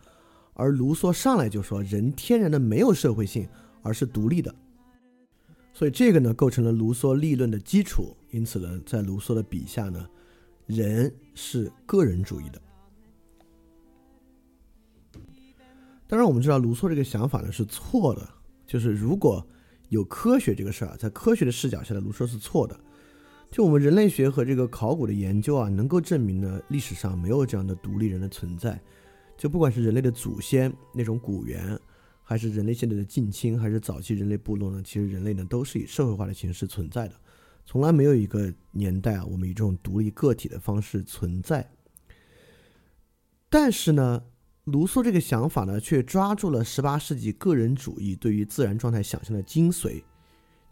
[0.56, 3.48] 而卢梭上来就说人天然的没有社会性，
[3.84, 4.56] 而是独立的。
[5.78, 8.18] 所以这个呢，构成了卢梭立论的基础。
[8.32, 10.10] 因此呢，在卢梭的笔下呢，
[10.66, 12.60] 人是个人主义的。
[16.08, 18.28] 当然，我们知道卢梭这个想法呢是错的。
[18.66, 19.46] 就是如果
[19.90, 22.76] 有科学这个事儿，在科学的视角下的卢梭是错的。
[23.52, 28.82] 就我们人类学和这个考古的研究啊，能够证明呢，历史上没有这样的独立人的存在。
[29.38, 31.80] 就不管是人类的祖先那种古猿。
[32.30, 34.84] 还是人类现在的近亲，还是早期人类部落呢？
[34.84, 37.16] 其实人类呢都是以社会化的形式存在的，
[37.66, 41.66] 从来没有一个年代啊，我们以这种独立个体的方式存在。
[43.50, 44.22] 但是呢，
[44.66, 50.04] 卢梭这个想法呢，却抓住了十八世纪个人主义对于自然状态想象的精髓。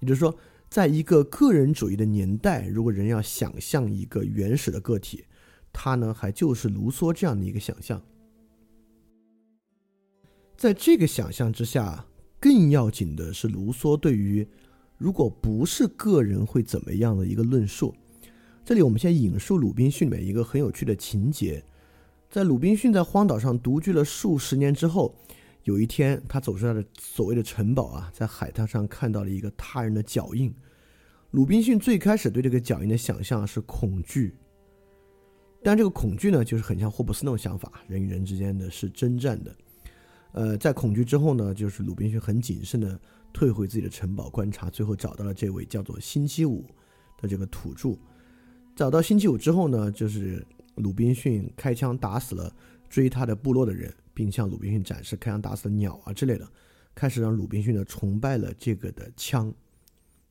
[0.01, 0.37] 也就是说，
[0.69, 5.23] 在一个个人主义的年代，如果人要想象一个原始的个体，
[5.71, 8.01] 他呢还就是卢梭这样的一个想象。
[10.57, 12.05] 在这个想象之下，
[12.39, 14.47] 更要紧的是卢梭对于
[14.97, 17.93] 如果不是个人会怎么样的一个论述。
[18.63, 21.63] 这里我们先引述鲁滨逊里面一个很有趣的情节：
[22.29, 25.13] 在鲁滨逊在荒岛上独居了数十年之后，
[25.63, 30.53] 有一天他走出他的所谓的城堡啊，在海滩上看到了一个他人的脚印。
[31.31, 34.33] 鲁滨逊最开始对这个脚印的想象是恐惧，
[35.61, 39.53] 但这个恐惧呢，就是很像霍布斯那种想法，人与人之间的是征战的。
[40.35, 42.99] 呃，在恐惧之后呢，就是鲁滨逊很谨慎的
[43.31, 46.65] 退回自己的城堡观察，最后找到了这位叫做星期五
[47.17, 47.97] 的这个土著。
[48.75, 52.53] 找到星期五之后呢，就是鲁滨逊开枪打死了
[52.89, 56.45] 追他的部落的人，并向鲁滨逊展示开枪打死的鸟啊之类的，
[56.93, 59.53] 开始让鲁滨逊呢崇拜了这个的枪，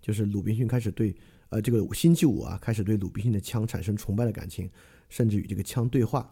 [0.02, 1.16] 就是鲁滨逊开始对
[1.48, 4.70] 呃这个星期五啊开始对鲁滨逊的枪产生崇拜的感情，
[5.09, 6.30] 甚至与这个枪对话。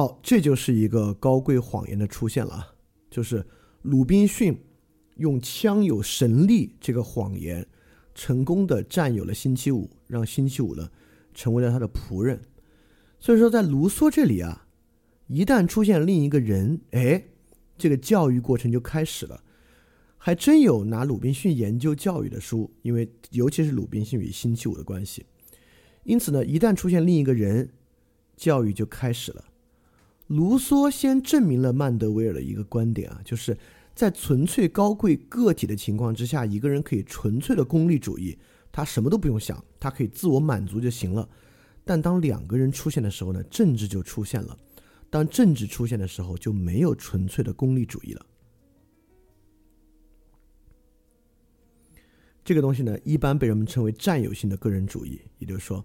[0.00, 2.72] 好，这就是一个高贵谎言的出现了，
[3.10, 3.44] 就是
[3.82, 4.58] 鲁滨逊
[5.16, 7.66] 用枪有神力这个谎言，
[8.14, 10.88] 成功的占有了星期五，让星期五呢
[11.34, 12.40] 成为了他的仆人。
[13.18, 14.66] 所以说，在卢梭这里啊，
[15.26, 17.22] 一旦出现另一个人，哎，
[17.76, 19.44] 这个教育过程就开始了。
[20.16, 25.26] 还真有拿鲁滨逊研究教育的书，因为尤其是鲁滨逊与星期五的关系。
[26.04, 27.68] 因此呢，一旦出现另一个人，
[28.34, 29.44] 教育就开始了。
[30.30, 33.56] 卢梭先证明了曼德维尔的一个观点啊，就是
[33.96, 38.38] 在纯粹高贵个体的情况之下，一个人可以纯粹的功利主义，
[38.70, 41.28] 他什么都不用想，他可以自我满足就行了。
[41.84, 44.56] 但当两个人出现的时候呢，政治就出现了。
[45.10, 48.24] 当政治出现的时候，就没有纯粹的功利主义了。
[52.44, 55.84] 这个东西呢，一般被人们称为占有性的个人主义，也就是说，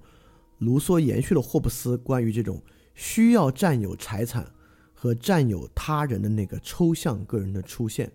[0.60, 2.62] 卢梭延续了霍布斯关于这种。
[2.96, 4.52] 需要占有财产
[4.94, 8.12] 和占有他人的那个抽象个人的出现，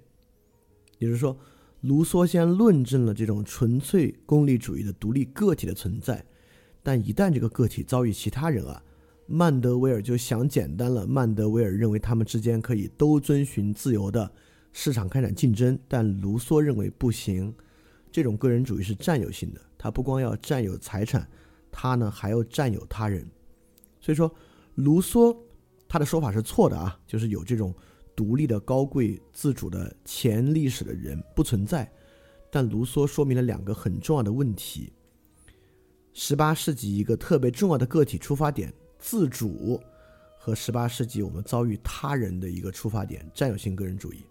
[0.98, 1.38] 也就是说，
[1.82, 6.24] 卢梭先论证了这种纯粹功利主义的独立个体的存在，
[6.82, 8.82] 但一旦这个个体遭遇其他人啊，
[9.26, 11.06] 曼德维尔就想简单了。
[11.06, 14.32] 曼德维尔认为他们之间可以都遵循自由的
[14.72, 17.54] 市场开展竞争，但卢梭认为不行，
[18.10, 21.28] 这种个人主义是占有性的，他不光要占有财产，
[21.70, 23.28] 他呢还要占有他人，
[24.00, 24.34] 所以说。
[24.80, 25.36] 卢梭
[25.88, 27.74] 他的说法是错的啊，就是有这种
[28.16, 31.90] 独立的、高贵、自主的前历史的人不存在。
[32.50, 34.92] 但卢梭说明了两个很重要的问题：
[36.12, 39.80] 十八世纪一个特别重要的个体出发点——自主，
[40.38, 44.24] 和十八世纪我们遭遇他人的一个出发点——占有性个人主义。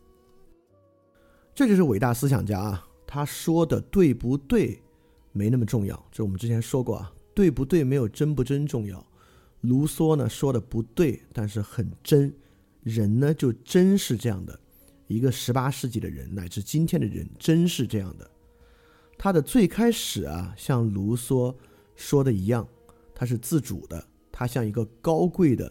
[1.56, 4.82] 这就是伟大思想家啊，他说的对不对
[5.32, 6.06] 没那么重要。
[6.12, 9.06] 这我们之前说过啊，对不对没有真不真重要。
[9.62, 12.34] 卢梭呢说的不对，但是很真。
[12.82, 14.58] 人呢就真是这样的，
[15.08, 18.32] 一个十八世纪的人乃至今天的人真是这样的。
[19.18, 21.54] 他的最开始啊，像卢梭
[21.98, 22.66] 说的一样，
[23.14, 25.70] 他是自主的，他像一个高贵的、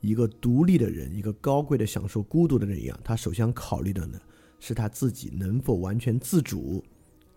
[0.00, 3.00] 一个独立的人，一个高贵的享受孤独的人一样。
[3.04, 4.20] 他首先考虑的呢
[4.58, 6.84] 是他自己能否完全自主，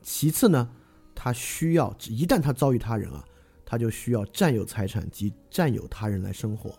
[0.02, 0.68] 其次呢，
[1.14, 3.24] 他需要一旦他遭遇他人啊。
[3.66, 6.78] 他就需要占有财产及占有他人来生活。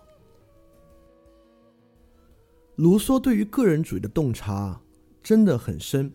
[2.77, 4.81] 卢梭对于个人主义的洞察
[5.23, 6.13] 真的很深，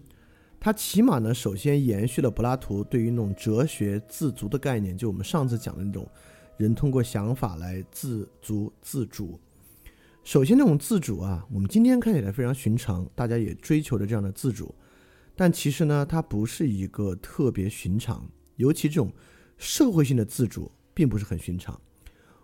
[0.60, 6.08] 他起码呢，首先延续了柏拉图对于那种哲学自足的概念，就我们上次讲的那种
[6.58, 9.40] 人通过想法来自足自主。
[10.24, 14.74] 首先，那种自主啊，我们今天看起来非常寻常，大家也追求的这样的自主，
[15.36, 19.12] 但其实呢，它不是一个特别寻常，尤其这种。
[19.62, 21.80] 社会性的自主并不是很寻常，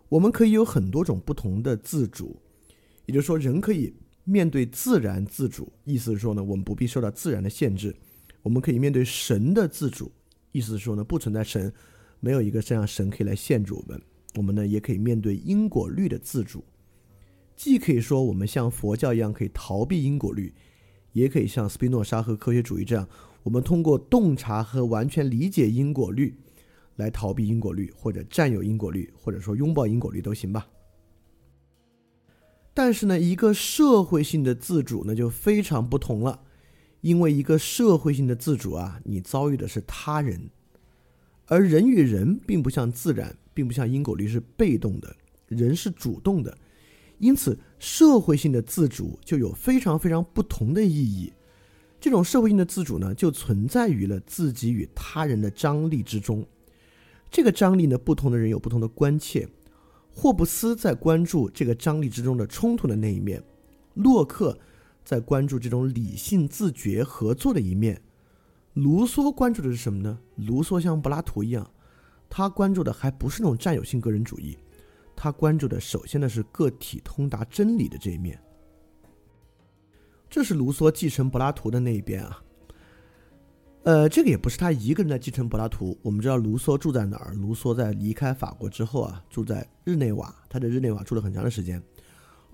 [0.07, 2.39] 我们可以有很多种不同的自主，
[3.07, 3.91] 也就是说，人可以
[4.23, 7.89] 面对自然自主，意思是说呢，我们不必受到自然的限制；
[8.43, 10.11] 我们可以面对神的自主，
[10.51, 11.73] 意思是说呢，不存在神，
[12.19, 13.99] 没有一个这样神可以来限制我们。
[14.35, 16.63] 我们呢，也可以面对因果律的自主，
[17.55, 20.53] 既可以说我们像佛教一样可以逃避因果律，
[21.13, 23.09] 也可以像斯宾诺莎和科学主义这样，
[23.41, 26.35] 我们通过洞察和完全理解因果律。
[26.97, 30.67] 来逃避因果律，或者占有因果律，或者说拥抱因果律都行吧。
[32.73, 36.41] 但是呢，一个社会性的自主呢就非常不同了，
[37.01, 40.49] 因为一个社会性的自主啊，你遭遇的是他人，
[41.45, 45.15] 而人与人并不像自然，并不像因果律是被动的，
[45.47, 46.55] 人是主动的，
[47.17, 51.33] 因此社会性的自主就有非常非常不同的意义。
[51.99, 56.45] 这种社会性的自主呢，就存在于了自己与他人的张力之中。
[57.29, 59.47] 这个张力呢，不同的人有不同的关切。
[60.09, 63.43] 霍布斯在关注这个张力之中的冲突的那一面，
[63.93, 64.57] 洛克
[65.05, 68.01] 在关注这种理性自觉合作的一面，
[68.73, 70.17] 卢梭关注的是什么呢？
[70.35, 71.69] 卢梭像柏拉图一样，
[72.27, 74.57] 他关注的还不是那种占有性个人主义，
[75.15, 78.41] 他关注的首先呢是个体通达真理的这一面。
[80.27, 82.41] 这是卢梭继承柏拉图的那一边啊。
[83.83, 85.97] 呃，这个也不是他一个人在继承柏拉图。
[86.01, 87.33] 我们知道卢梭住在哪儿？
[87.35, 90.35] 卢梭在离开法国之后啊，住在日内瓦。
[90.49, 91.81] 他在日内瓦住了很长的时间。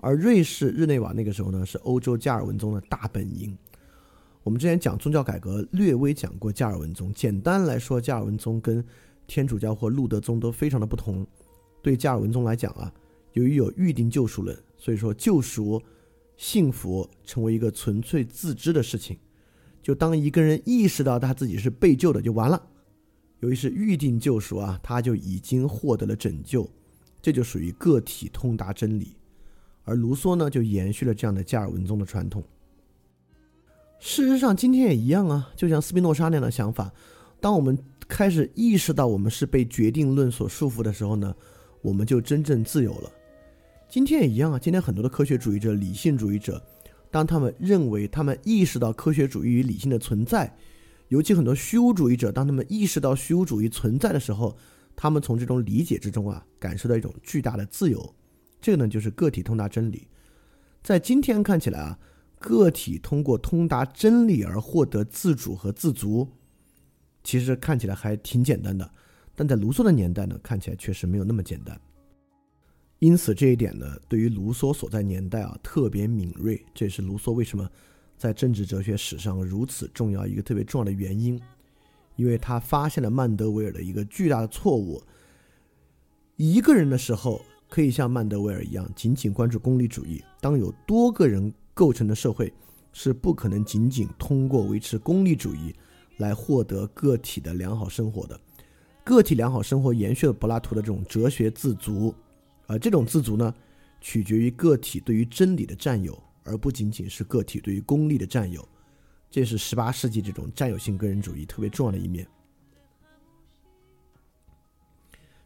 [0.00, 3.56] 而瑞士日内瓦那个时候呢，是欧洲加尔文宗的大本营。
[4.44, 7.12] 我们之前讲宗教改革，略微讲过加尔文宗。
[7.12, 8.84] 简单来说，加尔文宗跟
[9.26, 11.26] 天主教或路德宗都非常的不同。
[11.82, 12.92] 对加尔文宗来讲啊，
[13.32, 15.82] 由于有预定救赎论，所以说救赎、
[16.36, 19.18] 幸福成为一个纯粹自知的事情。
[19.84, 22.60] 就当一个人意识到他自己是被救的，就完了。
[23.40, 26.66] 由于是预定救赎啊，他就已经获得了拯救，
[27.20, 29.14] 这就属于个体通达真理。
[29.84, 32.42] 而卢梭呢，就延续了这样的加尔文宗的传统。
[34.00, 36.90] 事实上，今天也一样啊，就像斯宾诺莎那样的想法。
[37.38, 37.78] 当我们
[38.08, 41.36] 开始意识到我们是被决定论所束缚的时候呢，
[41.82, 43.10] 我们就真正自由了。
[43.90, 46.62] 今天也一样啊，今天很多的科学主义者、理性主义者，
[47.14, 50.52] 当他们认为他们意识到科学主义与理性的存在，
[51.10, 54.58] 尤其很多虚无主义者，当他们意识到虚无主义存在的时候，
[54.96, 58.12] 他们从这种理解之中啊，感受到一种巨大的自由。
[58.60, 60.08] 这个呢，就是个体通达真理。
[60.82, 61.96] 在今天看起来啊。
[62.40, 66.28] 个体通过通达真理而获得自主和自足，
[67.22, 68.90] 其实看起来还挺简单的，
[69.34, 71.80] 但在卢梭的年代呢，看起来确实没有那么简单。
[72.98, 77.68] 因此这一点呢，对于卢梭所在年代啊特别敏锐，这也是卢梭为什么
[78.16, 81.40] 在政治哲学史上如此重要一个特别重要的原因，
[82.16, 85.02] 因为他发现了曼德维尔的一个巨大的错误：
[86.36, 91.52] 一个人的时候可以像曼德维尔一样仅仅关注功利主义，当有多个人。
[91.76, 92.52] 构成的社会
[92.92, 95.74] 是不可能仅仅通过维持功利主义
[96.18, 98.38] 来获得个体的良好生活的。
[99.02, 102.14] 个体良好生活延续了柏拉图的这种哲学自足，
[102.66, 103.54] 而这种自足呢，
[104.00, 108.66] 取决于个体对于真理的占有，而不仅仅是个体对于功利的占有。
[109.30, 112.26] 这是十八世纪这种占有性个人主义特别重要的一面。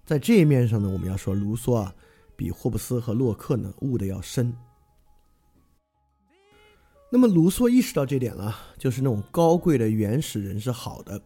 [0.05, 1.95] 在这一面上呢，我们要说卢梭啊，
[2.37, 4.55] 比霍布斯和洛克呢悟的要深。
[7.11, 11.21] 那么卢梭意识到这点了，就是那种高贵的原始人是好的，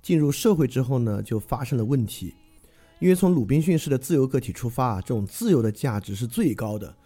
[0.00, 2.34] 进入社会之后呢，就发生了问题。
[3.04, 6.96] 因为从鲁滨逊式的自由个体出发啊，这种自由的价值是最高的。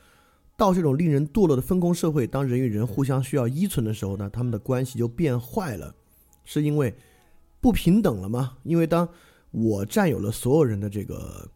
[0.57, 5.93] 到这种令人堕落的分工社会，当人与人互相需要依存的时候呢，他们的关系就变坏了，
[6.45, 6.95] 是因为
[7.61, 8.59] 不平等了吗？
[8.63, 9.09] 因为当
[9.51, 11.51] 我占有了所有人的这个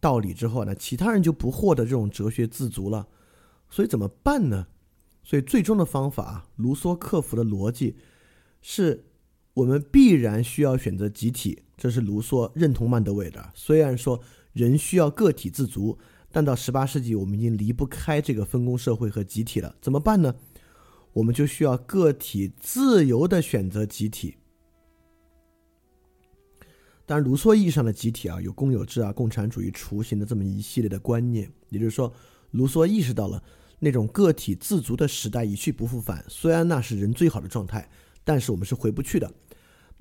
[0.00, 3.06] 道理之后呢，其他人就不获得这种哲学自足了。
[3.68, 4.66] 所以怎么办呢？
[5.22, 7.96] 所以，最终的方法，卢梭克服的逻辑，
[8.62, 9.04] 是
[9.54, 11.62] 我们必然需要选择集体。
[11.76, 13.50] 这是卢梭认同曼德韦的。
[13.54, 14.20] 虽然说
[14.52, 15.98] 人需要个体自足，
[16.30, 19.74] 但到十八世纪，我们已经离不开这个分工社会和集体了。
[19.80, 20.34] 怎么办呢？
[21.12, 24.36] 我们就需要个体自由的选择集体。
[27.06, 31.50] 当然，卢梭意义上的集体啊，有公有制啊、共产主义雏形的这么一系列的观念。
[31.68, 32.12] 也就是说，
[32.52, 33.42] 卢梭意识到了。
[33.80, 37.86] 那种个体自足的时代一去不复返，虽然那是人最好的状态，
[38.22, 39.30] 但是我们是回不去的。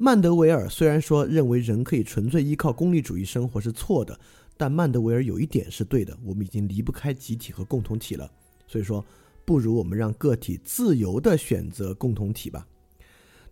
[0.03, 4.19] 曼德维尔虽然说认为人可以纯粹依靠功利主义生活是错的，
[4.57, 8.29] 但曼德维尔有一点是对的：我们已经离不开集体和共同体了。
[8.67, 9.05] 所以说，
[9.45, 12.67] 不如我们让个体自由的选择共同体吧。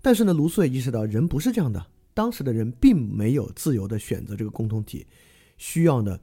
[0.01, 5.07] 但是呢，卢梭也意识到人不是这样的，当时的人并没有自由的选择这个共同体，
[5.57, 6.19] 需要呢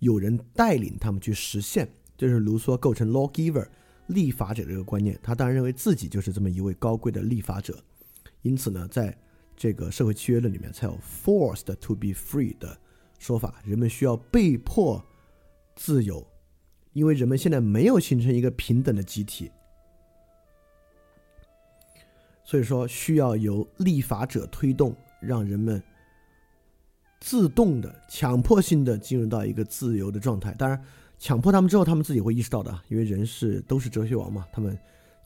[0.00, 1.90] 有人带领他们去实现。
[2.18, 3.66] 这是卢梭构成 lawgiver
[4.08, 7.82] 立法者这个观念，他当然认为自己就是这么一位高贵的立法者，
[8.42, 9.16] 因此呢，在
[9.60, 12.74] 这个社会契约论里面才有 forced to be free 的
[13.18, 15.04] 说法，人们需要被迫
[15.76, 16.26] 自由，
[16.94, 19.50] 因为人们现在没有形成一个平等的集体，
[22.42, 25.82] 所以说需要由立法者推动，让人们
[27.20, 30.82] 自动的、强迫性的进入到一个自由的状态，当然。
[31.18, 34.74] 强迫他们之后，他们自己会意识到的，因为人是都是哲学王嘛，他们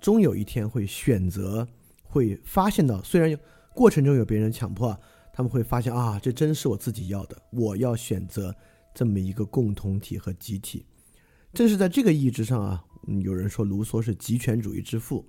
[0.01, 1.65] 终有一天会选择，
[2.03, 3.39] 会发现到，虽然有
[3.75, 4.99] 过程中有别人强迫，
[5.33, 8.55] 他们会发现啊，这真是我自己要的，我要选择
[8.95, 10.87] 这么一个共同体和集体。
[11.53, 12.85] 正是在这个意义之上啊，
[13.23, 15.27] 有人说卢梭是极权主义之父，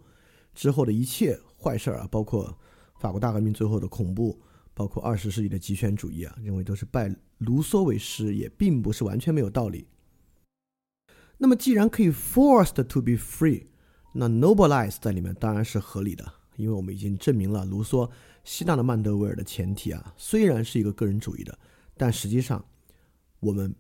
[0.54, 2.56] 之后的一切坏事儿啊，包括
[3.00, 4.40] 法国大革命最后的恐怖，
[4.74, 9.88] 包括二十世纪的极权主义啊，认为都是拜卢梭为师，也并不是完全没有道理。
[11.38, 13.66] 那么，既然可以 forced to be free，
[14.14, 16.26] 那 noblize 在里面当然是合理的，
[16.56, 18.10] 因为我们已经证明了卢梭
[18.46, 21.60] 吸纳了曼德维尔的前提啊，虽然是一个个人主义的，
[21.98, 22.64] 但实际上
[23.42, 23.76] 我们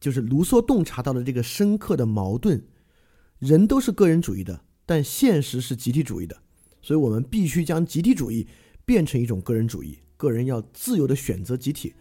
[0.00, 2.64] 就是卢梭洞察到了这个深刻的矛盾：
[3.38, 6.40] 人都是个人主义的，但现实是集体主义的，
[6.80, 8.48] 所以我们必须将集体主义
[8.86, 11.94] 变成一种个人主义，个人要自由的选择集体，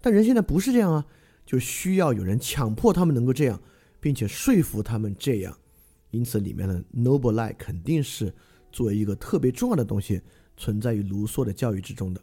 [0.00, 1.06] 但人现在不是这样啊，
[1.46, 3.62] 就需要有人强迫他们能够这样。
[4.00, 5.58] 并且说服他们这样。
[6.12, 8.32] 因此，里面的 noble lie 肯定是
[8.70, 10.22] 作为一个特别重要的东西
[10.58, 12.20] 存在于卢梭的教育之中的。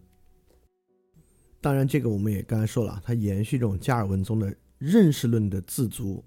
[1.59, 6.23] 当然，这个我们也刚才说了，它延续这种加尔文宗的认识论的自足，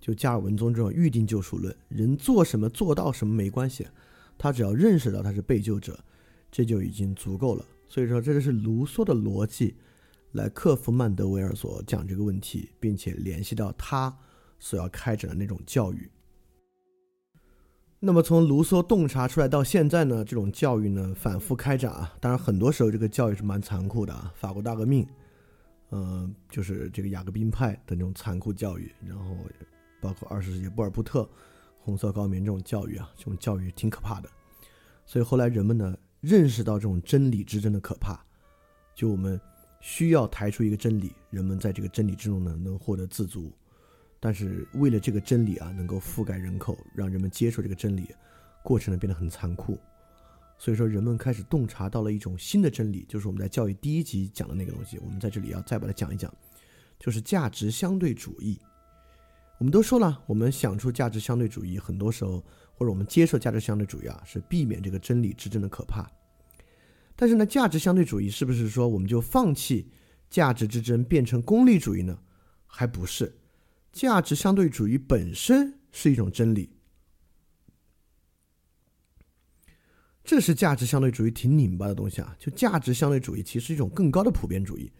[0.00, 3.86] 就加尔文宗这种预定救赎论，人做什么做到什么没关系，
[4.38, 6.02] 他只要认识到他是被救者，
[6.50, 7.62] 这就已经足够了。
[7.86, 9.74] 所以说，这就是卢梭的逻辑
[10.32, 14.16] 来克服曼德维尔所讲这个问题，并且联系到他
[14.58, 16.08] 所要开展的那种教育。
[18.00, 25.04] 那么从卢梭洞察出来到现在呢，这种教育呢反复开展啊，当然很多时候这个教育是蛮残酷的啊，法国大革命，
[25.90, 29.36] 嗯，就是这个雅各宾派的那种残酷教育，然后
[30.00, 31.28] 包括二十世纪波尔布特、
[31.80, 34.28] 红色高棉这种教育啊，这种教育挺可怕的。
[35.04, 38.16] 所以后来人们呢认识到这种真理之争的可怕，
[38.94, 39.40] 就我们
[39.80, 43.52] 需要抬出一个真理，人们在这个真理之中呢能获得自足。
[44.20, 48.14] 但是为了这个真理啊，能够覆盖人口，让人们接受这个真理，
[48.62, 49.78] 过程呢变得很残酷。
[50.58, 54.98] 所以说，人们开始洞察到了一种新的真理，就是我们在教育第一集讲的那个东西。
[54.98, 56.32] 我们在这里要再把它讲一讲，
[56.98, 58.58] 就是价值相对主义。
[59.58, 62.44] 我们都说了，我们想出价值相对主义，很多时候
[62.74, 66.10] 或者我们接受价值相对主义啊，是避免这个真理之争的可怕。
[67.14, 69.88] 但是呢，价值相对主义是不是说我们就放弃
[70.28, 72.18] 价值之争，变成功利主义呢？
[72.66, 73.32] 还不是。
[73.92, 76.70] 价值相对主义本身是一种真理，
[80.22, 82.36] 这是价值相对主义挺拧巴的东西啊。
[82.38, 84.92] 就价值相对主义其实一种更高的普遍主义。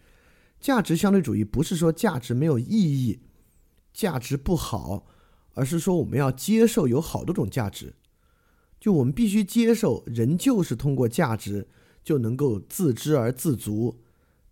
[0.59, 3.21] 价值相对主义不是说价值没有意义，
[3.93, 5.05] 价值不好，
[5.53, 7.93] 而是说我们要接受有好多种价值。
[8.79, 11.67] 就我们必须接受人就是通过价值
[12.03, 14.01] 就能够自知而自足，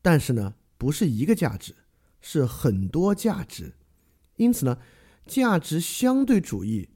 [0.01, 1.75] 但是呢，不是一个价值，
[2.21, 3.73] 是很多价值。
[4.37, 4.77] 因此呢，
[5.25, 6.87] 价值相对主义，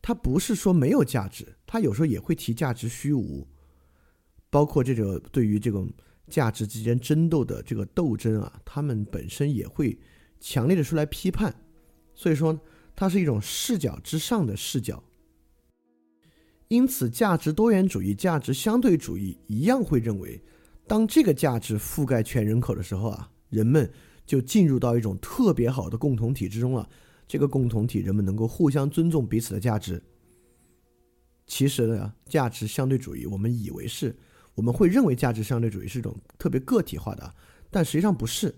[0.00, 3.46] 它不是说没有价值，它有时候也会提价值虚无，
[4.48, 5.92] 包括这个对于这种
[6.28, 9.98] 价值之间争斗的这个斗争啊，他们本身也会
[10.40, 11.54] 强烈的出来批判，
[12.14, 12.58] 所以说
[12.94, 15.02] 它是一种视角之上的视角。
[16.68, 20.40] 因此，价值多元主义、价值相对主义一样会认为，
[20.86, 23.90] 当这个价值覆盖全人口的时候啊，人们。
[24.28, 26.86] 就进入到一种特别好的共同体之中了。
[27.26, 30.02] 这个共同体，人们能够互相尊重彼此的价值。
[31.46, 34.14] 其实呢，价值相对主义，我们以为是，
[34.54, 37.34] 我们会认为价值相对主义是一种特别个体化的，
[37.70, 38.54] 但实际上不是。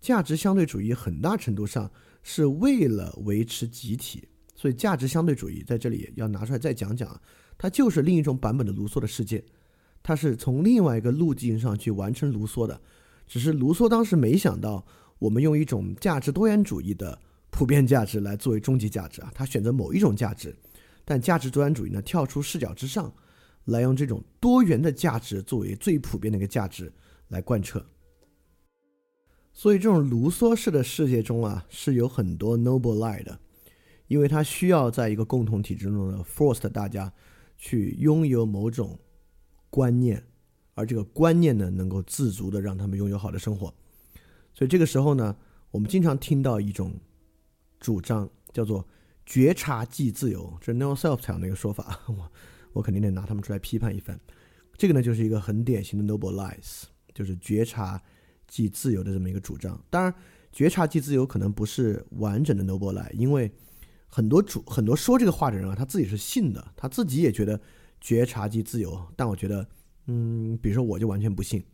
[0.00, 1.90] 价值相对主义很大程度上
[2.22, 7.20] 是为了维持集体，所以价值相对主义在这里要拿出来再讲讲，
[7.56, 9.44] 它就是另一种版本的卢梭的世界，
[10.02, 12.80] 它是从另外一个路径上去完成卢梭的，
[13.26, 14.84] 只是卢梭当时没想到。
[15.24, 17.18] 我们用一种价值多元主义的
[17.48, 20.54] 普遍价值来作为终极价值啊，他选择某一种价值，
[21.02, 23.10] 但价值多元主义呢跳出视角之上，
[23.64, 26.92] 来用这种多元的价值作为最普遍的一个价值
[27.28, 27.82] 来贯彻。
[29.54, 33.40] 所以这种卢梭式的世界中啊，是有很多 noble lie 的，
[34.08, 37.10] 因为它需要在一个共同体之中的 force 大家
[37.56, 38.98] 去拥有某种
[39.70, 40.22] 观念，
[40.74, 43.72] 而这个观念呢，能够自足的让他们拥有好的生活。
[44.54, 45.36] 所以这个时候呢，
[45.70, 46.94] 我们经常听到一种
[47.80, 48.86] 主张，叫做
[49.26, 52.00] “觉察即自由”，这是 No Self 采用的一个说法。
[52.08, 52.32] 我
[52.72, 54.18] 我肯定得拿他们出来批判一番。
[54.76, 58.00] 这个呢，就是一个很典型的 Noble Lies，就是觉察
[58.46, 59.80] 即自由的这么一个主张。
[59.90, 60.14] 当然，
[60.52, 63.50] 觉察即自由可能不是完整的 Noble Lie，因为
[64.08, 67.60] 很多主很多说这个话的人啊，他自己是信的，他自己也觉得
[68.00, 69.04] 觉察即自由。
[69.16, 69.66] 但我觉得，
[70.06, 71.64] 嗯，比如说我就完全不信。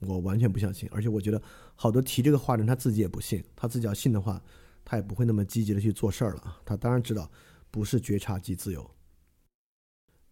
[0.00, 1.40] 我完全不相信，而且我觉得
[1.74, 4.42] 好多提这个话的人他自己也不信，他自己要信的话，
[4.84, 6.56] 他也不会那么积极的去做事儿了。
[6.64, 7.30] 他当然知道
[7.70, 8.90] 不是觉察即自由。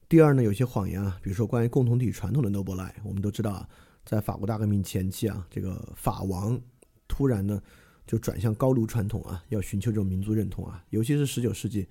[0.09, 3.69] 第二呢，有些谎言啊，比如说关于共同体传统的 noble lie，我们都知道啊，
[4.07, 6.59] 在法国大革命前期啊，这个法王
[7.07, 7.63] 突然呢
[8.07, 11.87] 就转向高卢传统啊，要寻求这种民族认同啊，尤其是十九世纪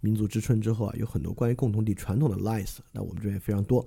[0.00, 3.86] 民族之春之后啊，有很多关于共同体传统的 lies，那我们这边非常多，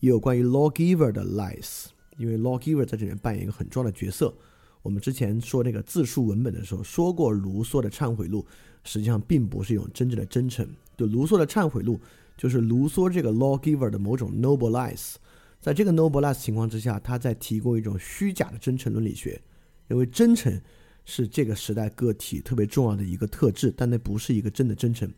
[0.00, 1.86] 也有关于 lawgiver 的 lies。
[2.16, 4.34] 因为 lawgiver 在这里面扮演一个很重要的角色。
[4.82, 8.44] 我们之前说那个自述文本的时候说过，卢梭的忏悔录
[8.82, 10.68] 实际上并不是一种真正的真诚。
[10.96, 12.00] 就卢梭的忏悔录，
[12.36, 15.14] 就是卢梭这个 lawgiver 的某种 noble lies。
[15.60, 19.40] 在这个 noble lies 情况之下，他在提供一种虚假的真诚伦理学，
[19.86, 20.60] 认为真诚
[21.04, 25.08] 是这个时代个体特别重要的一个特质，但那不是一个真的真诚。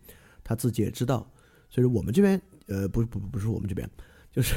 [0.43, 1.27] 他自己也知道，
[1.71, 3.89] 所以说我们这边，呃，不不不不是我们这边，
[4.31, 4.55] 就是。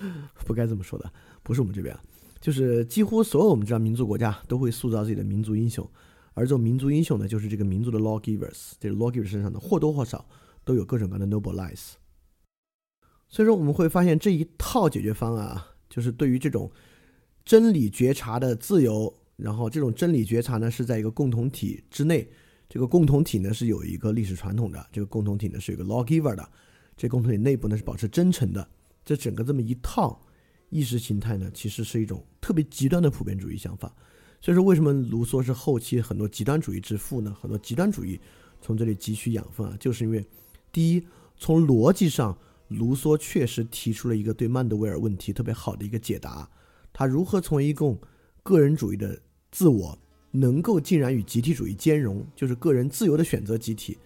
[0.46, 1.12] 不该这么说的，
[1.42, 1.96] 不是我们这边，
[2.40, 5.88] 就是几乎所有我们知道民族国家都会塑造自己的民族英雄，
[6.34, 10.24] 而这种民族英雄呢，就是这个民族的 lawgivers，这个 lawgivers 身上的或多或少
[10.64, 11.92] 都有各种各样的 noble lies。
[13.28, 16.70] 所以说我们会发现这一套解决方案啊，就是对于这种
[17.44, 22.26] 真理觉察的自由，然后这种真理觉察呢是在一个共同体之内，
[22.68, 26.48] 这个共同体呢是有一个历史传统的，这个共同体呢是有个 lawgiver 的，
[26.96, 28.66] 这共同体内部呢是保持真诚的，
[29.08, 30.20] 这整个这么一套
[30.68, 33.90] 意识形态呢，其实是一种特别极端的普遍主义想法。
[34.38, 37.34] 所以说，为什么卢梭是后期很多极端主义之父呢？
[37.40, 38.20] 很多极端主义
[38.60, 40.22] 从这里汲取养分啊，就是因为，
[40.70, 41.02] 第一，
[41.38, 42.36] 从逻辑上，
[42.68, 46.46] 卢梭确实提出了一个对曼德维尔问题特别好的一个解答。
[46.92, 47.98] 他如何从一共
[48.42, 49.18] 个人主义的
[49.50, 49.98] 自我，
[50.32, 53.96] 能够竟然与集体主义兼容，就是个人自由的选择集体，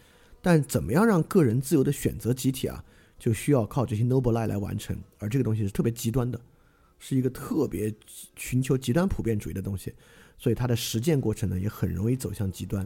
[0.41, 2.85] 但怎么样让个人自由的选择集体啊，
[3.23, 6.40] 就需要靠这些 noble lie 来完成，而这个东西是特别极端的，
[6.99, 7.94] 是一个特别
[8.35, 9.94] 寻求极端普遍主义的东西。
[10.36, 12.85] 所以它的实践过程呢，也很容易走向极端，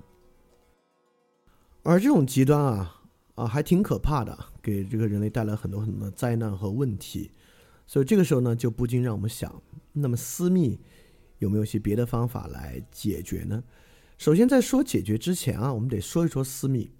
[1.82, 3.02] 而这种极端啊
[3.34, 7.30] 啊还挺可怕的，给这个人类带来很多很多的灾难和问题。
[7.86, 9.62] 所以这个时候呢，就不禁让我们想，
[9.94, 10.78] 那么私密
[11.38, 13.64] 有没有些别的方法来解决呢？
[14.18, 16.90] 首先，在说解决之前啊，我们得说一说私密。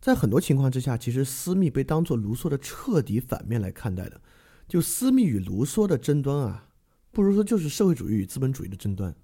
[0.00, 4.20] 在很多情况之下，其实私密被当作卢梭的彻底反面来看待的。
[4.68, 6.68] 就私密与卢梭的争端啊，
[7.10, 9.14] 不如说就是社会主义与资本主义的争端。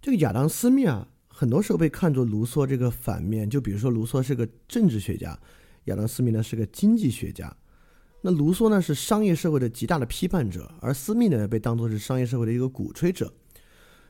[0.00, 3.48] 这个亚当·斯密啊，很多时候被看作卢梭这个反面。
[3.48, 5.38] 就比如说，卢梭是个政治学家，
[5.84, 7.54] 亚当·斯密呢是个经济学家。
[8.22, 13.32] 那卢梭呢是商业社会的极大的批判者，而斯密呢被当作是商业社会的一个鼓吹者。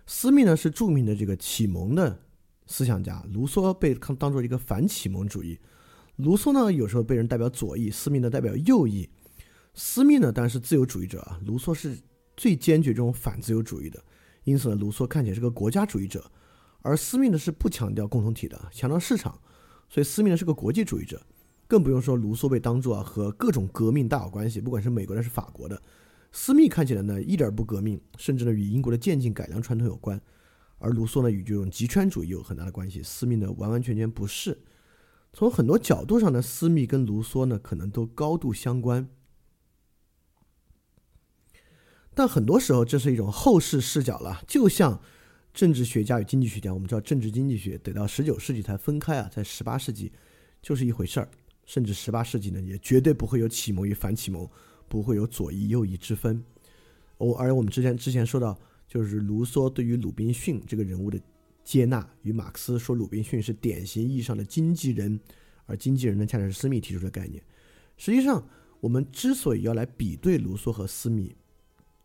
[0.07, 2.23] 斯密呢是著名的这个启蒙的
[2.67, 5.59] 思想家，卢梭被看当做一个反启蒙主义。
[6.17, 9.09] 卢梭呢有时候被人代表左翼，斯密呢代表右翼。
[9.75, 11.99] 斯密呢当然是自由主义者啊，卢梭是
[12.37, 14.03] 最坚决这种反自由主义的。
[14.45, 16.31] 因此呢，卢梭看起来是个国家主义者，
[16.81, 19.39] 而斯密呢是不强调共同体的，强调市场，
[19.89, 21.21] 所以斯密呢是个国际主义者，
[21.67, 25.83] 更不用说卢梭被当作啊和各种革命大有关系，不管是美国的还，是法国的。
[26.33, 30.21] 斯密看起来呢一点不革命，甚至呢与英国的渐进改良传统有关，
[30.79, 33.03] 而卢梭呢与这种极权主义有很大的关系。
[33.03, 34.59] 斯密呢完完全全不是。
[35.33, 39.09] 从很多角度上呢，斯密跟卢梭呢可能都高度相关。
[42.15, 44.43] 但很多时候，这是一种后世视角了。
[44.49, 45.03] 就像
[45.53, 50.11] 政治学家与经济学家，我们知道政治经济学得到十九世纪才分开啊，在十八世纪
[50.63, 51.29] 就是一回事儿。
[51.67, 54.49] 甚至十八世纪呢，也绝对不会有启蒙与反启蒙，
[54.89, 56.43] 不会有左翼右翼之分。
[57.19, 58.59] 哦，而我们之前之前说到，
[58.97, 61.21] 就是卢梭对于鲁滨逊这个人物的
[61.63, 65.21] 接纳，与马克思说鲁滨逊是典型意义上的经纪人，
[65.67, 67.43] 而经纪人呢，恰恰是斯密提出的概念。
[67.99, 68.43] 实际上，
[68.81, 71.37] 我们之所以要来比对卢梭和斯密，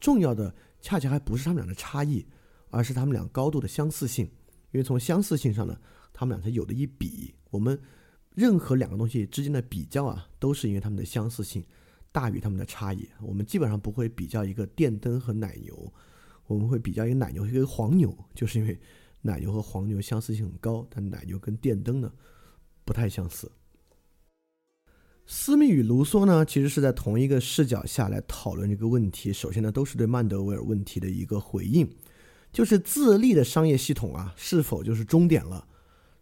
[0.02, 2.26] 重要的恰恰还不是他们俩的差异，
[2.70, 4.26] 而是他们俩高度的相似性。
[4.74, 5.80] 因为从相似性上呢，
[6.12, 7.34] 他们俩才有的一比。
[7.52, 7.80] 我们
[8.36, 11.64] 任何两个东西之间的比较啊，都是因为他们的相似性
[12.12, 13.08] 大于他们的差异。
[13.22, 15.94] 我们基本上不会比较一个电灯和奶牛，
[16.52, 18.80] 我们会比较一个奶牛和一个黄牛， 就是因为
[19.22, 22.12] 奶牛和黄牛相似性很高，但奶牛跟电灯呢
[22.84, 23.52] 不太相似。
[25.28, 29.32] 斯密与卢梭呢，其实是在同一个视角下来讨论这个问题。
[29.32, 31.90] 首先呢，都是对曼德维尔问题的一个回应，
[32.52, 35.66] 就是自立的商业系统啊，是否就是终点了？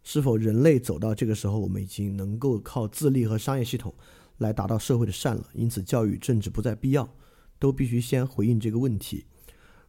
[0.04, 3.92] 是否人类走到这个时候，我们已经能够靠自立和商业系统
[4.38, 5.48] 来达到社会的善了？
[5.54, 7.12] 因此，教育政治不再必要，
[7.58, 9.24] 都必须先回应这个问题。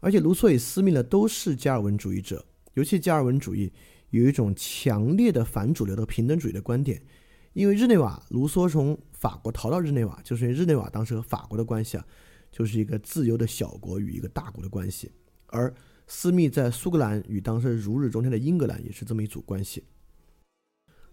[0.01, 3.71] 而且，卢梭与斯密呢，都是加尔文主义者，尤其加尔文主义
[4.09, 7.01] 有一种强烈的反主流的平等主义的观点。
[7.53, 12.05] 因为日内瓦，卢梭从法国逃到日内瓦，就是因为日内瓦当时和法国的关系啊，
[12.51, 15.11] 就是一个自由的小国与一个大国的关系。
[15.47, 15.73] 而
[16.07, 19.83] 斯密在苏格兰与当时如日中天的英格兰也是这么一组关系。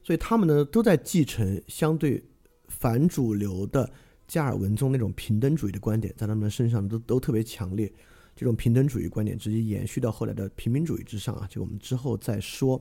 [0.02, 2.24] 所以他们呢都在继承相对
[2.68, 3.92] 反主流的
[4.26, 7.92] 加尔文中那种平等主义的观点，在他们身上都都特别强烈。
[8.38, 12.80] 这种平等主义观点直接延续到后来的平民主义之上啊，这个我们之后再说。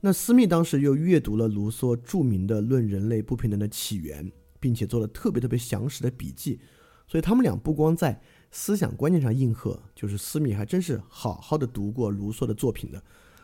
[0.00, 4.26] 那斯密当时又阅读了卢梭著名的《论人类不平等的起源》，
[4.58, 6.58] 并且做了特别特别详实的笔记，
[7.06, 8.20] 所以他们俩不光在
[8.50, 13.00] 思想观念上应和，就是斯密还真是好好的读过卢梭的作品的。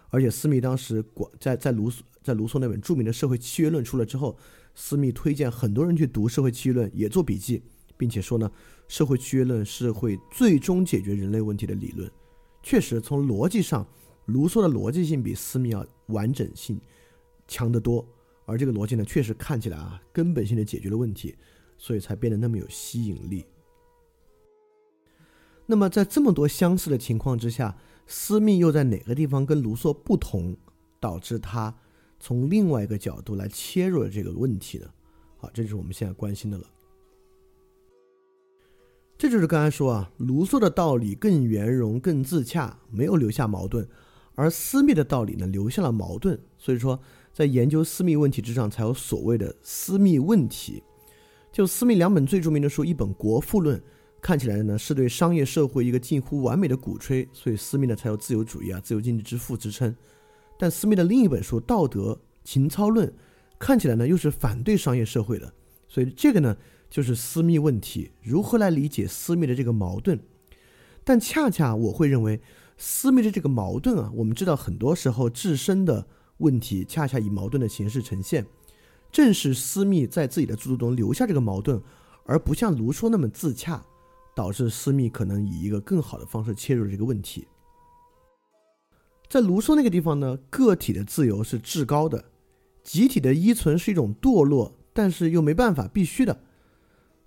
[0.09, 1.89] 而且斯密当时广在在卢
[2.24, 4.36] 在卢梭那本著名的《社会契约论》出来之后，
[4.74, 7.62] 斯密推荐很多人去读《社会契约论》，也做笔记，
[7.97, 8.51] 并且说呢，
[8.91, 12.11] 《社会契约论》是会最终解决人类问题的理论。
[12.61, 13.87] 确实，从逻辑上。
[14.27, 16.81] 卢梭的逻辑性比斯密要完整性
[17.49, 18.07] 强得多，
[18.45, 21.35] 而这个逻辑呢，确实看起来啊，根本性的解决了问题，
[21.77, 23.45] 所以才变得那么有吸引力。
[25.67, 27.77] 那么在这么多相似的情况之下，
[28.07, 30.57] 私密又在哪个地方跟卢梭不同，
[31.01, 31.75] 导致他
[32.21, 34.89] 从另外一个角度来切入了这个问题呢？
[35.39, 36.65] 好，这就是我们现在关心的了。
[39.21, 43.85] 这就是刚才说啊，卢梭的道理更圆融、更自洽，没有留下矛盾；
[44.35, 46.41] 而私密的道理呢，留下了矛盾。
[46.57, 46.99] 所以说，
[47.31, 50.83] 在研究私密问题之上，才有所谓的私密问题。
[51.53, 53.79] 就私密两本最著名的书，一本《国富论》。
[54.23, 59.95] 看起来呢是对商业社会一个近乎完美的鼓吹，所以斯密呢才有自由主义啊、自由经济之父之称。
[60.59, 63.07] 但斯密的另一本书《道德情操论》
[63.59, 65.53] 看起来呢又是反对商业社会的，
[65.89, 66.57] 所以这个呢
[66.91, 70.21] 就是私密问题，如何来理解私密的这个矛盾？
[71.05, 72.41] 但恰恰我会认为，
[72.77, 76.07] 私密的这个矛盾啊，我们知道很多时候自身的
[76.39, 78.45] 问题恰恰以矛盾的形式呈现，
[79.11, 81.81] 正是私密在自己的著作中留下这个矛盾，
[82.25, 83.83] 而不像卢梭那么自洽。
[84.33, 87.47] 导致私密可能以一个更好的方式切入这个问题。
[89.29, 92.25] 在卢梭那个地方呢，个体的自由是至高的，
[92.83, 96.41] 集体的依存是一种堕落，但是又没办法必须的。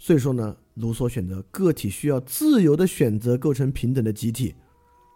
[0.04, 4.54] 所以说呢，卢梭选择个体需要自由的选择构成平等的集体，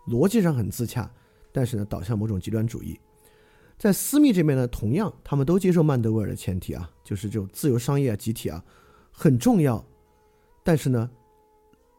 [0.08, 1.12] 逻辑上很自洽，
[1.52, 2.98] 但是呢，导向某种极端主义。
[3.78, 8.64] 在私密这边呢，同样他们都接受曼德威尔的前提啊，就是这种自由商业啊、集体啊
[9.12, 9.86] 很重要，
[10.64, 11.10] 但是呢。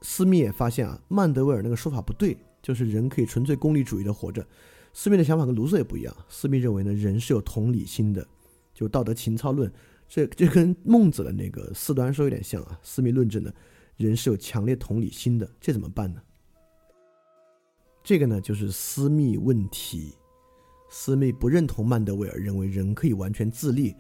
[0.01, 4.47] 斯密也发现啊，曼德威尔那个说法不对，就是人可以纯粹功利主义的活着。
[4.95, 6.17] 斯密的想法跟卢梭也不一样。
[6.29, 8.25] 斯密认为呢，人是有同理心的，
[8.73, 9.71] 就道德情操论，
[10.09, 12.81] 这这跟孟子的那个四端说有点像啊。
[12.83, 13.55] 斯密论证的，
[13.97, 16.23] 人是有强烈同理心的，这怎么办呢？
[18.03, 20.15] 这个呢，就是斯密问题。
[20.91, 23.95] 斯密不认同曼德维尔认为人可以完全自立，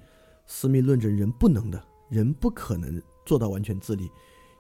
[0.46, 4.08] 斯密论证人不能的，人不可能做到完全自立。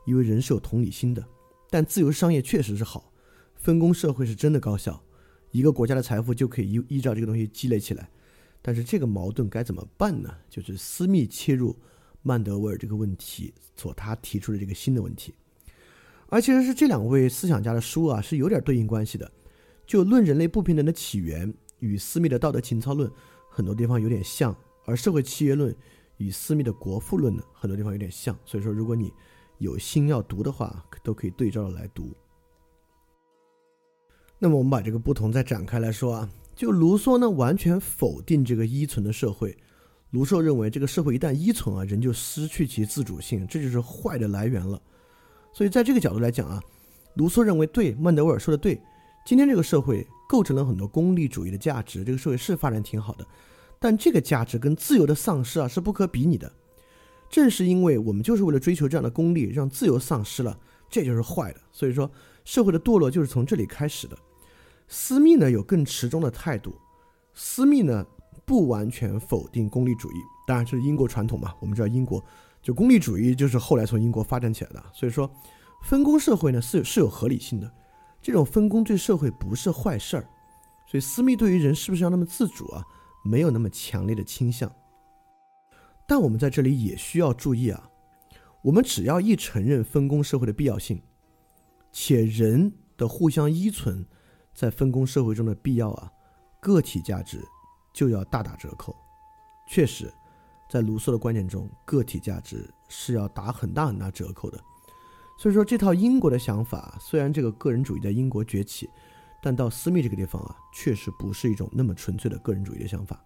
[0.04, 1.26] 因为人是有同理心的，
[1.70, 3.10] 但自由商业确实是好，
[3.54, 5.02] 分工社会是真的高效，
[5.50, 8.10] 一个国家的财富就可以依依照这个东西积累起来。
[8.68, 10.28] 但是这个矛盾该怎么办呢？
[10.50, 11.74] 就是私密切入
[12.20, 15.32] 曼德威尔这个问题所他提出的这个新的问题，
[16.28, 19.32] 而其实是这两位思想家的书啊是有点对应关系的。
[19.86, 23.10] 就论人类不平等的起源与私密的道德情操论
[23.48, 24.54] 很多地方有点像，
[24.84, 25.74] 而社会契约论
[26.18, 28.38] 与私密的国富论呢很多地方有点像。
[28.44, 29.10] 所以说，如果你
[29.56, 32.14] 有心要读的话，都可以对照着来读。
[34.38, 39.56] 那么我们把这个不同再展开来说啊，就卢梭呢完全否定这个依存的社会。
[40.10, 44.82] 卢梭认为，这个社会一旦依存啊，人就失去其自主性，这就是坏的来源了。
[45.52, 46.60] 所以在这个角度来讲啊，
[47.14, 48.82] 卢梭认为对曼德威尔说的对，
[49.24, 53.24] 今天这个社会构成了很多功利主义的价值，这个社会是发展挺好的，
[53.78, 56.52] 但这个价值跟自由的丧失啊是不可比拟的。
[57.30, 60.58] 正是因为我们就是为了追求这样的功利，让自由丧失了，
[60.90, 61.60] 这就是坏的。
[61.70, 62.10] 所以说，
[62.44, 64.18] 社会的堕落就是从这里开始的。
[64.88, 66.74] 私密呢有更持中的态度，
[67.34, 68.04] 私密呢
[68.44, 70.16] 不完全否定功利主义，
[70.46, 71.54] 当然这是英国传统嘛。
[71.60, 72.24] 我们知道英国
[72.62, 74.82] 就功利主义就是后来从英国发展起来的。
[74.94, 75.30] 所以说，
[75.84, 77.70] 分工社会呢是是有合理性的，
[78.22, 80.28] 这种分工对社会不是坏事儿。
[80.90, 82.82] 所以，私密对于人是不是要那么自主啊，
[83.22, 84.72] 没有那么强烈的倾向。
[86.06, 87.90] 但我们在这里也需要注意啊，
[88.62, 91.02] 我们只要一承认分工社会的必要性，
[91.92, 94.06] 且人的互相依存，
[94.58, 96.10] 在分工社会中的必要啊，
[96.58, 97.40] 个体价值
[97.94, 98.92] 就要大打折扣。
[99.68, 100.12] 确实，
[100.68, 104.58] 在卢梭的观点中，个体价值是要打很大很大折扣的。
[105.38, 108.90] 所以说，这套英国的想法，虽然这个个人主义在英国崛起，
[109.40, 113.24] 但到私密这个地方啊，确实不是一种那么纯粹的个人主义的想法。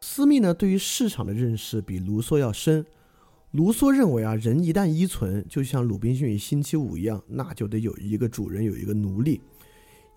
[0.00, 2.84] 斯密呢，对于市场的认识比卢梭要深。
[3.52, 9.40] 卢梭认为啊，人一旦依存，就像《鲁滨逊与星期五》一样，那就得有一个主人，有一个奴隶，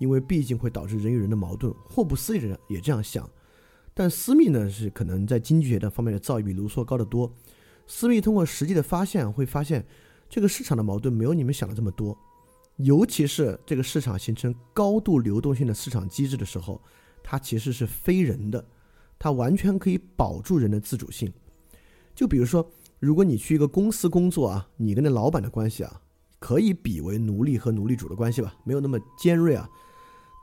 [0.04, 1.74] 因为毕竟会导致人与人的矛盾。
[1.86, 3.30] 霍布斯也也这样想，
[3.94, 7.34] 但斯密呢，是可能在经济学的方面的造诣比卢梭高得多。
[7.88, 9.86] 斯密通过实际的发现，会发现
[10.30, 12.18] 这个市场的矛盾没有你们想的这么多，
[12.76, 16.82] 尤其是这个市场形成高度流动性的市场机制的时候，
[17.24, 18.66] 它其实是非人的。
[19.18, 21.32] 它完全可以保住人的自主性，
[22.14, 22.70] 就比如说，
[23.00, 26.02] 如果你去一个公司工作啊，你跟那老板的关系啊，
[26.40, 29.70] 可以比为奴隶和奴隶主的关系吧，没有那么尖锐啊。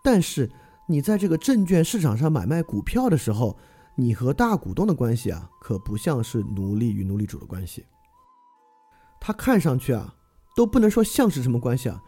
[0.02, 0.50] 但是
[0.86, 3.58] 你在这个证券市场上买卖股票的时候，
[3.94, 7.84] 你和大股东的关系啊，可不像是奴隶与奴隶主的关系。
[9.20, 10.14] 他看上去啊，
[10.56, 12.02] 都不能说像是什么关系啊，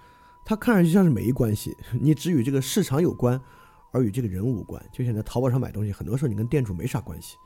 [0.44, 3.40] 他看上去像是没关系， 你只与这个市场有关。
[3.94, 7.36] 而与这个人无关，就像在淘宝上买东西，很多时候你跟店主没啥关系，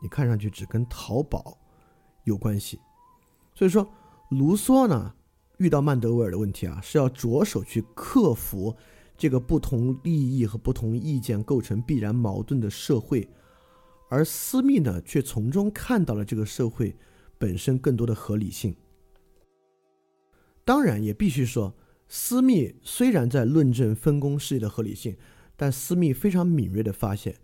[0.00, 1.58] 你看上去只跟淘宝
[2.24, 2.80] 有关系。
[3.54, 3.86] 所以说，
[4.30, 5.12] 卢梭呢
[5.58, 8.74] 遇到曼德威尔的问题啊，是要着手去克服
[9.20, 13.28] 这个不同利益和不同意见构成必然矛盾的社会，
[14.08, 16.96] 而私密呢，却从中看到了这个社会
[17.36, 18.74] 本身更多的合理性。
[20.64, 21.76] 当然，也必须说，
[22.08, 25.14] 私密虽然在论证分工事业的合理性，
[25.54, 27.36] 但私密非常敏锐的发现，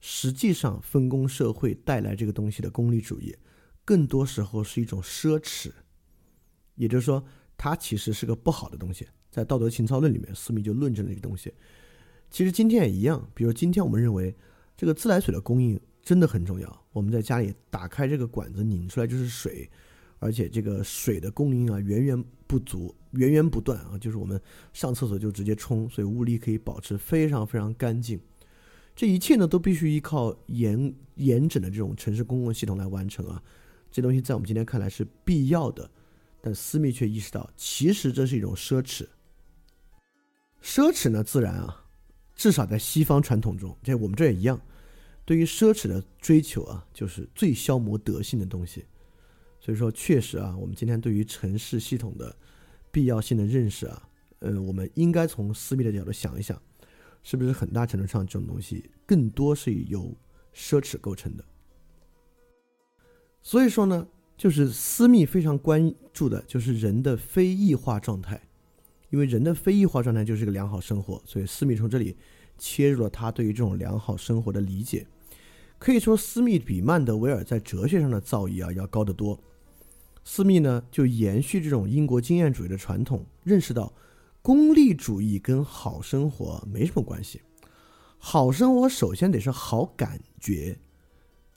[0.00, 3.34] 实际上分工社会带来这个东西的功利主义，
[3.84, 5.72] 更多时候是一种奢侈，
[6.76, 7.24] 也就是说，
[7.56, 9.08] 它其实是个不好的东西。
[9.34, 11.52] 在《道德情操论》里面，斯密就论证了这个东西。
[12.30, 14.32] 其实今天也一样，比如今天我们认为
[14.76, 16.84] 这个自来水的供应真的很重要。
[16.92, 19.68] 我们在家里打开这个管子，拧出来就是水，
[20.20, 24.40] 而且这个水的供应啊源源不足、源源不断啊，就是我们
[24.72, 28.20] 上厕所就直接冲，所以屋里可以保持非常非常干净。
[28.94, 33.42] 这一切呢都必须依靠严严整的这种城市公共系统来完成啊。
[33.90, 35.90] 这东西在我们今天看来是必要的，
[36.40, 39.04] 但斯密却意识到，其实这是一种奢侈。
[40.64, 41.84] 奢侈呢，自然啊，
[42.34, 44.58] 至少在西方传统中，在我们这也一样，
[45.26, 48.82] 对于奢侈的追求啊，就是最消磨德性的东西。
[49.60, 52.34] 所以说，确实啊，我们今天对于城市系统的
[52.90, 54.08] 必要性的认识啊，
[54.38, 56.60] 呃，我们应该从私密的角度想一想，
[57.22, 60.16] 是不是很大程度上这种东西更多是由
[60.54, 61.44] 奢侈构成的。
[63.42, 68.43] 所以说呢，就是私密非常关注的就是人的非异化状态。
[69.14, 72.16] 因为人的非异化状态就是一个良好生活，所以斯密从这里
[72.58, 75.06] 切入了他对于这种良好生活的理解。
[75.78, 79.38] 可以说，斯密比曼德维尔在哲学上的造诣啊要高得多。
[80.24, 83.92] 斯密呢就延续这种英国经验主义的传统，认识到
[84.42, 87.40] 功利主义跟好生活没什么关系。
[88.18, 90.76] 好生活首先得是好感觉，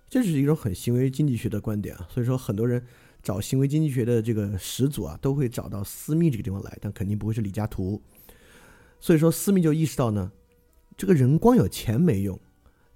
[0.07, 2.07] 这是一种很行为经济学的观点啊。
[2.13, 2.85] 所以说，很多人。
[3.21, 8.01] 找行为经济学的这个始祖啊，都会找到私密这个地方来，但肯定不会是李嘉图。
[8.99, 10.31] 所以说，私密就意识到呢，
[10.95, 12.39] 这个人光有钱没用，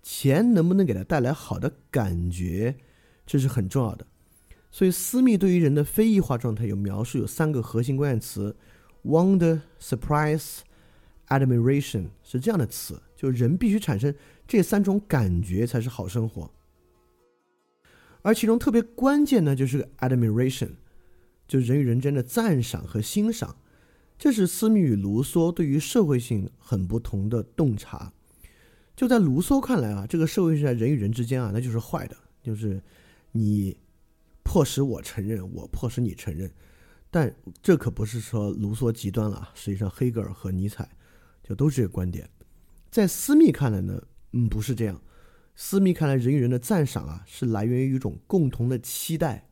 [0.02, 2.76] 钱能不能给他带来好的感觉，
[3.26, 4.08] 这是很重要的。
[4.72, 8.56] 所以，私密对于人的非异化状态有描述，有三个核心关键词
[9.04, 10.60] ：wonder、surprise、
[11.28, 14.16] admiration，是这样的词，就人必须产生
[14.48, 16.50] 这三种感觉才是好生活。
[18.22, 20.72] 而其中特别关键呢，就是 admiration，
[21.48, 23.58] 就是人与人之间的赞赏和欣赏。
[24.18, 28.14] 这是斯密与卢梭对于社会性很不同的洞察。
[28.96, 32.80] 就在卢梭看来啊，这个社会是在人与人之间啊，那就是坏的，就是
[33.32, 33.76] 你
[34.44, 36.52] 迫使我承认，我迫使你承认。
[37.10, 37.34] 但
[37.64, 40.88] 这可不是说卢梭极端了，实际上黑格尔和尼采
[41.44, 42.30] 就都是这个观点。
[42.92, 44.00] 在斯密看来呢，
[44.34, 45.02] 嗯，不是这样。
[45.56, 49.48] 斯密看来，人与人的赞赏啊，是来源于一种共同的期待，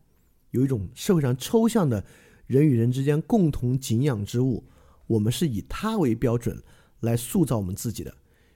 [0.51, 2.03] 有一种社会上抽象的
[2.47, 4.63] 人与人之间共同敬仰之物，
[5.07, 6.63] 我们是以它为标准
[7.01, 8.13] 来塑造我们自己的，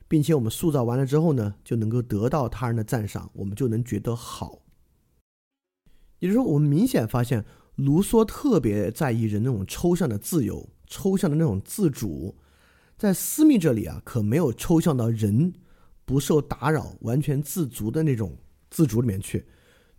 [0.07, 4.59] 并且我们塑造完了之后呢，就能够得到他人的赞赏，我们就能觉得好。
[6.19, 7.45] 也就是说，我们明显发现，
[7.75, 12.35] 卢梭特别在意人那种抽象的自由、抽象的那种自主，
[12.97, 15.53] 在斯密这里啊，可没有抽象到人。
[16.05, 18.37] 不受打扰、完全自足的那种
[18.69, 19.45] 自主里面去，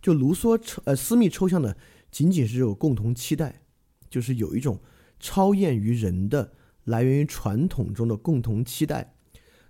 [0.01, 1.75] 就卢梭抽呃私密抽象的，
[2.11, 3.61] 仅仅是有共同期待，
[4.09, 4.79] 就是有一种
[5.19, 6.53] 超验于人的
[6.83, 9.15] 来源于传统中的共同期待，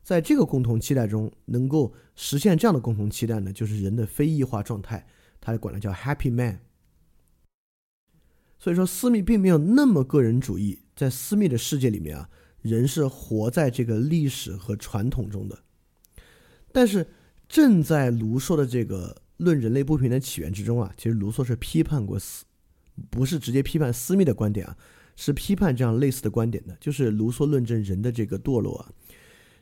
[0.04, 5.08] 在这个共同期待中能够实现这样的共同期待呢，就是人的非异化状态，
[5.40, 6.60] 他管它叫 Happy Man。
[8.58, 12.30] 所以说，私密并没有那么个人主义，在私密的世界里面啊，
[12.62, 15.65] 人是活在这个历史和传统中的。
[16.76, 17.08] 但是，
[17.48, 22.44] 正在卢梭的这个《论人类不平等起源》之中啊，其实卢梭是批判过私，
[23.10, 24.76] 不是直接批判私密的观点啊，
[25.16, 26.76] 是批判这样类似的观点的。
[26.82, 28.92] 就是卢梭论证人的这个堕落啊，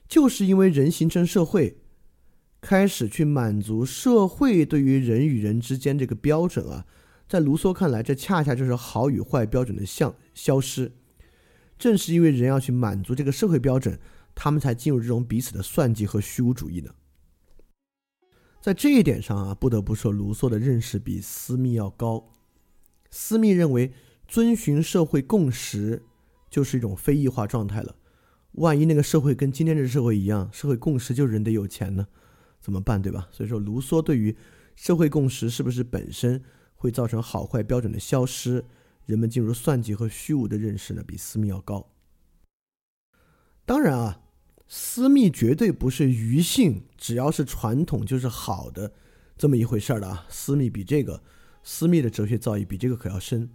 [0.07, 1.77] 就是因为人形成社会，
[2.59, 6.87] 开始去满足社会对于人与人之间这个标准啊，
[7.29, 10.91] 在卢梭看来，这恰恰就是好与坏标准的向消失。
[11.77, 13.99] 正是因为人要去满足这个社会标准，
[14.33, 16.89] 他们才进入这种彼此的算计和虚无主义呢。
[18.63, 22.31] 在这一点上啊，不得不说卢梭的认识比斯密要高。
[23.11, 23.91] 斯密认为，
[24.25, 26.01] 遵循社会共识
[26.49, 27.97] 就是一种非异化状态了。
[28.53, 32.07] 万一那个社会跟今天这社会一样，社会共识就是人得有钱呢，
[32.61, 33.01] 怎么办？
[33.01, 33.27] 对吧？
[33.33, 34.33] 所以说，卢梭对于
[34.77, 36.41] 社会共识是不是本身
[36.75, 38.63] 会造成好坏标准的消失，
[39.05, 41.85] 人们进入算计和虚无的认识呢，比斯密要高。
[43.65, 44.21] 当然啊。
[44.75, 48.91] 私密绝对不是愚性，只要是传统就是好的，
[49.37, 50.25] 这么一回事儿的啊。
[50.29, 51.21] 私密比这个，
[51.61, 53.51] 私密的哲学造诣比这个可要深。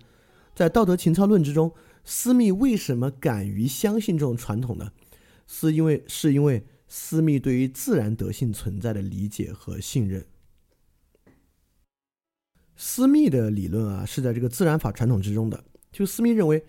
[0.54, 1.74] 在《道德情操论》之中，
[2.04, 4.92] 私密为什么敢于相信这种传统呢？
[5.48, 10.24] 是因为是因为私密对于自然德性存在的理解和信任。
[12.76, 15.64] 私密的理论啊，是在这个自然法传统之中的。
[15.90, 16.64] 就私密认为，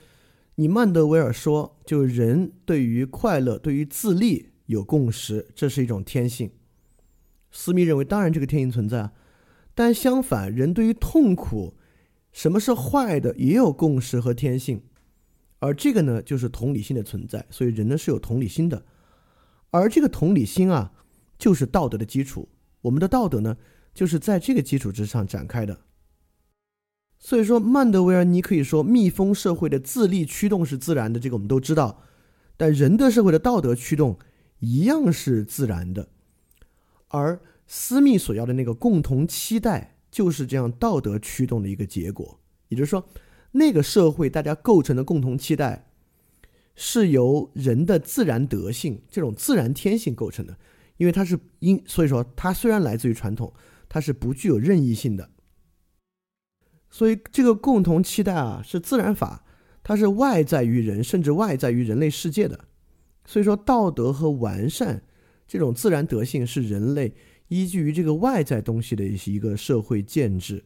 [0.60, 6.52] 你曼德维尔说，就人对于快乐、对于自立有共识，这是一种天性。
[7.50, 9.10] 斯密认为，当然这个天性存在，
[9.74, 11.78] 但相反，人对于痛苦，
[12.34, 14.84] 什么是坏的，也有共识和天性。
[15.60, 17.46] 而这个呢，就是同理心的存在。
[17.50, 18.84] 所以人呢是有同理心的，
[19.70, 20.92] 而这个同理心啊，
[21.38, 22.50] 就是道德的基础。
[22.82, 23.56] 我们的道德呢，
[23.94, 25.80] 就是在这个基础之上展开的。
[27.20, 32.04] 所以说，曼德维尔，你可以说蜜蜂社会的自立驱动是自然的，这个我们都知道。
[32.56, 34.18] 但人的社会的道德驱动
[34.60, 36.08] 一样是自然的，
[37.10, 42.40] 而私密所要的那个共同期待，就是这样道德驱动的一个结果。
[42.70, 43.06] 也就是说，
[43.52, 45.90] 那个社会大家构成的共同期待，
[46.76, 50.58] 是由人的自然德性这种自然天性构成的，
[50.96, 53.54] 因为它是因，所以说它虽然来自于传统，
[53.90, 55.30] 它是不具有任意性的。
[56.92, 59.46] 所以，这个共同期待啊，是自然法，
[59.84, 62.66] 它是外在于人，甚至外在于人类世界的。
[63.26, 65.04] 所以说，道德和完善
[65.48, 67.14] 这种自然德性，是人类
[67.50, 70.66] 依据于这个外在东西的一个社会建制。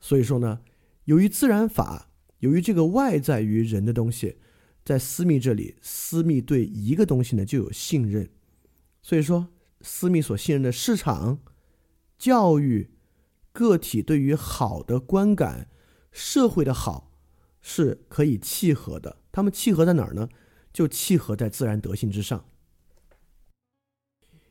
[0.00, 0.60] 所以说呢，
[1.04, 2.08] 由于自然法，
[2.38, 4.36] 由于这个外在于人的东西，
[4.82, 8.26] 在私密这里，私密对一个东西呢就有信任。
[9.02, 9.48] 所以说，
[9.82, 11.38] 私密所信任的市场、
[12.16, 12.88] 教育。
[13.52, 15.68] 个体对于好的观感，
[16.10, 17.12] 社会的好
[17.60, 19.18] 是可以契合的。
[19.30, 20.28] 他们契合在哪儿呢？
[20.72, 22.44] 就契合在自然德性之上。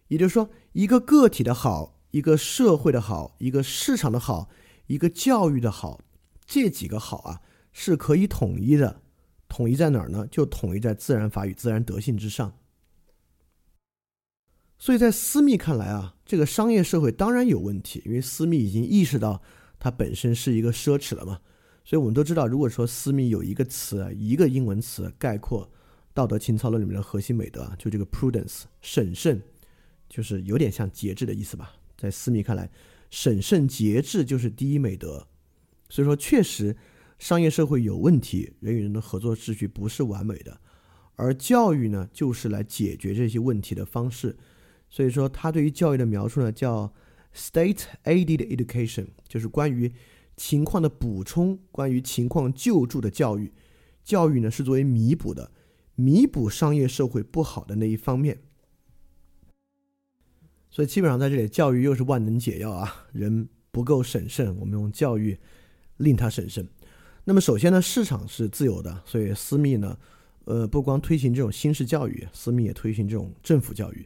[0.07, 4.49] 也就是说，一个个体的好，一个社会的好，一个市场的好，
[4.88, 6.02] 一个教育的好，
[6.45, 7.41] 这几个好啊
[7.72, 9.02] 是可以统一的。
[9.48, 10.28] 统一在哪儿呢？
[10.28, 12.57] 就统一在自然法与自然德性之上。
[14.78, 19.41] 所以在私密看来啊，这个商业社会当然有问题，因为私密已经意识到
[19.78, 21.41] 它本身是一个奢侈了嘛。
[21.84, 25.70] 所以我们都知道，如果说私密有一个词，一个英文词概括
[26.14, 29.41] 道德情操论里面的核心美德啊，就这个 prudence，审慎，
[30.08, 31.74] 就是有点像节制的意思吧。
[31.98, 32.72] 在私密看来，
[33.10, 35.28] 审慎节制就是第一美德。
[35.90, 36.78] 所以说，确实
[37.20, 40.62] 商业社会有问题，人与人的合作秩序不是完美的，
[41.18, 44.38] 而教育呢，就是来解决这些问题的方式。
[44.91, 46.93] 所以说，他对于教育的描述呢，叫
[47.34, 49.91] state-aided education，就是关于
[50.35, 53.53] 情况的补充，关于情况救助的教育。
[54.03, 55.51] 教育呢是作为弥补的，
[55.95, 58.41] 弥补商业社会不好的那一方面。
[60.69, 63.07] 所以基本上在这里，教育又是万能解药啊！
[63.13, 65.38] 人不够审慎，我们用教育
[65.97, 66.68] 令他审慎。
[67.23, 69.97] 那么首先呢，市场是自由的，所以私密呢，
[70.45, 74.05] 呃，不光推行这种新式教育，私密也推行这种政府教育。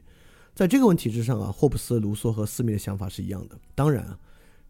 [0.55, 3.59] 在这个问题之上啊，霍布斯、卢梭和斯密的想法是一样的。
[3.75, 4.17] 当然啊，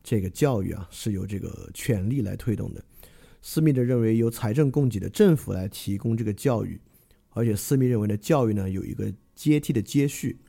[0.03, 2.83] 这个教育啊是由这个权力来推动的。
[3.43, 6.81] 斯密的认为由财政供给的政府来提供这个教育，
[7.29, 10.39] 而且斯密认为呢，教育呢有一个阶梯的接续。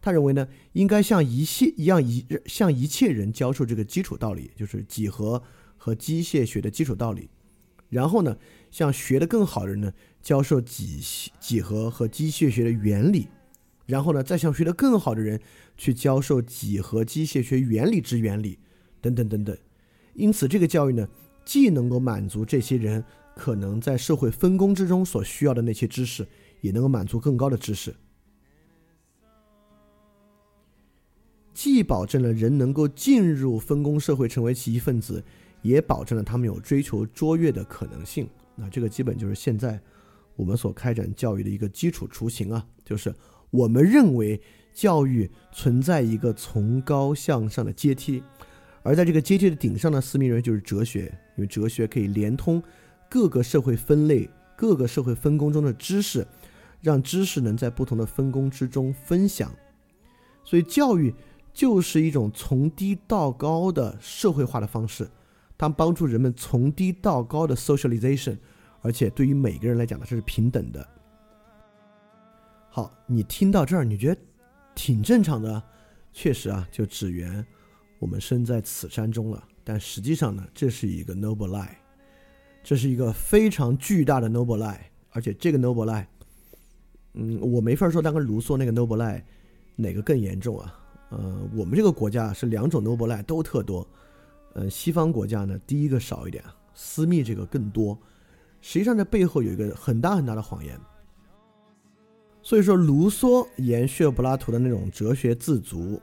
[0.00, 5.42] 他认为呢，应该像一切一样一向一切人教授这个基础道理，就是几何
[5.76, 7.28] 和机械学的基础道理。
[7.88, 8.38] 然后呢，
[8.70, 9.92] 向学得更好的人呢，
[10.22, 11.00] 教授几
[11.40, 13.26] 几何和机械学的原理。
[13.86, 15.40] 然后呢，再向学得更好的人
[15.76, 18.58] 去教授几何、机械学原理之原理，
[19.00, 19.56] 等等等等。
[20.14, 21.08] 因此，这个教育呢，
[21.44, 23.04] 既能够满足这些人
[23.36, 26.26] 可能在社会分工之中所需要的那些知识，
[26.60, 27.94] 也能够满足更高的知识，
[31.54, 35.22] 既保证了人能够进入分工社会成为其一份子，
[35.62, 38.28] 也保证了他们有追求卓越的可能性。
[38.56, 39.80] 那这个基本就是现在
[40.34, 43.14] 我们所开展教育的一个基础雏形啊，就是。
[43.56, 44.38] 我们认为
[44.74, 48.22] 教育存在一个从高向上的阶梯，
[48.82, 51.04] 而在这个阶梯的顶上呢，斯密认为就是哲学，
[51.36, 52.62] 因为哲学可以连通
[53.08, 56.26] 各个社会分类、各个社会分工中的知识，
[56.82, 59.50] 让知识能在不同的分工之中分享。
[60.44, 61.14] 所以，教育
[61.54, 65.08] 就是一种从低到高的社会化的方式，
[65.56, 68.36] 它帮助人们从低到高的 socialization，
[68.82, 70.86] 而且对于每个人来讲呢，这是平等的。
[72.76, 74.20] 好，你听到这儿，你觉得
[74.74, 75.62] 挺正常的，
[76.12, 77.42] 确实啊，就只缘
[77.98, 79.42] 我们身在此山中了。
[79.64, 81.70] 但实际上呢，这是一个 noble lie，
[82.62, 84.76] 这是一个非常巨大的 noble lie，
[85.08, 86.04] 而且这个 noble lie，
[87.14, 89.22] 嗯，我没法说它跟卢梭那个 noble lie
[89.74, 90.78] 哪个更严重啊？
[91.08, 93.88] 呃，我们这个国家是两种 noble lie 都特多，
[94.52, 96.44] 呃，西方国家呢，第一个少一点，
[96.74, 97.98] 私密这个更多。
[98.60, 100.78] 实际上，这背后有一个很大很大的谎言。
[102.46, 106.00] 所以说，卢梭延续了柏拉图的那种哲学自足，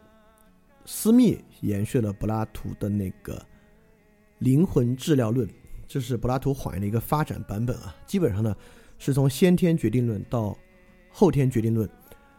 [0.86, 3.42] 斯密延续了柏拉图的那个
[4.40, 5.48] 灵魂治疗论，
[5.88, 7.96] 这是柏拉图谎言的一个发展版本啊。
[8.06, 8.54] 基本上呢，
[9.00, 10.54] 是从先天决定论到
[11.10, 11.90] 后天决定论。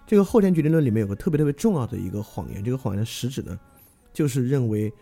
[0.07, 3.59] 这个后天决定论里面有个特别特别重要的一个谎言，这个谎言的实质呢，
[4.13, 4.93] 就是认为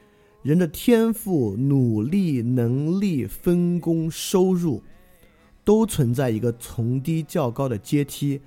[0.43, 4.81] 人的天赋、努力、能力、分工、收入
[5.65, 8.41] 都存在一个从低较高的阶梯。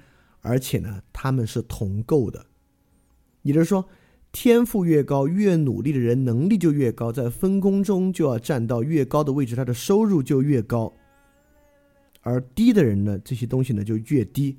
[0.45, 2.45] 而且呢，他们是同构的，
[3.41, 3.89] 也就是说，
[4.31, 10.93] 天赋越高，越努力的人能力就越高，在分工中就要占到越高的位置，他的收入就越高。
[12.21, 14.57] 而低的人呢，这些东西呢就越低。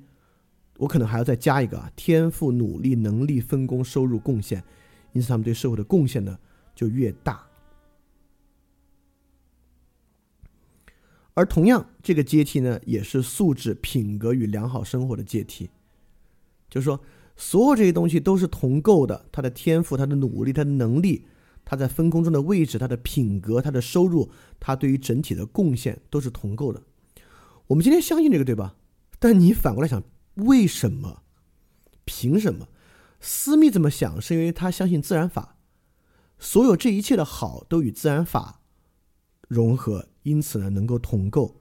[0.79, 4.63] 我可能还要再加一个啊，天赋、努力、能力、分工、收入、贡献，
[5.13, 6.37] 因此他们对社会的贡献呢
[6.75, 7.47] 就越大。
[11.35, 15.71] 而同样，这个阶梯呢，也是素质、品格与良好生活的阶梯。
[16.69, 17.01] 就是说，
[17.37, 19.27] 所有这些东西都是同构的。
[19.31, 21.27] 他的天赋、他的努力、他的能力、
[21.65, 26.83] 他在分工中的位置、他的品格、他的收入、他对于整体的贡献，都是同构的。
[27.69, 28.77] 我们今天相信这个，对吧？
[29.19, 30.03] 但你反过来想，
[30.35, 31.23] 为什么？
[32.05, 32.69] 凭什么？
[33.21, 35.57] 斯密这么想，是因为他相信自然法，
[36.39, 38.61] 所有这一切的好都与自然法
[39.49, 41.61] 融合，因此呢，能够同构。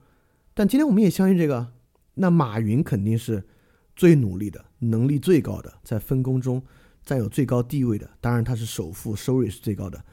[0.53, 1.73] 但今天我们也相信这个，
[2.15, 3.47] 那马云肯定是。
[3.95, 6.61] 最努力的能力最高的，在分工中
[7.03, 10.03] 占有最高地位的，当然他是首富，收入也是最高的，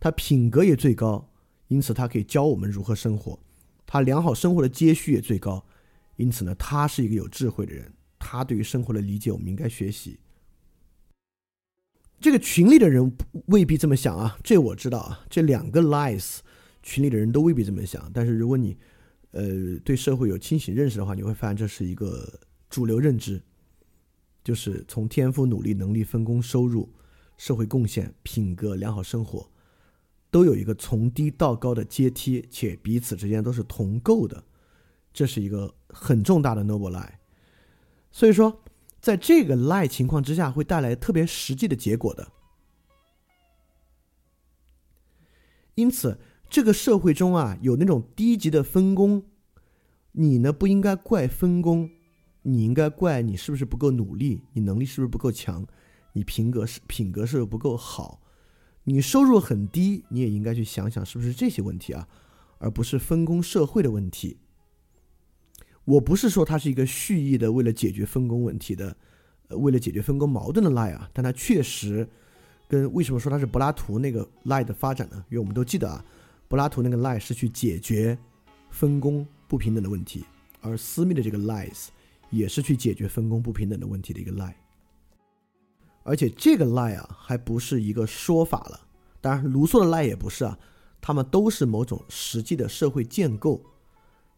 [0.00, 1.30] 他品格也最高，
[1.68, 3.38] 因此他可以教我们如何生活，
[3.84, 5.66] 他良好生活的接续也最高，
[6.16, 10.18] 因此呢，他是一个有智慧的人，他对于生活的理解我们应该学习。
[12.18, 13.14] 这个群里的人
[13.48, 16.38] 未必这么想啊，这我知道啊，这两个 lies
[16.82, 18.78] 群里的人都未必这么想，但是如果你
[19.32, 22.40] 呃对社会有清醒认识的话，你会发现这是一个。
[22.68, 23.42] 主流认知，
[24.44, 26.88] 就是从天赋、努力、能力、分工、收入、
[27.36, 29.48] 社会贡献、品格、良好生活，
[30.30, 34.44] 都有一个从低到高的阶梯，且彼此之间都是同构的，
[35.12, 37.12] 这是一个很重大的 noble lie。
[38.10, 38.62] 所以说，
[39.00, 42.32] 在这个 lie 情况之下，会带来特别实际的结果的。
[45.74, 46.18] 因此，
[46.48, 49.24] 这个社会中啊，有那种低级的分工，
[50.12, 51.90] 你呢不应该怪分工。
[52.48, 55.66] 你应该怪你是不是不够努力，你能力是不是不够强，
[56.12, 58.20] 你品格是品格是不是不够好，
[58.84, 62.06] 你收入很低，你也应该去想想是不是这些问题啊，
[62.58, 64.36] 而不是分工社会的问题。
[65.84, 68.96] 我不是说他是一个蓄意的为了解决分工问题的，
[69.48, 72.08] 呃，为了解决分工矛盾的 lie 啊，但他确实
[72.68, 75.16] 跟为什么说他是柏拉图那个 lie 的发展呢？
[75.30, 76.04] 因为我们都记得啊，
[76.46, 78.16] 柏拉图那个 lie 是去解决
[78.70, 80.24] 分工不平等的问题，
[80.60, 81.88] 而私密的这个 lies。
[82.30, 84.54] 也是去解决分工不平等的问题的一个 lie，
[86.02, 88.80] 而且这个 lie 啊，还不是一个说法了。
[89.20, 90.58] 当然，卢梭的 lie 也不是啊，
[91.00, 93.62] 他们都是某种实际的社会建构。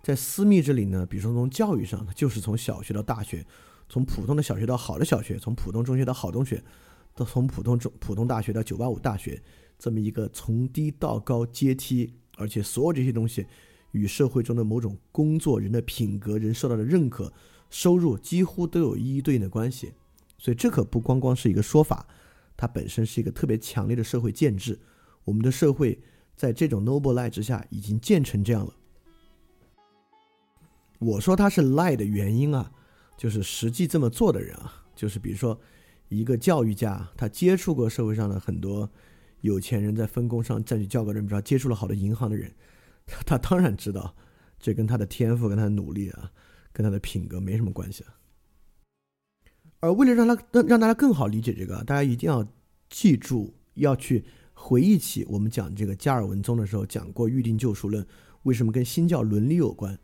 [0.02, 3.44] 在私密这里呢，比如说从教育上，就是从小学到大学，
[3.88, 6.62] 从普通的小学到好的小学，从普通中学到好中学，
[7.14, 9.42] 到从普通中普通大学到九八五大学，
[9.78, 13.44] 这么一个从低到高阶梯，而且所有这些东西
[13.90, 17.30] 与社会中的某种工作人的品格、人受到的认可。
[17.70, 19.92] 收入几乎都有一一对应的关系，
[20.38, 22.06] 所以这可不光光是一个说法，
[22.56, 24.78] 它本身是一个特别强烈的社会建制。
[25.24, 26.00] 我们的社会
[26.34, 28.74] 在这种 noble lie 之下已经建成这样了。
[30.98, 32.72] 我说它是 lie 的原因啊，
[33.16, 35.60] 就是实际这么做的人啊，就是比如说
[36.08, 38.90] 一个教育家，他接触过社会上的很多
[39.42, 42.50] 有钱人在分工上占据较高的位置，接触了好多银行的人，
[43.26, 44.14] 他当然知道
[44.58, 46.32] 这跟他的天赋跟他的努力啊。
[46.78, 48.14] 跟他的品格没什么关系了。
[49.80, 52.46] 而为了让他让让大家更好理解这个，大家一定要
[52.88, 54.24] 记住，要去
[54.54, 58.06] 回忆起我们讲这个加尔文宗的时候讲过预定救赎论，
[58.44, 59.98] 为什么跟新教伦理有关？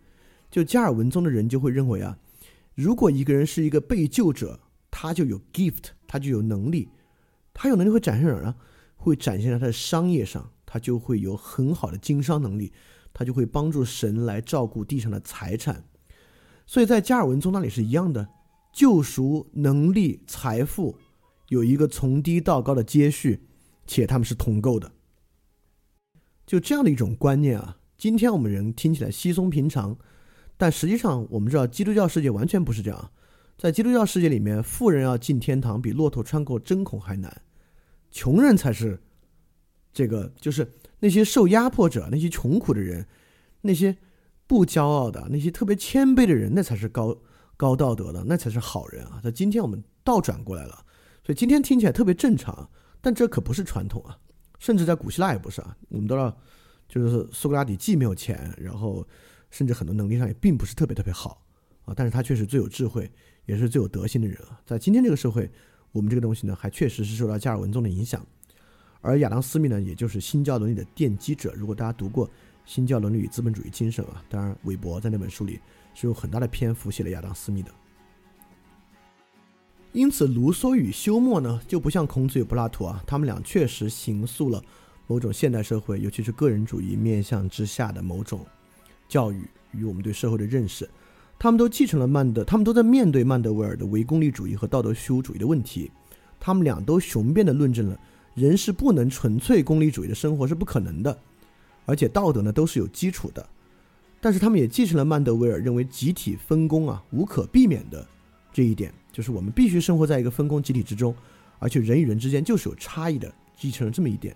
[0.51, 2.19] 就加尔文宗的人就会认为啊，
[2.75, 4.59] 如果一个人是一个被救者，
[4.91, 6.89] 他就有 gift，他就有能力，
[7.53, 8.57] 他有能力会展现哪儿呢？
[8.97, 12.73] 会展现在他的商业上，他就会有很好的经商能力，
[13.13, 15.85] 他就会帮助神来照顾地上的财产。
[16.67, 18.27] 所以在加尔文宗那里是一样的，
[18.73, 20.99] 救赎能力、财富
[21.49, 23.47] 有一个从低到高的接续，
[23.87, 24.91] 且他们是同构的。
[26.47, 29.97] 就这样的一种观念啊，今天我们人听起来稀松平常，
[30.57, 33.11] 但实际上我们知道基督教世界完全不是这样。
[33.59, 37.43] 在基督教世界里面，富人要进天堂比骆驼穿过针孔还难，
[38.11, 38.99] 穷人才是
[39.93, 43.07] 这个，就是那些受压迫者、那些穷苦的人、
[43.61, 43.95] 那些。
[44.47, 47.17] 不骄傲的那些特别谦卑的人，那才是高
[47.57, 49.21] 高道德的，那才是好人啊。
[49.23, 50.85] 在今天我们倒转过来了，
[51.25, 52.69] 所以今天听起来特别正常，
[53.01, 54.19] 但这可不是传统啊，
[54.59, 55.77] 甚至在古希腊也不是啊。
[55.89, 56.37] 我们都知道，
[56.89, 59.07] 就是苏格拉底既没有钱，然后
[59.51, 61.43] 甚至很多能力上也并不是特别特别好
[61.85, 63.11] 啊，但是他确实最有智慧，
[63.47, 64.61] 也是最有德行的人啊。
[64.67, 65.51] 在今天这个社会，
[65.93, 68.25] 我们这个东西呢，还确实是受到加尔文宗的影响。
[69.01, 71.53] 而亚当·斯密呢，也就是新教伦理的奠基者。
[71.55, 72.27] 如果大家读过
[72.65, 75.61] 《新教伦理与资本主义精神》啊，当然韦伯在那本书里
[75.95, 77.71] 是有很大的篇幅写了亚当·斯密的。
[79.93, 84.61] 因此，卢梭与休谟呢，就不像孔子与柏拉图啊，他们俩确实形塑了
[85.07, 88.45] 某种现代社会，尤其是个人主义面向之下的某种
[89.09, 90.89] 教育与我们对社会的认识。
[91.39, 95.91] 他们都继承了曼德，他们都在面对曼德维尔的唯功利主义和道德虚无主义的问题。
[96.41, 98.01] 他们俩都雄辩地论证了。
[98.35, 101.17] 人是不能纯粹功利主义的生活是不可能的，
[101.87, 103.47] 而且道德呢都是有基础的。
[104.21, 108.07] 但是他们也继承了曼德维尔认为集体分工啊无可避免的
[108.53, 111.15] 这一点，就是我们必须生活在一个分工集体之中，
[111.59, 114.35] 而且人与人之间就是有差异的，继承了这么一点。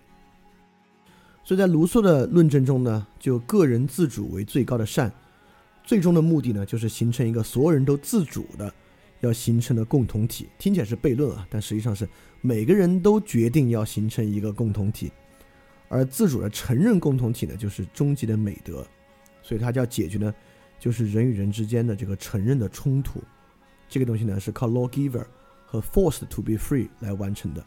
[1.44, 5.10] 所以在卢梭的论证中呢，就个人自主为最高的善，
[5.82, 8.72] 最终的目的呢就是形成一个所有人都自主的。
[9.20, 12.08] 要形成的共同体听起来是悖论啊，但实际上是
[12.40, 15.10] 每个人都决定要形成一个共同体，
[15.88, 18.86] 而自主的承认共同体呢，就是终极的美德，
[19.42, 20.34] 所以它就要解决呢，
[20.78, 23.22] 就是人与人之间的这个承认的冲突，
[23.88, 25.24] 这个东西呢是靠 lawgiver
[25.64, 27.64] 和 forced to be free 来完成的，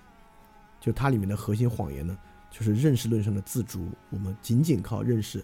[0.79, 2.17] 就它里面的核心谎言呢，
[2.51, 5.43] 就是认识论上的自主，我们仅仅靠认识，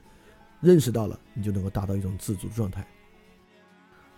[0.61, 2.85] 认识到了，你就能够达到一种自主状态。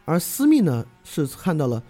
[0.05, 1.81] 而私密呢，是看到了，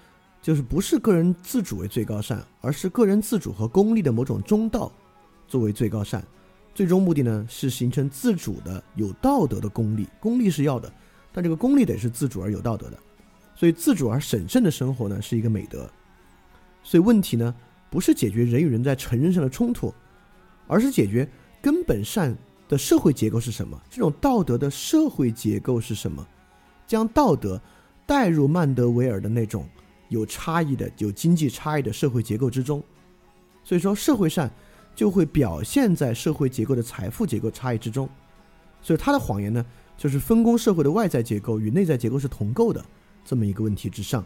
[0.41, 4.91] 就是不是个人自主为最高善，而是个人自主和功利的某种中道
[5.47, 6.23] 作为最高善。
[6.73, 10.07] 最终目的呢，是形成自主的有道德的功利。
[10.19, 10.91] 功利是要的，
[11.31, 12.97] 但这个功利得是自主而有道德的。
[13.55, 15.89] 所以自主而审慎的生活呢，是一个美德。
[16.83, 17.53] 所以问题呢，
[17.89, 19.93] 不是解决人与人在承认上的冲突，
[20.67, 21.29] 而是解决
[21.61, 22.37] 根本善
[22.67, 23.81] 的社会结构是什么？
[23.89, 26.25] 这种道德的社会结构是什么？
[26.87, 27.61] 将道德。
[28.05, 29.69] 带入曼德维尔的那种
[30.07, 32.83] 有差异的、有经济差异的社会结构之中，
[33.63, 34.51] 所以说社会善
[34.99, 38.09] 就会表现在社会结构的财富结构差异之中。
[38.81, 39.65] 所以他的谎言呢，
[39.95, 42.84] 就是分工社会的外在结构与内在结构是同构的
[43.23, 44.26] 这么一个问题之上。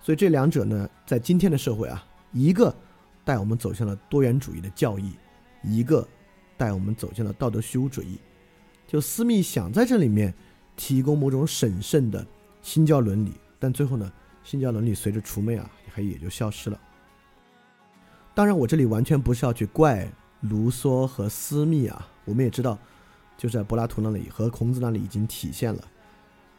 [0.00, 2.74] 所以这两者呢，在今天的社会啊，一个
[3.24, 5.12] 带我们走向了多元主义的教义，
[5.62, 6.04] 一个
[6.56, 8.18] 带我们走向了道德虚无主义。
[8.88, 10.34] 就斯密想在这里面。
[10.80, 12.24] 提供某种审慎的
[12.62, 14.12] 新教伦理，但最后呢，
[14.44, 16.80] 新教伦理随着除魅啊，还也就消失了。
[18.38, 20.08] 当然，我这里完全不是要去怪
[20.42, 22.78] 卢梭和斯密啊，我们也知道，
[23.36, 25.82] 就在柏拉图那里和孔子那里已经体现了，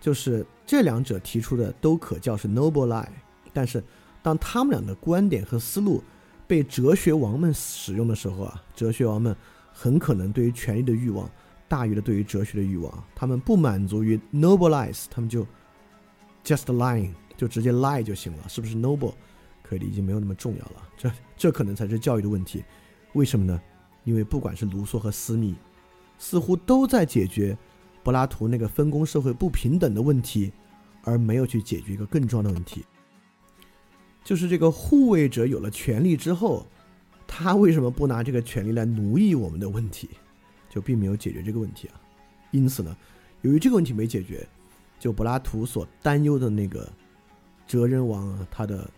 [0.01, 3.07] 就是这两者提出的都可叫是 noble lie，
[3.53, 3.81] 但是
[4.21, 6.03] 当他们俩的观点和思路
[6.45, 9.33] 被哲学王们使用的时候啊，哲学王们
[9.71, 11.31] 很可能对于权力的欲望。
[11.69, 15.47] 大于了对于哲学的欲望，他们不满足于 noble lies，他们就
[16.43, 19.13] just lying，就直接 lie 就行了，是不是 noble？
[19.63, 20.89] 可以已经没有那么重要了。
[20.97, 21.09] 这
[21.39, 22.63] 这可能才是教育的问题。
[23.13, 23.59] 为什么呢？
[24.03, 25.55] 因为不管是卢梭和斯密，
[26.17, 27.57] 似乎都在解决
[28.03, 30.51] 柏拉图那个分工社会不平等的问题，
[31.03, 32.85] 而没有去解决一个更重要的问题，
[34.23, 36.67] 就是这个护卫者有了权利之后，
[37.25, 40.09] 他为什么不拿这个权利来奴役我们的问题？
[40.69, 41.99] 就并没有解决这个问题啊，
[42.51, 42.95] 因此呢，
[43.41, 44.47] 由于这个问题没解决，
[44.99, 46.87] 就柏拉图所担忧的那个
[47.65, 48.89] 哲人王，他的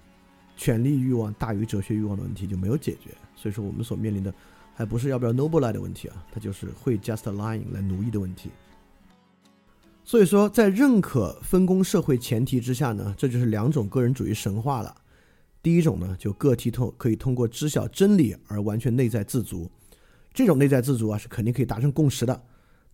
[0.62, 3.10] 权力欲望大于哲学欲望的问题就没有解决。
[3.36, 4.32] 所以说，我们所面临的
[4.76, 8.52] 还不是要不要 noble lie 的问题啊，它就是会 just lying 来奴役的问题。
[10.04, 14.96] 所以说，在认可分工社会前提之下呢，这就是两种个人主义神话了。
[15.64, 19.68] 第一种呢，就个体通可以通过知晓真理而完全内在自足。
[20.32, 22.40] 这种内在自足啊，是肯定可以达成共识的。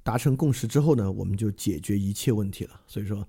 [0.03, 2.80] 达成共识之后呢，我们就解决一切问题了。
[2.88, 3.27] 所以说，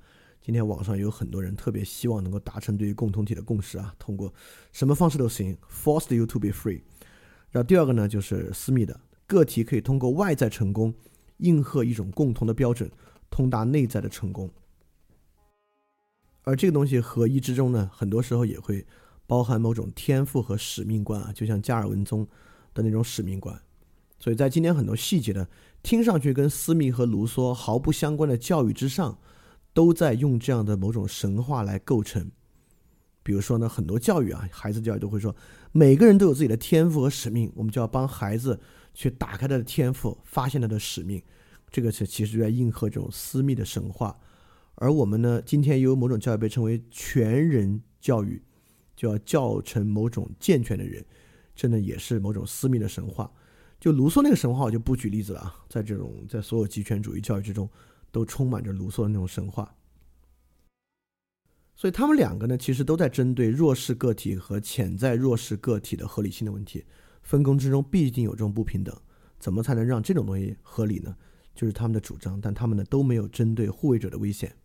[0.48, 4.32] 今天网上有很多人特别希望能够达成对于共同体的共识啊，通过
[4.72, 6.80] 什么方式都行，force you to be free。
[7.50, 10.94] 然后第二个呢，就是私密的个体可以通过外在成功
[11.36, 12.90] 应和一种共同的标准，
[13.28, 14.48] 通达内在的成功。
[16.44, 18.86] 而这个东西合一之中呢，很多时候也会
[19.26, 22.26] 包含某种天赋和使命观啊，就像加尔文宗
[22.72, 23.54] 的那种使命观。
[24.18, 25.46] 所以在今天很多细节的
[25.82, 29.18] 听上去跟斯密和卢梭毫不相关的教育之上，
[29.72, 32.30] 都在用这样的某种神话来构成。
[33.22, 35.34] 比如说呢，很多教育啊，孩子教育都会说，
[35.70, 38.58] 每个人都有自己的天赋和使命，我们就要帮孩子
[38.94, 41.22] 去打开他的天赋，发现他的使命。
[41.70, 44.18] 这个是其实在应和这种私密的神话。
[44.76, 48.42] 而我们呢，今天有某种教育被称为全人教育，
[48.96, 51.04] 就要教成某种健全的人，
[51.54, 53.30] 这呢也是某种私密的神话。
[53.78, 57.68] 就卢梭那个神话，我就不举例子了啊，在这种在所有极权主义教育之中，
[58.10, 59.74] 都充满着卢梭的那种神话。
[61.74, 66.84] 所以他们两个呢，其实都在针对弱势个体和潜在弱势个体的合理性的问题。
[67.22, 68.96] 分工之中必定有这种不平等，
[69.38, 71.14] 怎么才能让这种东西合理呢？
[71.54, 74.56] 就是他们的主张，但他们呢都没有针对护卫者的危险。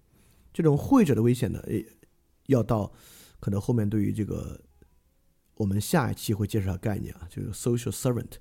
[0.53, 1.85] 这种护卫者的危险呢，诶，
[2.45, 2.91] 要到
[3.39, 4.61] 可能后面对于这个
[5.55, 8.31] 我们下一期会介绍概念啊，就是 social servant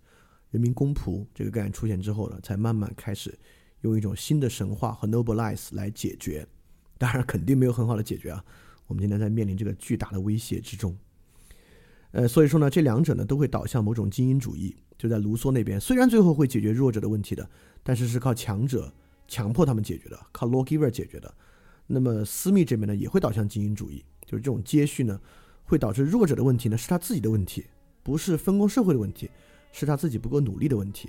[0.51, 3.39] 人民公仆这个概念出现之后呢，才慢慢开始
[3.83, 6.45] 用一种新的神话和 nobilize 来解决。
[6.99, 8.45] 当然，肯定没有很好的解决啊。
[8.89, 10.97] 我们今天在面临这个巨大的威胁之中。
[12.13, 14.77] 呃，所以说呢，这两者呢都会导向某种精英主义。
[14.99, 17.49] 就在卢梭那边，虽然最后会解决弱者的问题的，
[17.83, 18.93] 但是是靠强者
[19.27, 21.35] 强迫他们解决的，靠 lawgiver 解决的。
[21.89, 25.21] 那么私密这边呢，也会导向精英主义，就是这种接续呢，
[25.65, 27.65] 会导致弱者的问题呢是他自己的问题，
[28.05, 29.29] 不是分工社会的问题，
[29.73, 31.09] 是他自己不够努力的问题。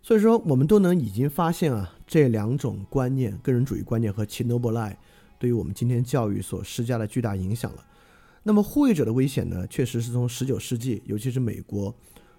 [0.00, 4.96] 所以说，我们都能已经发现啊，这两种观念，个人主义观念和其 noble lie，
[5.38, 7.84] 对于我们今天教育所施加的巨大影响了。
[8.42, 9.66] 那么护卫者的危险呢？
[9.66, 11.94] 确实是从十九世纪，尤其是美国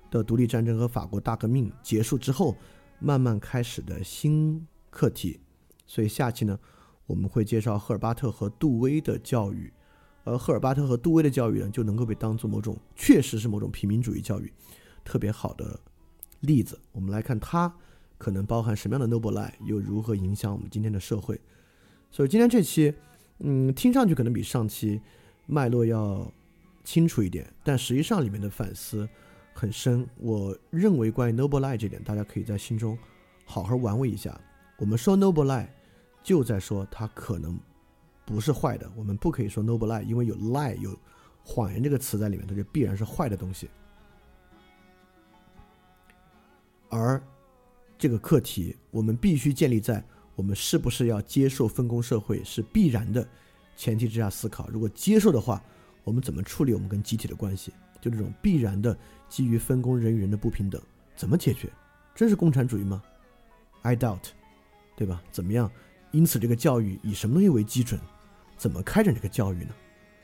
[0.09, 2.55] 的独立战争和法国大革命结束之后，
[2.97, 5.39] 慢慢开始的新课题。
[5.85, 6.57] 所以下期呢，
[7.05, 9.71] 我们会介绍赫尔巴特和杜威的教育，
[10.23, 14.51] 而赫尔巴特和杜威的教育呢，就能够被当做某种确实是某种平民主义教育
[15.03, 15.79] 特别好的
[16.41, 16.79] 例子。
[16.91, 17.73] 我们来看它
[18.17, 21.39] 可能包含什么样的 noble lie，又如何影响我们今天的社会。
[22.11, 22.93] 所以今天这期，
[23.39, 25.01] 嗯，听上去可能比上期。
[25.51, 26.31] 脉络要
[26.83, 29.09] 清楚一点，但实际上里面的反思
[29.51, 30.07] 很深。
[30.17, 32.95] 我认为关于 noble lie 这点，大家可以在心中
[33.45, 34.39] 好好玩味一下。
[34.77, 35.65] 我们说 noble lie，
[36.21, 37.59] 就在说它可能
[38.25, 38.87] 不是坏的。
[38.95, 40.95] 我们不可以说 noble lie，因为有 lie 有
[41.43, 43.67] 谎言这个词在里面，它就必然是坏的东西。
[46.89, 47.21] 而
[47.97, 50.03] 这个课题，我们必须建立在
[50.35, 53.27] 我们是不是要接受分工社会是必然的。
[53.75, 55.63] 前提之下思考，如果接受的话，
[56.03, 57.71] 我们怎么处理我们跟集体的关系？
[58.01, 58.97] 就这种必然的
[59.29, 60.81] 基于分工人与人的不平等，
[61.15, 61.69] 怎么解决？
[62.15, 63.01] 真是共产主义吗
[63.83, 64.29] ？I doubt，
[64.95, 65.21] 对吧？
[65.31, 65.71] 怎么样？
[66.11, 67.99] 因此，这个教育以什么东西为基准？
[68.57, 69.73] 怎么开展这个教育呢？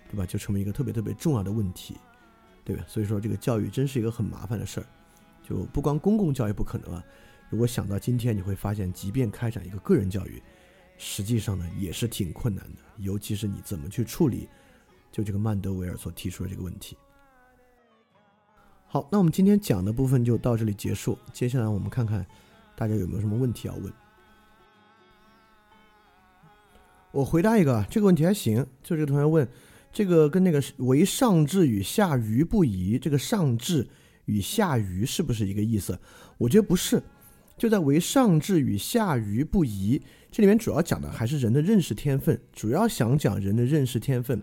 [0.09, 0.25] 对吧？
[0.25, 1.95] 就成为一个特别特别重要的问题，
[2.63, 2.83] 对吧？
[2.87, 4.85] 所以说，这个教育真是一个很麻烦的事儿。
[5.47, 7.03] 就不光公共教育不可能啊，
[7.49, 10.41] 如果想到今天，你会发现，即便开展一个个人教育。
[10.97, 14.47] 实际上呢，也是挺困难的，尤其是你怎么去处理，
[15.11, 16.97] 就这个曼德维尔所提出的这个问题。
[18.87, 21.19] 好，那我们今天讲的部分就到这里结束。
[21.33, 22.25] 接下来我们看看
[22.77, 23.91] 大家有没有什么问题要问。
[27.11, 28.65] 我回答一个，这个问题还行。
[28.81, 29.45] 就这个同学问，
[29.91, 33.85] 这个跟那个“为上智与下愚不移”，这个“上智”
[34.25, 35.97] 与“下愚”是不是一个意思？
[36.37, 37.01] 我觉得不是。
[37.57, 44.41] 就在“为上智与下愚不移”这里面，主要讲的还是人的认识天分，主要想讲人的认识天分。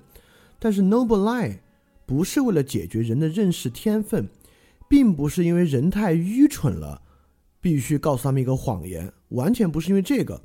[0.59, 1.59] 但是 “noble lie”
[2.07, 4.29] 不是为了解决人的认识天分，
[4.89, 7.03] 并不是因为人太愚蠢了，
[7.61, 10.41] 必须告诉他们一个谎言，完全不是因为这个。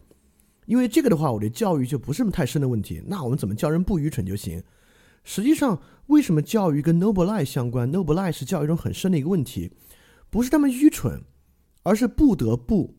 [0.65, 3.01] 因为这个的话，我的教育就不是什么太深的问题。
[3.07, 4.61] 那我们怎么教人不愚蠢就行？
[5.27, 9.73] 实际上，为什么教育跟 “noble lie” 相关？“noble lie” 是教育中很深的一个问题，
[10.29, 11.21] 不是他们愚蠢。
[11.83, 12.97] 而是不得不，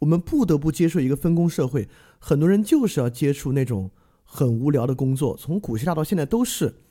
[0.00, 1.88] 我们不得不接受一个分工社会。
[2.18, 3.92] 很多人就是要接触那种
[4.24, 6.82] 很无聊的工作，从古希腊到现在都是。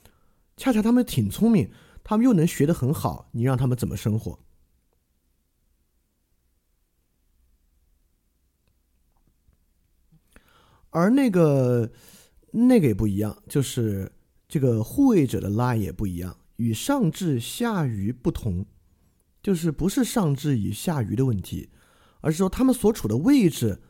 [0.55, 1.69] 恰恰他们挺聪明，
[2.05, 4.39] 他们又能学得很好，你让他们怎么生活？
[10.89, 11.91] 而那个
[12.51, 14.09] 那个也不一样，就是
[14.55, 18.65] 这个护卫者的拉也不一样，与上至下愚不同。
[19.43, 21.67] 就是不是上至与下愚的问题，
[22.21, 23.81] 而是说他们所处的位置，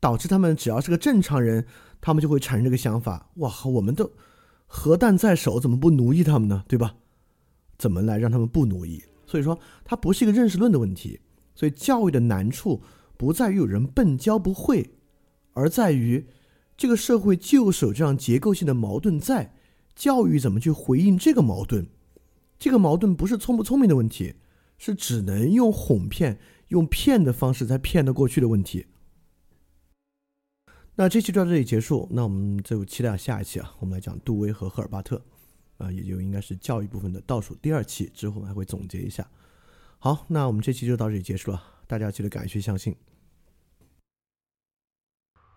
[0.00, 1.64] 导致他们只要是个正常人，
[2.02, 4.10] 他们就会产生这个想法：哇，我们的
[4.66, 6.62] 核弹在手，怎么不奴役他们呢？
[6.68, 6.94] 对吧？
[7.78, 9.02] 怎么来让他们不奴役？
[9.24, 11.18] 所以说，它不是一个认识论的问题。
[11.54, 12.82] 所以教育的难处
[13.16, 14.90] 不在于有人笨教不会，
[15.54, 16.26] 而在于
[16.76, 19.54] 这个社会就是有这样结构性的矛盾在，
[19.94, 21.86] 教育怎么去回应这个矛盾？
[22.58, 24.34] 这个矛盾不是聪不聪明的问题。
[24.78, 28.84] 是只能用哄骗、用骗的方式才骗得过去的问题。
[30.96, 35.22] 那这期就到这里结束，那我们就期待下一期啊，我们来讲杜威和赫尔巴特，
[35.78, 39.24] 啊，也就应该是教育部分的倒数第二期，之后还会总结一下。
[40.00, 42.96] 好，那我们这期就到这里结束了，大家记得感谢相信。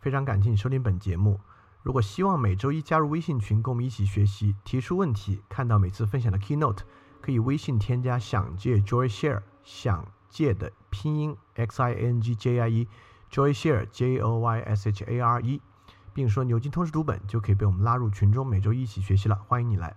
[0.04, 1.40] 非常感谢你收听本节目。
[1.86, 6.80] 如果希望每周一加入微信群，跟我们一起学习、提出问题、看到每次分享的 keynote，
[7.22, 15.04] 可以微信添加“想借 Joy Share”，想借的拼音 x i n g j i e，Joy Share j o y s h
[15.04, 15.62] a r e，
[16.12, 19.36] 并说牛津通识读本，就可以被我们拉入群中，每周一起学习了。
[19.48, 19.96] 欢迎你来。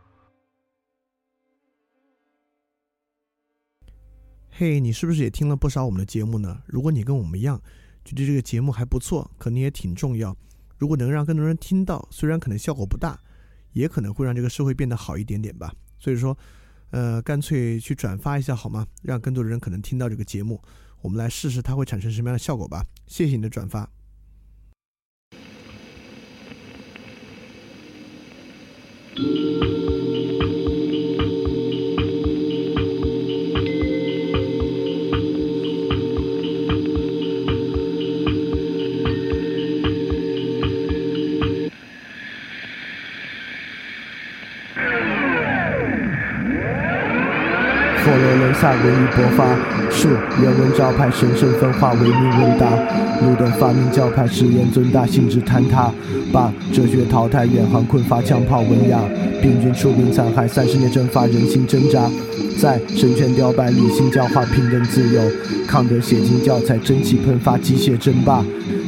[4.51, 6.60] 嘿，你是不是也听了不少我们的节目呢？
[6.66, 7.59] 如果你跟我们一样，
[8.05, 10.36] 觉得这个节目还不错，可能也挺重要。
[10.78, 13.20] 如果能让更多人听到，虽然可能效果不大，
[13.72, 15.72] 也可能会让这个社会变得好一点点吧。
[15.98, 16.36] 所以说，
[16.90, 18.86] 呃，干脆去转发一下好吗？
[19.02, 20.62] 让更多的人可能听到这个节目，
[21.00, 22.84] 我们来试试它会产生什么样的效果吧。
[23.06, 23.97] 谢谢你的转发。
[48.60, 49.55] 萨文艺勃发，
[49.89, 50.09] 树
[50.43, 52.68] 人文招牌神圣分化，唯命问答。
[53.24, 55.93] 路灯发明教派，誓言尊大，性质坍塌。
[56.32, 58.98] 把哲学淘汰，远航困乏，枪炮文雅。
[59.40, 62.10] 病菌出兵残害，三十年蒸发，人心挣扎。
[62.60, 65.22] 在神权雕败，理性教化，平等自由。
[65.68, 68.44] 康德写进教材，蒸汽喷发，机械争霸。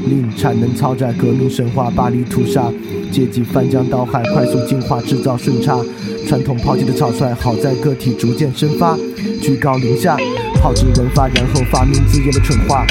[0.08, 2.64] 令产能超载，革命神话，巴黎屠杀。
[3.10, 5.78] 阶级翻江倒海，快速进化，制造顺差。
[6.26, 8.96] 传统抛弃的草率，好在个体逐渐生发。
[9.42, 10.16] 居高临下，
[10.60, 12.86] 炮制文化，然后发明自己的蠢话。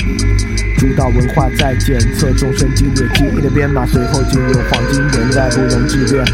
[0.78, 6.26] 主导文化在检测众生激烈记忆的编码，随后进入黄金年代，不容置辩。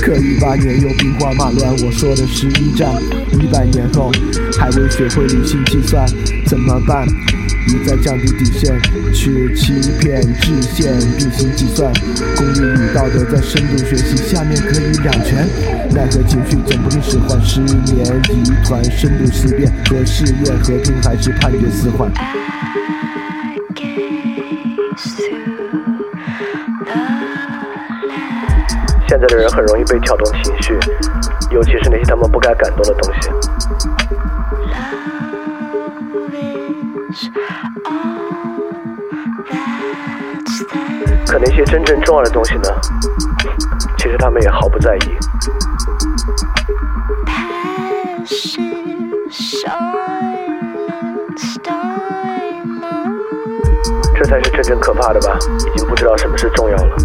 [0.00, 2.88] 可一八年又兵荒马乱，我说的是一战。
[3.32, 4.10] 一百年后
[4.58, 6.06] 还未学会理性计算，
[6.46, 7.06] 怎么办？
[7.68, 8.80] 一再降低底线，
[9.12, 11.92] 去欺骗制限，并行计算。
[12.36, 15.46] 公益与道德在深度学习，下面可以两全。
[15.92, 22.08] 奈何情绪总不听使唤，失眠疑团，深度思辨和试验，和平还是判决死缓？
[29.08, 30.78] 现在的人很容易被挑动情绪，
[31.50, 33.28] 尤其是那些他们不该感动的东西。
[41.26, 42.68] 可那些真正重要的东西呢？
[43.98, 45.00] 其实他们也毫不在意。
[54.30, 55.36] 才是真正可怕的吧？
[55.74, 56.96] 已经不知道什么是重要了。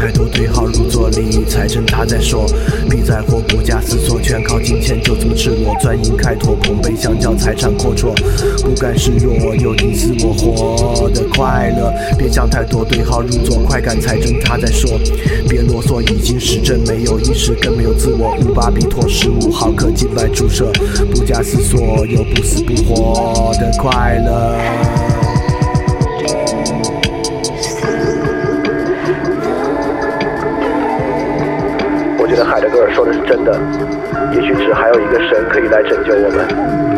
[0.00, 2.46] 太多，对号入座，理财政他在说，
[2.88, 8.14] 别在乎不假思索，全靠金钱就这么赤裸，钻营开拓，捧杯相较，财产阔绰，
[8.62, 11.92] 不甘示弱，有你死我活的快乐。
[12.16, 14.90] 别想太多，对号入座，快感财政他在说，
[15.46, 18.34] 别啰嗦，已经实证，没有意识，更没有自我。
[18.40, 20.72] 五巴比妥十五毫克静脉注射，
[21.14, 25.09] 不假思索，有不死不活的快乐。
[33.30, 33.56] 真的，
[34.32, 36.89] 也许只还有一个神可以来拯救我们。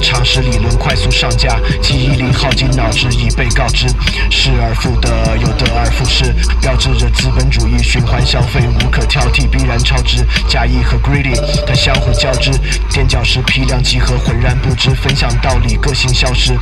[0.00, 3.86] 常识理论快速上架，记忆力耗尽，脑汁已被告知，
[4.30, 10.24] 失而复得，又得而复失，标志着资本主义循环消费无可挑剔，必然超值。
[10.48, 11.34] 假意和 greedy
[11.66, 12.50] 它相互交织，
[12.90, 16.56] 垫脚石批量集合，浑然不知，分享道理，个性消失。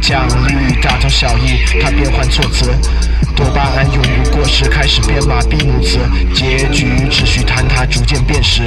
[0.00, 2.72] 奖励大同小异，它变换措辞。
[3.36, 5.98] 多巴胺永不过时，开始编码闭幕词，
[6.32, 8.62] 结局秩序坍塌，逐渐变实。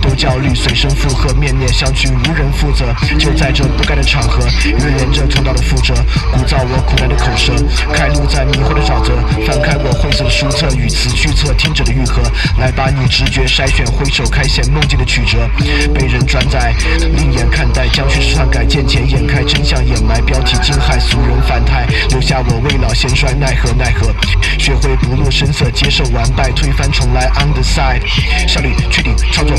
[0.00, 2.94] 都焦虑，随声附和，面面相觑，无人负责。
[3.18, 5.94] 就在这不该的场合，预言着通道的覆辙，
[6.32, 7.52] 鼓噪我苦难的口舌，
[7.92, 9.16] 开路在迷惑的沼泽。
[9.46, 12.22] 翻开我晦涩的书册，语词句册听者的愈合，
[12.58, 15.48] 来把你直觉筛选，挥手开显梦境的曲折。
[15.94, 24.12] 被人转载，另眼看待，将叙事篡改，见钱眼开，真相掩埋，标题惊骇，俗人反态，留下我未老先衰，奈何奈何。
[24.58, 28.02] 学会不露声色，接受完败，推翻重来，on the side。
[28.46, 29.56] 效率确定，操作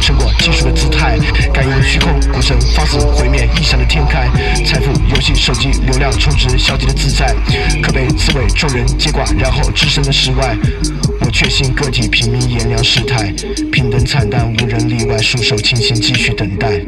[0.00, 1.18] 成果技术的姿态，
[1.52, 4.28] 感应虚空，股神放肆毁灭，异想的天开，
[4.64, 7.34] 财富游戏手机流量充值，消极的自在，
[7.82, 10.56] 可被刺猬众人接挂，然后置身的世外。
[11.20, 13.32] 我确信个体平民炎凉世态，
[13.70, 16.80] 平等惨淡，无人例外，束手清闲，继续等待。